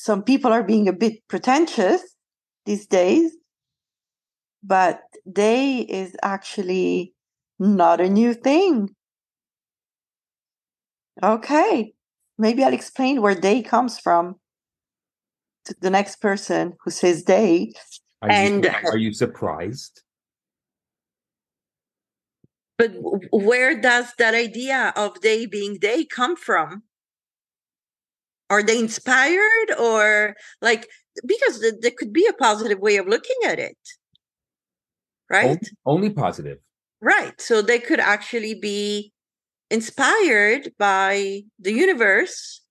Some 0.05 0.21
people 0.21 0.53
are 0.53 0.61
being 0.61 0.87
a 0.87 0.93
bit 0.93 1.27
pretentious 1.27 1.99
these 2.67 2.85
days, 2.85 3.35
but 4.61 5.01
they 5.25 5.79
is 5.79 6.15
actually 6.21 7.15
not 7.57 7.99
a 7.99 8.07
new 8.07 8.35
thing. 8.35 8.93
Okay, 11.23 11.95
maybe 12.37 12.63
I'll 12.63 12.71
explain 12.71 13.19
where 13.19 13.33
they 13.33 13.63
comes 13.63 13.97
from 13.97 14.35
to 15.65 15.75
the 15.81 15.89
next 15.89 16.17
person 16.17 16.73
who 16.83 16.91
says 16.91 17.23
they. 17.23 17.73
Are 18.21 18.29
and 18.29 18.63
you, 18.63 18.71
are 18.91 18.97
you 18.97 19.11
surprised? 19.11 20.03
But 22.77 22.91
where 23.31 23.81
does 23.81 24.13
that 24.19 24.35
idea 24.35 24.93
of 24.95 25.21
they 25.21 25.47
being 25.47 25.79
they 25.81 26.05
come 26.05 26.35
from? 26.35 26.83
Are 28.49 28.63
they 28.63 28.79
inspired 28.79 29.71
or 29.79 30.35
like 30.61 30.87
because 31.25 31.59
th- 31.59 31.75
there 31.81 31.91
could 31.97 32.13
be 32.13 32.27
a 32.27 32.33
positive 32.33 32.79
way 32.79 32.97
of 32.97 33.07
looking 33.07 33.37
at 33.45 33.59
it, 33.59 33.77
right? 35.29 35.45
Only, 35.45 35.59
only 35.85 36.09
positive. 36.11 36.59
Right. 37.01 37.39
So 37.39 37.61
they 37.61 37.79
could 37.79 37.99
actually 37.99 38.55
be 38.55 39.11
inspired 39.69 40.71
by 40.77 41.41
the 41.59 41.73
universe 41.73 42.61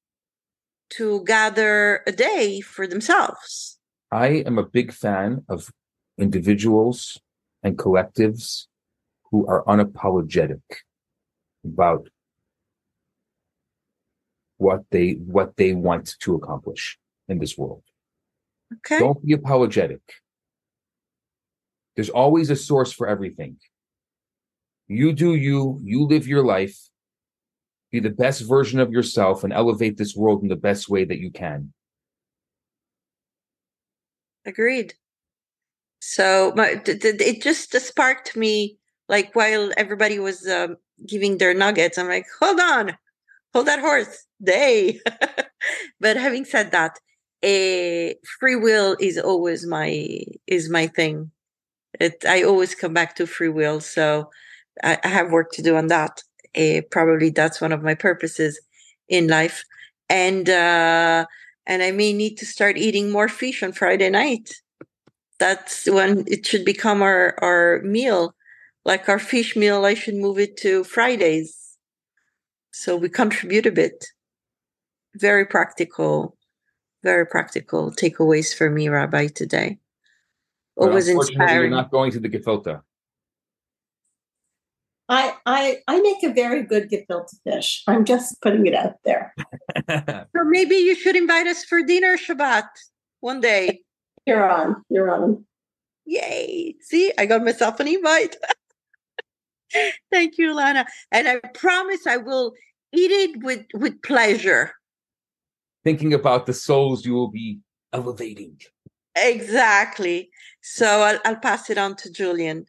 to 0.90 1.24
gather 1.24 2.02
a 2.06 2.12
day 2.12 2.60
for 2.60 2.86
themselves. 2.86 3.78
I 4.12 4.44
am 4.46 4.58
a 4.58 4.66
big 4.66 4.92
fan 4.92 5.44
of 5.48 5.70
individuals 6.18 7.20
and 7.62 7.76
collectives 7.76 8.66
who 9.30 9.46
are 9.46 9.64
unapologetic 9.64 10.62
about 11.64 12.08
what 14.58 14.82
they 14.90 15.12
what 15.12 15.56
they 15.56 15.72
want 15.74 16.14
to 16.20 16.34
accomplish 16.34 16.98
in 17.28 17.38
this 17.38 17.56
world. 17.56 17.82
Okay. 18.72 18.98
Don't 18.98 19.24
be 19.24 19.32
apologetic. 19.32 20.00
There's 21.96 22.10
always 22.10 22.50
a 22.50 22.56
source 22.56 22.92
for 22.92 23.06
everything. 23.06 23.58
You 24.88 25.12
do 25.12 25.34
you, 25.34 25.80
you 25.82 26.04
live 26.04 26.26
your 26.26 26.44
life, 26.44 26.76
be 27.90 28.00
the 28.00 28.10
best 28.10 28.42
version 28.42 28.80
of 28.80 28.92
yourself 28.92 29.44
and 29.44 29.52
elevate 29.52 29.96
this 29.96 30.14
world 30.14 30.42
in 30.42 30.48
the 30.48 30.56
best 30.56 30.88
way 30.88 31.04
that 31.04 31.18
you 31.18 31.30
can. 31.30 31.72
Agreed. 34.44 34.94
So 36.00 36.52
my, 36.54 36.82
it 36.84 37.42
just 37.42 37.72
sparked 37.72 38.36
me, 38.36 38.78
like 39.08 39.34
while 39.34 39.70
everybody 39.76 40.18
was 40.18 40.46
um, 40.46 40.76
giving 41.06 41.38
their 41.38 41.54
nuggets, 41.54 41.96
I'm 41.96 42.08
like, 42.08 42.26
hold 42.40 42.60
on, 42.60 42.96
hold 43.54 43.66
that 43.68 43.80
horse, 43.80 44.26
they. 44.46 45.00
but 46.00 46.16
having 46.16 46.44
said 46.44 46.70
that, 46.72 46.98
a 47.44 48.16
free 48.40 48.56
will 48.56 48.96
is 49.00 49.18
always 49.18 49.66
my 49.66 50.18
is 50.46 50.70
my 50.70 50.86
thing. 50.86 51.30
It 52.00 52.24
I 52.26 52.42
always 52.42 52.74
come 52.74 52.94
back 52.94 53.14
to 53.16 53.26
free 53.26 53.50
will, 53.50 53.80
so 53.80 54.30
I, 54.82 54.98
I 55.04 55.08
have 55.08 55.30
work 55.30 55.52
to 55.52 55.62
do 55.62 55.76
on 55.76 55.88
that. 55.88 56.22
Uh, 56.56 56.80
probably 56.90 57.30
that's 57.30 57.60
one 57.60 57.72
of 57.72 57.82
my 57.82 57.94
purposes 57.94 58.60
in 59.08 59.28
life, 59.28 59.64
and 60.08 60.48
uh, 60.48 61.26
and 61.66 61.82
I 61.82 61.90
may 61.90 62.12
need 62.12 62.36
to 62.38 62.46
start 62.46 62.78
eating 62.78 63.10
more 63.10 63.28
fish 63.28 63.62
on 63.62 63.72
Friday 63.72 64.10
night. 64.10 64.54
That's 65.38 65.86
when 65.86 66.24
it 66.26 66.46
should 66.46 66.64
become 66.64 67.02
our 67.02 67.34
our 67.42 67.82
meal, 67.82 68.34
like 68.84 69.08
our 69.08 69.18
fish 69.18 69.54
meal. 69.54 69.84
I 69.84 69.94
should 69.94 70.16
move 70.16 70.38
it 70.38 70.56
to 70.58 70.84
Fridays, 70.84 71.76
so 72.72 72.96
we 72.96 73.08
contribute 73.08 73.66
a 73.66 73.72
bit. 73.72 74.06
Very 75.16 75.46
practical, 75.46 76.36
very 77.02 77.26
practical 77.26 77.92
takeaways 77.92 78.54
for 78.54 78.70
me, 78.70 78.88
Rabbi, 78.88 79.28
today. 79.28 79.78
But 80.76 80.88
Always 80.88 81.08
unfortunately, 81.08 81.54
You're 81.54 81.68
not 81.68 81.90
going 81.90 82.10
to 82.12 82.20
the 82.20 82.28
gefilte. 82.28 82.82
I, 85.08 85.34
I 85.44 85.78
I 85.86 86.00
make 86.00 86.22
a 86.22 86.32
very 86.32 86.62
good 86.62 86.90
gefilte 86.90 87.34
fish. 87.44 87.82
I'm 87.86 88.04
just 88.04 88.40
putting 88.40 88.66
it 88.66 88.74
out 88.74 88.94
there. 89.04 89.34
Or 90.34 90.44
maybe 90.44 90.76
you 90.76 90.94
should 90.94 91.14
invite 91.14 91.46
us 91.46 91.64
for 91.64 91.82
dinner 91.82 92.16
Shabbat 92.16 92.68
one 93.20 93.40
day. 93.40 93.82
You're 94.26 94.50
on. 94.50 94.82
You're 94.88 95.10
on. 95.10 95.44
Yay. 96.06 96.74
See, 96.80 97.12
I 97.18 97.26
got 97.26 97.44
myself 97.44 97.80
an 97.80 97.88
invite. 97.88 98.36
Thank 100.10 100.38
you, 100.38 100.54
Lana. 100.54 100.86
And 101.10 101.28
I 101.28 101.40
promise 101.54 102.06
I 102.06 102.18
will 102.18 102.52
eat 102.92 103.10
it 103.10 103.42
with, 103.42 103.64
with 103.74 104.00
pleasure. 104.02 104.72
Thinking 105.84 106.14
about 106.14 106.46
the 106.46 106.54
souls 106.54 107.04
you 107.04 107.12
will 107.12 107.30
be 107.30 107.60
elevating. 107.92 108.58
Exactly. 109.16 110.30
So 110.62 110.86
I'll, 110.86 111.20
I'll 111.24 111.36
pass 111.36 111.70
it 111.70 111.78
on 111.78 111.94
to 111.96 112.10
Julian. 112.10 112.66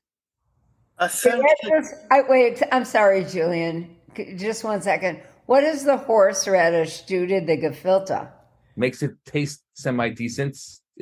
I 1.00 1.08
Can 1.08 1.42
I 1.42 1.54
just- 1.70 1.96
I, 2.12 2.22
wait, 2.28 2.62
I'm 2.72 2.86
sorry, 2.86 3.24
Julian. 3.24 3.96
Just 4.38 4.64
one 4.64 4.82
second. 4.82 5.22
What 5.46 5.62
does 5.62 5.84
the 5.84 5.98
horseradish 5.98 7.02
do 7.02 7.26
to 7.28 7.42
the 7.42 7.58
gefilte? 7.58 8.30
Makes 8.76 9.04
it 9.04 9.12
taste 9.26 9.64
semi 9.74 10.10
decent. 10.10 10.58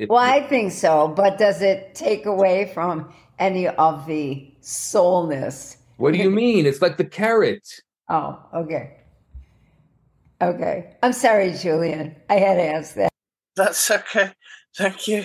Well, 0.08 0.18
I 0.18 0.42
think 0.42 0.72
so, 0.72 1.08
but 1.08 1.38
does 1.38 1.62
it 1.62 1.94
take 1.94 2.26
away 2.26 2.70
from 2.74 3.12
any 3.38 3.68
of 3.68 4.06
the 4.06 4.52
soulness? 4.60 5.78
What 5.96 6.12
do 6.12 6.18
you 6.18 6.30
mean? 6.30 6.66
It's 6.66 6.82
like 6.82 6.96
the 6.96 7.04
carrot. 7.04 7.66
Oh, 8.08 8.38
okay. 8.54 8.98
Okay. 10.44 10.94
I'm 11.02 11.14
sorry, 11.14 11.52
Julian. 11.52 12.14
I 12.28 12.34
had 12.34 12.56
to 12.56 12.66
ask 12.66 12.94
that. 12.96 13.10
That's 13.56 13.90
okay. 13.90 14.32
Thank 14.76 15.08
you. 15.08 15.24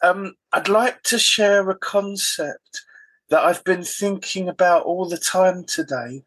Um, 0.00 0.34
I'd 0.52 0.68
like 0.68 1.02
to 1.04 1.18
share 1.18 1.68
a 1.68 1.74
concept 1.74 2.82
that 3.30 3.42
I've 3.42 3.64
been 3.64 3.82
thinking 3.82 4.48
about 4.48 4.84
all 4.84 5.08
the 5.08 5.18
time 5.18 5.64
today. 5.64 6.22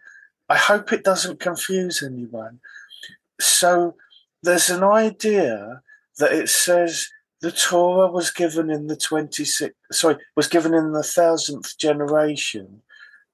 I 0.50 0.58
hope 0.58 0.92
it 0.92 1.06
doesn't 1.06 1.40
confuse 1.40 2.04
anyone. 2.04 2.60
So, 3.40 3.96
there's 4.42 4.70
an 4.70 4.84
idea 4.84 5.82
that 6.20 6.34
it 6.34 6.50
says 6.50 7.08
the 7.40 7.52
Torah 7.52 8.12
was 8.12 8.30
given 8.30 8.70
in 8.70 8.88
the 8.88 8.98
26th, 8.98 9.72
sorry, 9.94 10.18
was 10.36 10.48
given 10.48 10.74
in 10.74 10.92
the 10.92 11.04
thousandth 11.04 11.78
generation. 11.78 12.82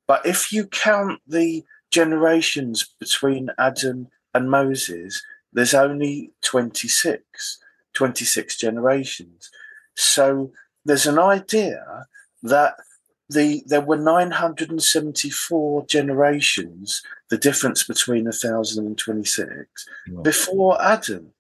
But 0.08 0.24
if 0.24 0.54
you 0.54 0.68
count 0.68 1.20
the 1.28 1.64
generations 1.90 2.88
between 3.00 3.50
Adam 3.58 4.08
and 4.34 4.50
Moses, 4.52 5.22
there's 5.54 5.74
only 5.74 6.32
26, 6.42 7.58
26 7.94 8.58
generations. 8.58 9.50
So 9.96 10.52
there's 10.86 11.08
an 11.08 11.20
idea 11.20 12.08
that 12.44 12.76
the 13.30 13.62
there 13.68 13.82
were 13.82 13.98
974 13.98 15.86
generations, 15.86 17.04
the 17.30 17.38
difference 17.38 17.84
between 17.84 18.26
1026, 18.26 19.88
before 20.24 20.82
Adam. 20.82 21.34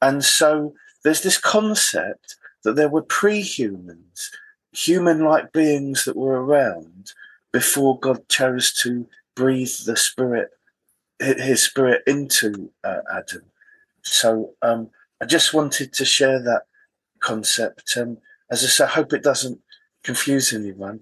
And 0.00 0.24
so 0.24 0.74
there's 1.02 1.22
this 1.22 1.38
concept 1.38 2.36
that 2.64 2.76
there 2.76 2.88
were 2.88 3.02
pre-humans, 3.02 4.30
human-like 4.72 5.52
beings 5.52 6.04
that 6.04 6.16
were 6.16 6.44
around 6.44 7.12
before 7.52 7.98
God 7.98 8.28
chose 8.28 8.72
to 8.74 9.06
breathe 9.34 9.74
the 9.84 9.96
spirit 9.96 10.50
his 11.22 11.62
spirit 11.62 12.02
into 12.06 12.70
uh, 12.84 13.00
Adam. 13.14 13.42
So 14.02 14.54
um, 14.62 14.90
I 15.20 15.24
just 15.26 15.54
wanted 15.54 15.92
to 15.94 16.04
share 16.04 16.42
that 16.42 16.62
concept. 17.20 17.96
Um, 17.96 18.18
as 18.50 18.64
I 18.64 18.66
say, 18.66 18.84
I 18.84 18.88
hope 18.88 19.12
it 19.12 19.22
doesn't 19.22 19.60
confuse 20.02 20.52
anyone. 20.52 21.00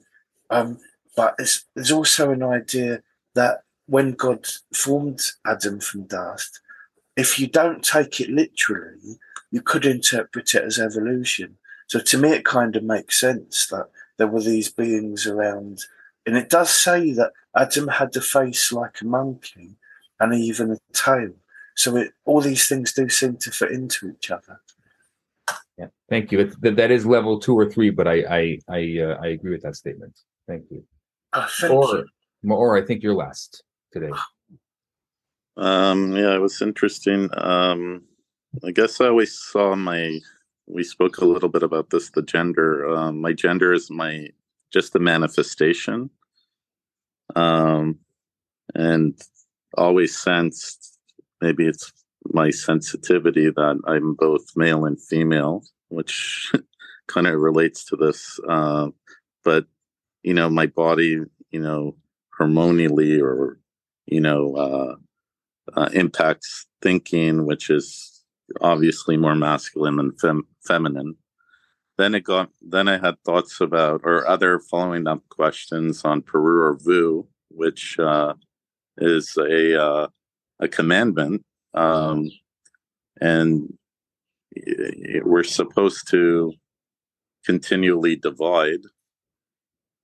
Um, 0.50 0.78
but 1.16 1.38
there's 1.74 1.92
also 1.92 2.30
an 2.30 2.42
idea 2.42 3.02
that 3.34 3.62
when 3.86 4.12
God 4.12 4.46
formed 4.74 5.22
Adam 5.46 5.80
from 5.80 6.04
dust, 6.04 6.60
if 7.16 7.38
you 7.38 7.46
don't 7.46 7.84
take 7.84 8.20
it 8.20 8.30
literally, 8.30 9.18
you 9.50 9.62
could 9.62 9.84
interpret 9.84 10.54
it 10.54 10.62
as 10.62 10.78
evolution. 10.78 11.56
So 11.88 11.98
to 11.98 12.18
me, 12.18 12.30
it 12.30 12.44
kind 12.44 12.76
of 12.76 12.84
makes 12.84 13.18
sense 13.18 13.66
that 13.66 13.88
there 14.16 14.28
were 14.28 14.42
these 14.42 14.70
beings 14.70 15.26
around. 15.26 15.80
And 16.24 16.36
it 16.36 16.50
does 16.50 16.70
say 16.70 17.12
that 17.12 17.32
Adam 17.56 17.88
had 17.88 18.14
a 18.16 18.20
face 18.20 18.70
like 18.70 19.00
a 19.00 19.06
monkey 19.06 19.76
and 20.20 20.34
even 20.34 20.72
a 20.72 20.78
tail. 20.92 21.30
So 21.76 21.96
it, 21.96 22.12
all 22.24 22.40
these 22.40 22.68
things 22.68 22.92
do 22.92 23.08
seem 23.08 23.36
to 23.38 23.50
fit 23.50 23.72
into 23.72 24.10
each 24.10 24.30
other. 24.30 24.60
Yeah, 25.78 25.86
thank 26.08 26.30
you. 26.30 26.40
It, 26.40 26.76
that 26.76 26.90
is 26.90 27.06
level 27.06 27.40
two 27.40 27.58
or 27.58 27.68
three, 27.68 27.90
but 27.90 28.06
I 28.06 28.22
I 28.28 28.58
I, 28.68 28.98
uh, 29.00 29.18
I 29.22 29.28
agree 29.28 29.52
with 29.52 29.62
that 29.62 29.76
statement. 29.76 30.18
Thank 30.46 30.64
you. 30.70 30.84
Oh, 31.32 31.48
thank 31.58 31.72
or, 31.72 32.04
you. 32.42 32.52
or 32.52 32.76
I 32.76 32.82
think 32.82 33.02
you're 33.02 33.14
last 33.14 33.62
today. 33.92 34.10
Um, 35.56 36.12
yeah, 36.14 36.34
it 36.34 36.40
was 36.40 36.60
interesting. 36.60 37.28
Um, 37.34 38.02
I 38.64 38.72
guess 38.72 39.00
I 39.00 39.06
always 39.06 39.38
saw 39.38 39.74
my. 39.74 40.20
We 40.66 40.84
spoke 40.84 41.18
a 41.18 41.24
little 41.24 41.48
bit 41.48 41.62
about 41.62 41.90
this. 41.90 42.10
The 42.10 42.22
gender. 42.22 42.88
Um, 42.88 43.20
my 43.20 43.32
gender 43.32 43.72
is 43.72 43.90
my 43.90 44.28
just 44.72 44.92
the 44.92 45.00
manifestation. 45.00 46.10
Um, 47.34 47.98
and 48.74 49.20
always 49.76 50.16
sensed 50.16 50.98
maybe 51.40 51.66
it's 51.66 51.92
my 52.32 52.50
sensitivity 52.50 53.50
that 53.50 53.80
I'm 53.86 54.14
both 54.14 54.44
male 54.56 54.84
and 54.84 55.02
female, 55.02 55.64
which 55.88 56.52
kind 57.08 57.26
of 57.26 57.40
relates 57.40 57.84
to 57.86 57.96
this. 57.96 58.38
Uh, 58.48 58.88
but 59.44 59.66
you 60.22 60.34
know, 60.34 60.50
my 60.50 60.66
body, 60.66 61.20
you 61.50 61.60
know, 61.60 61.96
hormonally 62.38 63.20
or 63.20 63.58
you 64.06 64.20
know, 64.20 64.54
uh, 64.56 65.80
uh, 65.80 65.88
impacts 65.92 66.66
thinking, 66.82 67.46
which 67.46 67.70
is 67.70 68.22
obviously 68.60 69.16
more 69.16 69.36
masculine 69.36 69.96
than 69.96 70.12
fem- 70.20 70.46
feminine. 70.66 71.14
Then 71.96 72.14
it 72.14 72.24
got. 72.24 72.50
Then 72.60 72.88
I 72.88 72.98
had 72.98 73.22
thoughts 73.24 73.60
about 73.60 74.00
or 74.04 74.26
other 74.26 74.58
following 74.58 75.06
up 75.06 75.22
questions 75.28 76.04
on 76.04 76.22
Peru 76.22 76.74
U'Revu, 76.74 77.26
which 77.50 77.98
uh, 77.98 78.34
is 79.00 79.36
a 79.36 79.82
uh, 79.82 80.06
a 80.58 80.68
commandment, 80.68 81.44
um, 81.74 82.30
and 83.20 83.72
we're 85.22 85.44
supposed 85.44 86.08
to 86.10 86.52
continually 87.44 88.16
divide. 88.16 88.80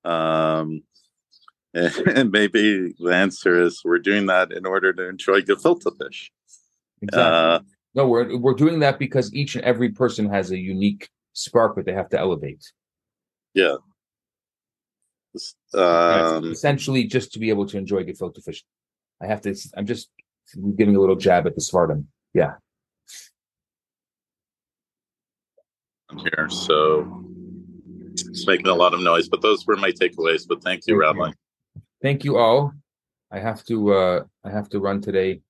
Um, 0.04 0.82
and 1.74 2.30
maybe 2.30 2.94
the 2.98 3.14
answer 3.14 3.60
is 3.60 3.82
we're 3.84 3.98
doing 3.98 4.26
that 4.26 4.50
in 4.50 4.64
order 4.64 4.92
to 4.94 5.08
enjoy 5.08 5.42
gefilte 5.42 5.94
fish. 5.98 6.32
Exactly. 7.02 7.22
Uh, 7.22 7.60
no, 7.94 8.08
we're 8.08 8.36
we're 8.38 8.54
doing 8.54 8.78
that 8.80 8.98
because 8.98 9.32
each 9.34 9.56
and 9.56 9.64
every 9.64 9.90
person 9.90 10.28
has 10.30 10.50
a 10.50 10.58
unique 10.58 11.08
spark 11.32 11.76
that 11.76 11.84
they 11.84 11.92
have 11.92 12.08
to 12.10 12.18
elevate. 12.18 12.64
Yeah. 13.54 13.76
Um, 15.74 16.50
essentially, 16.50 17.04
just 17.04 17.32
to 17.32 17.38
be 17.38 17.50
able 17.50 17.66
to 17.66 17.76
enjoy 17.76 18.04
gefilte 18.04 18.42
fish, 18.42 18.64
I 19.22 19.26
have 19.26 19.40
to. 19.42 19.54
I'm 19.76 19.86
just 19.86 20.10
giving 20.76 20.96
a 20.96 21.00
little 21.00 21.16
jab 21.16 21.46
at 21.46 21.54
the 21.54 21.60
Sephardim. 21.60 22.08
Yeah. 22.34 22.54
I'm 26.10 26.18
here, 26.18 26.48
so 26.48 27.24
it's 28.14 28.46
making 28.46 28.68
a 28.68 28.74
lot 28.74 28.94
of 28.94 29.00
noise. 29.00 29.28
But 29.28 29.42
those 29.42 29.66
were 29.66 29.76
my 29.76 29.90
takeaways. 29.90 30.46
But 30.46 30.62
thank 30.62 30.82
you, 30.86 30.94
thank 30.94 31.16
Rabbi. 31.16 31.28
You. 31.28 31.82
Thank 32.02 32.24
you 32.24 32.36
all. 32.36 32.72
I 33.30 33.38
have 33.40 33.64
to. 33.64 33.92
uh 33.92 34.24
I 34.44 34.50
have 34.50 34.68
to 34.70 34.78
run 34.80 35.00
today. 35.00 35.40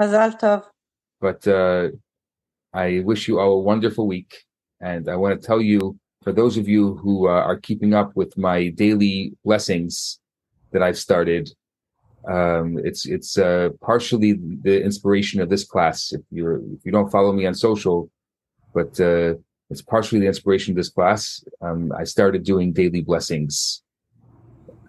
Mazal 0.00 0.38
tov. 0.40 0.64
But 1.20 1.46
uh 1.46 1.90
I 2.72 3.00
wish 3.04 3.28
you 3.28 3.38
all 3.38 3.52
a 3.52 3.60
wonderful 3.60 4.06
week, 4.08 4.42
and 4.80 5.08
I 5.08 5.14
want 5.14 5.40
to 5.40 5.46
tell 5.46 5.60
you, 5.60 5.96
for 6.24 6.32
those 6.32 6.56
of 6.56 6.68
you 6.68 6.96
who 6.96 7.28
uh, 7.28 7.30
are 7.30 7.56
keeping 7.56 7.94
up 7.94 8.16
with 8.16 8.36
my 8.36 8.68
daily 8.70 9.34
blessings 9.44 10.18
that 10.72 10.82
I've 10.82 10.98
started, 10.98 11.50
um, 12.28 12.78
it's 12.82 13.06
it's 13.06 13.38
uh, 13.38 13.70
partially 13.80 14.38
the 14.62 14.82
inspiration 14.82 15.40
of 15.40 15.48
this 15.50 15.64
class. 15.64 16.12
If 16.12 16.22
you're 16.30 16.56
if 16.56 16.84
you 16.84 16.92
don't 16.92 17.10
follow 17.10 17.32
me 17.32 17.46
on 17.46 17.54
social, 17.54 18.10
but 18.72 18.98
uh, 19.00 19.34
it's 19.70 19.82
partially 19.82 20.20
the 20.20 20.26
inspiration 20.26 20.72
of 20.72 20.76
this 20.76 20.88
class. 20.88 21.44
Um, 21.60 21.92
I 21.98 22.04
started 22.04 22.44
doing 22.44 22.72
daily 22.72 23.02
blessings 23.02 23.82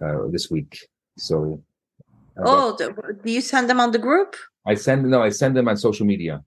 uh, 0.02 0.28
this 0.30 0.50
week. 0.50 0.88
So, 1.18 1.62
oh, 2.38 2.76
do 2.76 3.32
you 3.32 3.40
send 3.40 3.68
them 3.68 3.80
on 3.80 3.92
the 3.92 3.98
group? 3.98 4.36
I 4.66 4.74
send 4.74 5.04
no, 5.08 5.22
I 5.22 5.30
send 5.30 5.56
them 5.56 5.68
on 5.68 5.76
social 5.76 6.06
media. 6.06 6.42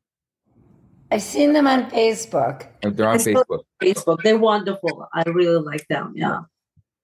I've 1.11 1.23
seen 1.23 1.53
them 1.53 1.65
on 1.65 1.89
Facebook. 1.89 2.67
They're 2.81 3.09
on 3.09 3.17
Facebook. 3.17 3.61
Facebook, 3.81 4.21
they're 4.23 4.37
wonderful. 4.37 5.07
I 5.13 5.23
really 5.23 5.63
like 5.63 5.87
them. 5.87 6.13
Yeah. 6.15 6.41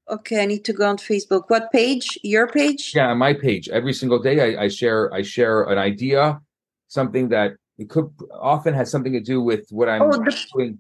Okay, 0.10 0.44
I 0.44 0.46
need 0.46 0.64
to 0.66 0.74
go 0.74 0.88
on 0.88 0.98
Facebook. 0.98 1.44
What 1.48 1.72
page? 1.72 2.20
Your 2.24 2.48
page? 2.48 2.94
Yeah, 2.96 3.14
my 3.14 3.34
page. 3.34 3.70
Every 3.70 3.94
single 3.94 4.20
day, 4.20 4.56
I, 4.56 4.66
I 4.66 4.68
share. 4.68 5.12
I 5.14 5.24
share 5.24 5.64
an 5.64 5.80
idea, 5.80 6.40
something 6.88 7.30
that 7.30 7.54
it 7.78 7.90
could 7.90 8.10
often 8.32 8.74
has 8.74 8.92
something 8.92 9.14
to 9.14 9.20
do 9.20 9.42
with 9.42 9.68
what 9.72 9.90
I'm 9.90 10.04
oh, 10.04 10.12
the, 10.12 10.46
doing, 10.54 10.78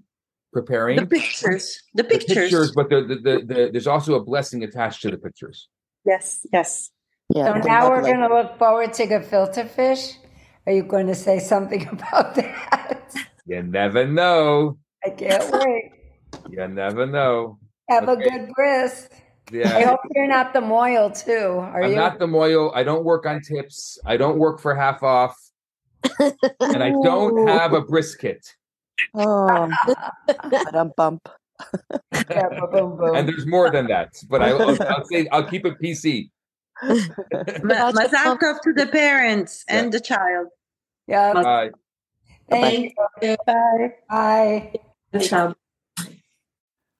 preparing. 0.53 0.97
The 0.97 1.07
pictures. 1.07 1.82
The 1.95 2.03
pictures. 2.03 2.28
The 2.28 2.36
pictures, 2.36 2.71
but 2.71 2.89
the, 2.89 3.01
the, 3.01 3.15
the, 3.15 3.45
the, 3.45 3.69
there's 3.71 3.88
also 3.88 4.13
a 4.15 4.23
blessing 4.23 4.63
attached 4.63 5.01
to 5.01 5.11
the 5.11 5.17
pictures. 5.17 5.69
Yes. 6.05 6.45
Yes. 6.53 6.91
Yeah, 7.34 7.59
so 7.61 7.67
now 7.67 7.89
we're 7.89 8.03
like, 8.03 8.13
going 8.13 8.30
to 8.30 8.36
look 8.36 8.59
forward 8.59 8.93
to 8.93 9.07
the 9.07 9.19
filter 9.21 9.65
fish. 9.65 10.17
Are 10.67 10.73
you 10.73 10.84
going 10.84 11.07
to 11.07 11.15
say 11.15 11.39
something 11.39 11.88
about 11.91 12.36
that? 12.36 13.13
You 13.45 13.63
never 13.63 14.05
know. 14.05 14.78
I 15.03 15.09
can't 15.09 15.51
wait. 15.51 15.91
You 16.49 16.67
never 16.67 17.05
know. 17.05 17.59
Have 17.89 18.09
okay. 18.09 18.23
a 18.23 18.29
good 18.29 18.53
bris. 18.53 19.09
Yeah. 19.51 19.77
I 19.77 19.83
hope 19.83 19.99
you're 20.15 20.27
not 20.27 20.53
the 20.53 20.61
moil 20.61 21.11
too. 21.11 21.59
Are 21.59 21.83
I'm 21.83 21.91
you? 21.91 21.95
not 21.95 22.17
the 22.17 22.27
moil. 22.27 22.71
I 22.73 22.83
don't 22.83 23.03
work 23.03 23.25
on 23.25 23.41
tips. 23.41 23.99
I 24.05 24.17
don't 24.17 24.39
work 24.39 24.59
for 24.59 24.73
half 24.73 25.03
off. 25.03 25.38
and 26.19 26.83
I 26.83 26.91
don't 27.03 27.47
have 27.59 27.73
a 27.73 27.81
brisket. 27.81 28.45
Oh, 29.13 29.71
but 30.27 30.95
bump. 30.95 31.27
and 32.23 33.27
there's 33.27 33.45
more 33.45 33.69
than 33.69 33.88
that, 33.88 34.13
but 34.29 34.41
I, 34.41 34.53
will 34.53 34.75
say 35.05 35.27
I'll 35.31 35.47
keep 35.47 35.65
it 35.65 35.79
PC. 35.81 36.29
Mazal 36.83 38.38
tov 38.38 38.61
to 38.61 38.73
the 38.73 38.88
parents 38.88 39.63
yeah. 39.67 39.77
and 39.77 39.93
the 39.93 39.99
child. 39.99 40.47
Yeah. 41.07 41.33
Bye. 41.33 41.71
Thank 42.49 42.93
you. 43.21 43.38
Bye. 43.45 43.93
Bye. 44.09 44.73
Bye. 45.11 45.55